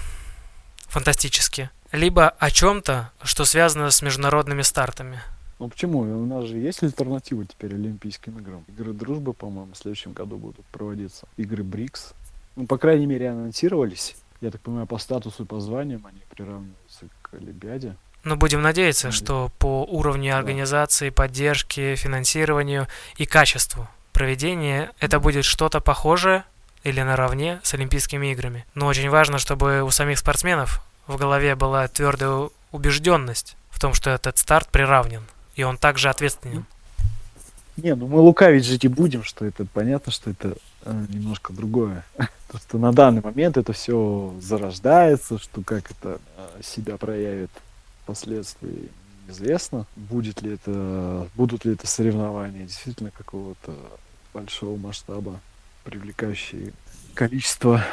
фантастически, 0.89 1.71
либо 1.91 2.29
о 2.29 2.51
чем-то, 2.51 3.11
что 3.23 3.45
связано 3.45 3.89
с 3.89 4.03
международными 4.03 4.61
стартами. 4.61 5.23
Ну 5.57 5.69
почему? 5.69 6.01
У 6.01 6.25
нас 6.27 6.45
же 6.45 6.57
есть 6.57 6.83
альтернатива 6.83 7.45
теперь 7.45 7.73
Олимпийским 7.73 8.37
играм. 8.37 8.63
Игры 8.67 8.93
дружбы, 8.93 9.33
по-моему, 9.33 9.73
в 9.73 9.77
следующем 9.77 10.13
году 10.13 10.37
будут 10.37 10.65
проводиться. 10.67 11.27
Игры 11.37 11.63
БРИКС. 11.63 12.13
Ну, 12.55 12.67
по 12.67 12.77
крайней 12.77 13.05
мере, 13.05 13.29
анонсировались. 13.29 14.15
Я 14.41 14.51
так 14.51 14.61
понимаю, 14.61 14.87
по 14.87 14.97
статусу 14.97 15.43
и 15.43 15.45
по 15.45 15.59
званиям 15.59 16.05
они 16.05 16.21
приравниваются 16.29 17.07
к 17.21 17.33
Олимпиаде. 17.33 17.95
Но 18.23 18.35
будем 18.35 18.61
надеяться, 18.61 19.11
что 19.11 19.51
по 19.59 19.83
уровню 19.83 20.37
организации, 20.37 21.09
поддержки, 21.09 21.95
финансированию 21.95 22.87
и 23.17 23.25
качеству 23.25 23.87
проведения 24.13 24.91
это 24.99 25.19
будет 25.19 25.43
что-то 25.43 25.81
похожее 25.81 26.45
или 26.83 27.01
наравне 27.01 27.59
с 27.63 27.73
Олимпийскими 27.73 28.31
играми. 28.31 28.65
Но 28.75 28.87
очень 28.87 29.09
важно, 29.09 29.39
чтобы 29.39 29.83
у 29.83 29.89
самих 29.89 30.19
спортсменов 30.19 30.81
в 31.07 31.17
голове 31.17 31.55
была 31.55 31.87
твердая 31.87 32.49
убежденность 32.71 33.57
в 33.69 33.79
том, 33.79 33.93
что 33.93 34.09
этот 34.09 34.37
старт 34.37 34.69
приравнен, 34.69 35.23
и 35.55 35.63
он 35.63 35.77
также 35.77 36.09
ответственен. 36.09 36.65
Не, 37.75 37.95
ну 37.95 38.07
мы 38.07 38.19
лукавить 38.19 38.65
жить 38.65 38.85
и 38.85 38.87
будем, 38.87 39.23
что 39.23 39.45
это 39.45 39.65
понятно, 39.65 40.11
что 40.11 40.29
это 40.29 40.55
немножко 40.85 41.53
другое. 41.53 42.03
То, 42.17 42.57
что 42.57 42.77
на 42.77 42.91
данный 42.91 43.21
момент 43.21 43.57
это 43.57 43.73
все 43.73 44.33
зарождается, 44.41 45.39
что 45.39 45.61
как 45.61 45.91
это 45.91 46.19
э, 46.37 46.61
себя 46.61 46.97
проявит 46.97 47.51
впоследствии 48.03 48.89
известно. 49.27 49.85
Будет 49.95 50.41
ли 50.41 50.53
это, 50.53 51.27
будут 51.35 51.65
ли 51.65 51.73
это 51.73 51.87
соревнования 51.87 52.65
действительно 52.65 53.11
какого-то 53.11 53.73
большого 54.33 54.77
масштаба, 54.77 55.39
привлекающие 55.83 56.73
количество 57.13 57.83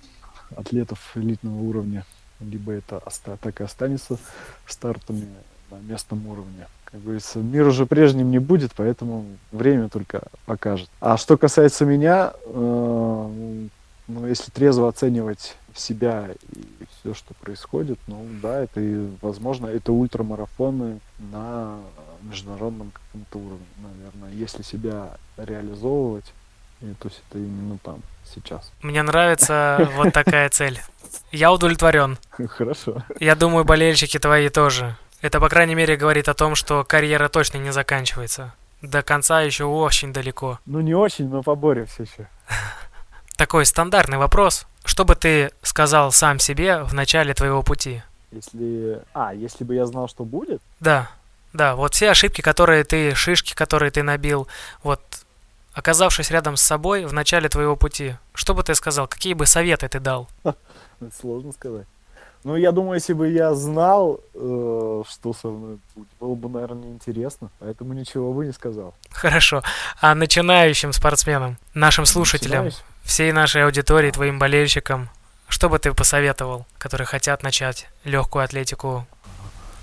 атлетов 0.56 1.16
элитного 1.16 1.56
уровня, 1.56 2.04
либо 2.40 2.72
это 2.72 3.02
так 3.40 3.60
и 3.60 3.64
останется 3.64 4.18
стартами 4.66 5.28
на 5.70 5.76
местном 5.76 6.26
уровне. 6.26 6.66
Как 6.94 7.02
говорится, 7.02 7.40
мир 7.40 7.66
уже 7.66 7.86
прежним 7.86 8.30
не 8.30 8.38
будет, 8.38 8.70
поэтому 8.76 9.26
время 9.50 9.88
только 9.88 10.22
покажет. 10.46 10.88
А 11.00 11.16
что 11.16 11.36
касается 11.36 11.84
меня, 11.84 12.34
э, 12.46 13.68
ну, 14.06 14.26
если 14.28 14.52
трезво 14.52 14.88
оценивать 14.88 15.56
себя 15.74 16.28
и 16.52 16.62
все, 17.00 17.12
что 17.12 17.34
происходит, 17.34 17.98
ну 18.06 18.24
да, 18.40 18.62
это 18.62 18.80
и, 18.80 19.08
возможно, 19.22 19.66
это 19.66 19.90
ультрамарафоны 19.90 21.00
на 21.18 21.78
международном 22.22 22.92
каком-то 22.92 23.38
уровне, 23.38 23.66
наверное. 23.78 24.30
Если 24.32 24.62
себя 24.62 25.16
реализовывать, 25.36 26.32
и, 26.80 26.94
то 27.00 27.08
есть 27.08 27.20
это 27.28 27.40
именно 27.40 27.76
там, 27.82 28.02
сейчас. 28.24 28.70
Мне 28.82 29.02
нравится 29.02 29.90
вот 29.96 30.12
такая 30.12 30.48
цель. 30.48 30.80
Я 31.32 31.52
удовлетворен. 31.52 32.18
Хорошо. 32.48 33.02
Я 33.18 33.34
думаю, 33.34 33.64
болельщики 33.64 34.18
твои 34.20 34.48
тоже. 34.48 34.96
Это, 35.24 35.40
по 35.40 35.48
крайней 35.48 35.74
мере, 35.74 35.96
говорит 35.96 36.28
о 36.28 36.34
том, 36.34 36.54
что 36.54 36.84
карьера 36.84 37.30
точно 37.30 37.56
не 37.56 37.72
заканчивается. 37.72 38.52
До 38.82 39.02
конца 39.02 39.40
еще 39.40 39.64
очень 39.64 40.12
далеко. 40.12 40.58
Ну, 40.66 40.80
не 40.80 40.92
очень, 40.92 41.30
но 41.30 41.42
поборемся 41.42 42.02
еще. 42.02 42.28
Такой 43.38 43.64
стандартный 43.64 44.18
вопрос. 44.18 44.66
Что 44.84 45.06
бы 45.06 45.16
ты 45.16 45.50
сказал 45.62 46.12
сам 46.12 46.38
себе 46.38 46.82
в 46.82 46.92
начале 46.92 47.32
твоего 47.32 47.62
пути? 47.62 48.02
Если... 48.32 49.00
А, 49.14 49.32
если 49.32 49.64
бы 49.64 49.74
я 49.74 49.86
знал, 49.86 50.08
что 50.08 50.26
будет? 50.26 50.60
Да. 50.80 51.10
Да, 51.54 51.74
вот 51.74 51.94
все 51.94 52.10
ошибки, 52.10 52.42
которые 52.42 52.84
ты, 52.84 53.14
шишки, 53.14 53.54
которые 53.54 53.90
ты 53.90 54.02
набил, 54.02 54.46
вот 54.82 55.00
оказавшись 55.72 56.30
рядом 56.30 56.58
с 56.58 56.60
собой 56.60 57.06
в 57.06 57.14
начале 57.14 57.48
твоего 57.48 57.76
пути, 57.76 58.16
что 58.34 58.52
бы 58.52 58.62
ты 58.62 58.74
сказал? 58.74 59.08
Какие 59.08 59.32
бы 59.32 59.46
советы 59.46 59.88
ты 59.88 60.00
дал? 60.00 60.28
Сложно 61.18 61.52
сказать. 61.52 61.86
Ну, 62.44 62.56
я 62.56 62.72
думаю, 62.72 62.96
если 62.96 63.14
бы 63.14 63.30
я 63.30 63.54
знал, 63.54 64.20
э, 64.34 65.02
что 65.08 65.32
со 65.32 65.48
мной 65.48 65.78
будет, 65.94 66.08
было 66.20 66.34
бы, 66.34 66.50
наверное, 66.50 66.84
неинтересно, 66.84 67.50
поэтому 67.58 67.94
ничего 67.94 68.34
бы 68.34 68.44
не 68.44 68.52
сказал. 68.52 68.94
Хорошо. 69.10 69.62
А 70.02 70.14
начинающим 70.14 70.92
спортсменам, 70.92 71.56
нашим 71.72 72.04
слушателям, 72.04 72.68
всей 73.02 73.32
нашей 73.32 73.64
аудитории, 73.64 74.10
твоим 74.10 74.38
болельщикам, 74.38 75.08
что 75.48 75.70
бы 75.70 75.78
ты 75.78 75.94
посоветовал, 75.94 76.66
которые 76.76 77.06
хотят 77.06 77.42
начать 77.42 77.88
легкую 78.04 78.44
атлетику? 78.44 79.06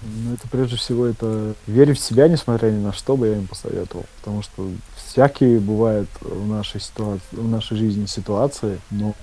Ну, 0.03 0.33
это 0.33 0.47
прежде 0.47 0.75
всего 0.75 1.07
это 1.07 1.55
верить 1.65 1.99
в 1.99 2.03
себя, 2.03 2.27
несмотря 2.27 2.69
ни 2.69 2.79
на 2.79 2.93
что 2.93 3.17
бы 3.17 3.27
я 3.27 3.37
им 3.37 3.47
посоветовал. 3.47 4.05
Потому 4.17 4.43
что 4.43 4.67
всякие 4.95 5.59
бывают 5.59 6.09
в 6.21 6.47
нашей 6.47 6.79
ситуации, 6.79 7.23
в 7.31 7.47
нашей 7.47 7.77
жизни 7.77 8.05
ситуации, 8.05 8.79
но 8.91 9.15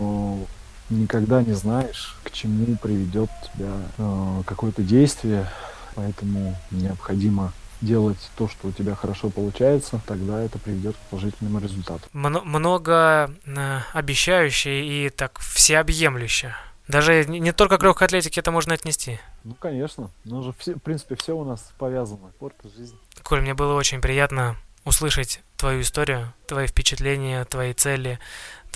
никогда 0.91 1.43
не 1.43 1.53
знаешь, 1.53 2.17
к 2.23 2.31
чему 2.31 2.77
приведет 2.77 3.31
тебя 3.55 3.73
э, 3.99 4.43
какое-то 4.47 4.83
действие, 4.83 5.51
поэтому 5.95 6.57
необходимо 6.71 7.53
делать 7.81 8.19
то, 8.37 8.49
что 8.49 8.69
у 8.69 8.73
тебя 8.73 8.95
хорошо 8.95 9.31
получается, 9.31 10.01
тогда 10.07 10.41
это 10.43 10.59
приведет 10.59 10.97
к 10.97 11.11
положительному 11.11 11.61
результату. 11.61 12.03
Мно- 12.13 12.43
много 12.43 13.31
э, 13.47 13.81
обещающе 13.93 14.85
и 14.85 15.11
так 15.11 15.39
всеобъемлюще. 15.39 16.55
Даже 16.89 17.25
не, 17.27 17.39
не 17.39 17.53
только 17.53 17.79
к 17.79 17.83
легкой 17.83 18.05
атлетике 18.05 18.41
это 18.41 18.51
можно 18.51 18.75
отнести. 18.75 19.21
Ну, 19.45 19.55
конечно. 19.55 20.11
Ну 20.25 20.43
же, 20.43 20.55
все, 20.59 20.75
в 20.75 20.81
принципе, 20.81 21.15
все 21.17 21.37
у 21.37 21.45
нас 21.45 21.73
повязано. 21.79 22.31
Спорт 22.37 22.57
и 22.65 22.77
жизнь. 22.77 22.97
Коль, 23.23 23.43
мне 23.43 23.55
было 23.55 23.75
очень 23.75 24.01
приятно 24.01 24.57
услышать 24.85 25.41
твою 25.59 25.83
историю, 25.83 26.33
твои 26.47 26.67
впечатления, 26.67 27.45
твои 27.45 27.75
цели, 27.75 28.19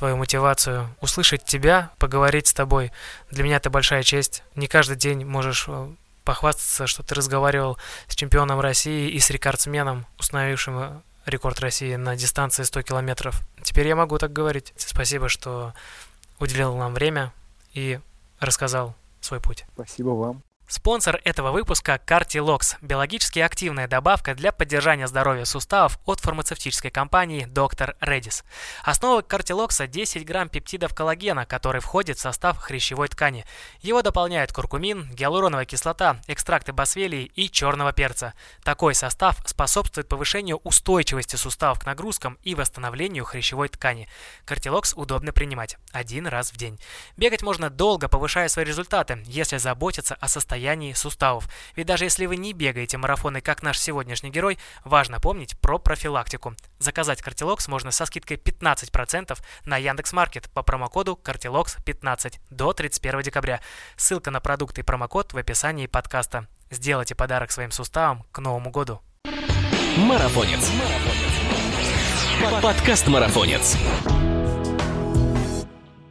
твою 0.02 0.16
мотивацию, 0.16 0.92
услышать 1.00 1.44
тебя, 1.44 1.92
поговорить 1.98 2.48
с 2.48 2.52
тобой. 2.52 2.90
Для 3.30 3.44
меня 3.44 3.58
это 3.58 3.70
большая 3.70 4.02
честь. 4.02 4.42
Не 4.56 4.66
каждый 4.66 4.96
день 4.96 5.24
можешь 5.24 5.66
э, 5.68 5.92
похвастаться, 6.24 6.88
что 6.88 7.04
ты 7.04 7.14
разговаривал 7.14 7.78
с 8.08 8.16
чемпионом 8.16 8.58
России 8.58 9.08
и 9.08 9.20
с 9.20 9.30
рекордсменом, 9.30 10.04
установившим 10.18 10.76
э, 10.76 10.90
рекорд 11.24 11.60
России 11.60 11.94
на 11.94 12.16
дистанции 12.16 12.64
100 12.64 12.82
километров. 12.82 13.42
Теперь 13.62 13.86
я 13.86 13.94
могу 13.94 14.18
так 14.18 14.32
говорить. 14.32 14.72
Спасибо, 14.76 15.28
что 15.28 15.72
уделил 16.40 16.76
нам 16.76 16.94
время 16.94 17.32
и 17.72 18.00
рассказал 18.40 18.96
свой 19.20 19.40
путь. 19.40 19.66
Спасибо 19.76 20.08
вам. 20.08 20.42
Спонсор 20.72 21.20
этого 21.24 21.50
выпуска– 21.50 22.00
Cartilox– 22.06 22.76
биологически 22.80 23.40
активная 23.40 23.88
добавка 23.88 24.34
для 24.34 24.52
поддержания 24.52 25.06
здоровья 25.06 25.44
суставов 25.44 25.98
от 26.06 26.20
фармацевтической 26.20 26.90
компании 26.90 27.46
Dr. 27.46 27.94
Redis. 28.00 28.42
Основа 28.82 29.20
Cartilox– 29.20 29.86
10 29.88 30.24
грамм 30.24 30.48
пептидов 30.48 30.94
коллагена, 30.94 31.44
который 31.44 31.82
входит 31.82 32.16
в 32.16 32.22
состав 32.22 32.56
хрящевой 32.56 33.08
ткани. 33.08 33.44
Его 33.82 34.00
дополняют 34.00 34.54
куркумин, 34.54 35.10
гиалуроновая 35.12 35.66
кислота, 35.66 36.22
экстракты 36.26 36.72
басвелии 36.72 37.30
и 37.34 37.50
черного 37.50 37.92
перца. 37.92 38.32
Такой 38.62 38.94
состав 38.94 39.36
способствует 39.44 40.08
повышению 40.08 40.56
устойчивости 40.64 41.36
суставов 41.36 41.80
к 41.80 41.84
нагрузкам 41.86 42.38
и 42.44 42.54
восстановлению 42.54 43.26
хрящевой 43.26 43.68
ткани. 43.68 44.08
Cartilox 44.46 44.94
удобно 44.96 45.34
принимать 45.34 45.76
один 45.92 46.26
раз 46.26 46.50
в 46.50 46.56
день. 46.56 46.80
Бегать 47.18 47.42
можно 47.42 47.68
долго, 47.68 48.08
повышая 48.08 48.48
свои 48.48 48.64
результаты, 48.64 49.22
если 49.26 49.58
заботиться 49.58 50.14
о 50.14 50.28
состоянии 50.28 50.61
состоянии 50.62 50.92
суставов. 50.92 51.48
Ведь 51.74 51.86
даже 51.86 52.04
если 52.04 52.26
вы 52.26 52.36
не 52.36 52.52
бегаете 52.52 52.96
марафоны, 52.96 53.40
как 53.40 53.62
наш 53.62 53.78
сегодняшний 53.78 54.30
герой, 54.30 54.58
важно 54.84 55.18
помнить 55.18 55.58
про 55.58 55.78
профилактику. 55.78 56.54
Заказать 56.78 57.20
Картилокс 57.20 57.66
можно 57.66 57.90
со 57.90 58.06
скидкой 58.06 58.36
15% 58.36 59.36
на 59.64 59.76
Яндекс.Маркет 59.76 60.48
по 60.50 60.62
промокоду 60.62 61.18
Картилокс15 61.22 62.34
до 62.50 62.72
31 62.72 63.22
декабря. 63.22 63.60
Ссылка 63.96 64.30
на 64.30 64.40
продукты 64.40 64.82
и 64.82 64.84
промокод 64.84 65.32
в 65.32 65.36
описании 65.36 65.86
подкаста. 65.86 66.46
Сделайте 66.70 67.16
подарок 67.16 67.50
своим 67.50 67.72
суставам 67.72 68.24
к 68.30 68.38
Новому 68.38 68.70
году. 68.70 69.00
Марафонец. 69.96 70.70
Подкаст 72.62 73.08
Марафонец. 73.08 73.76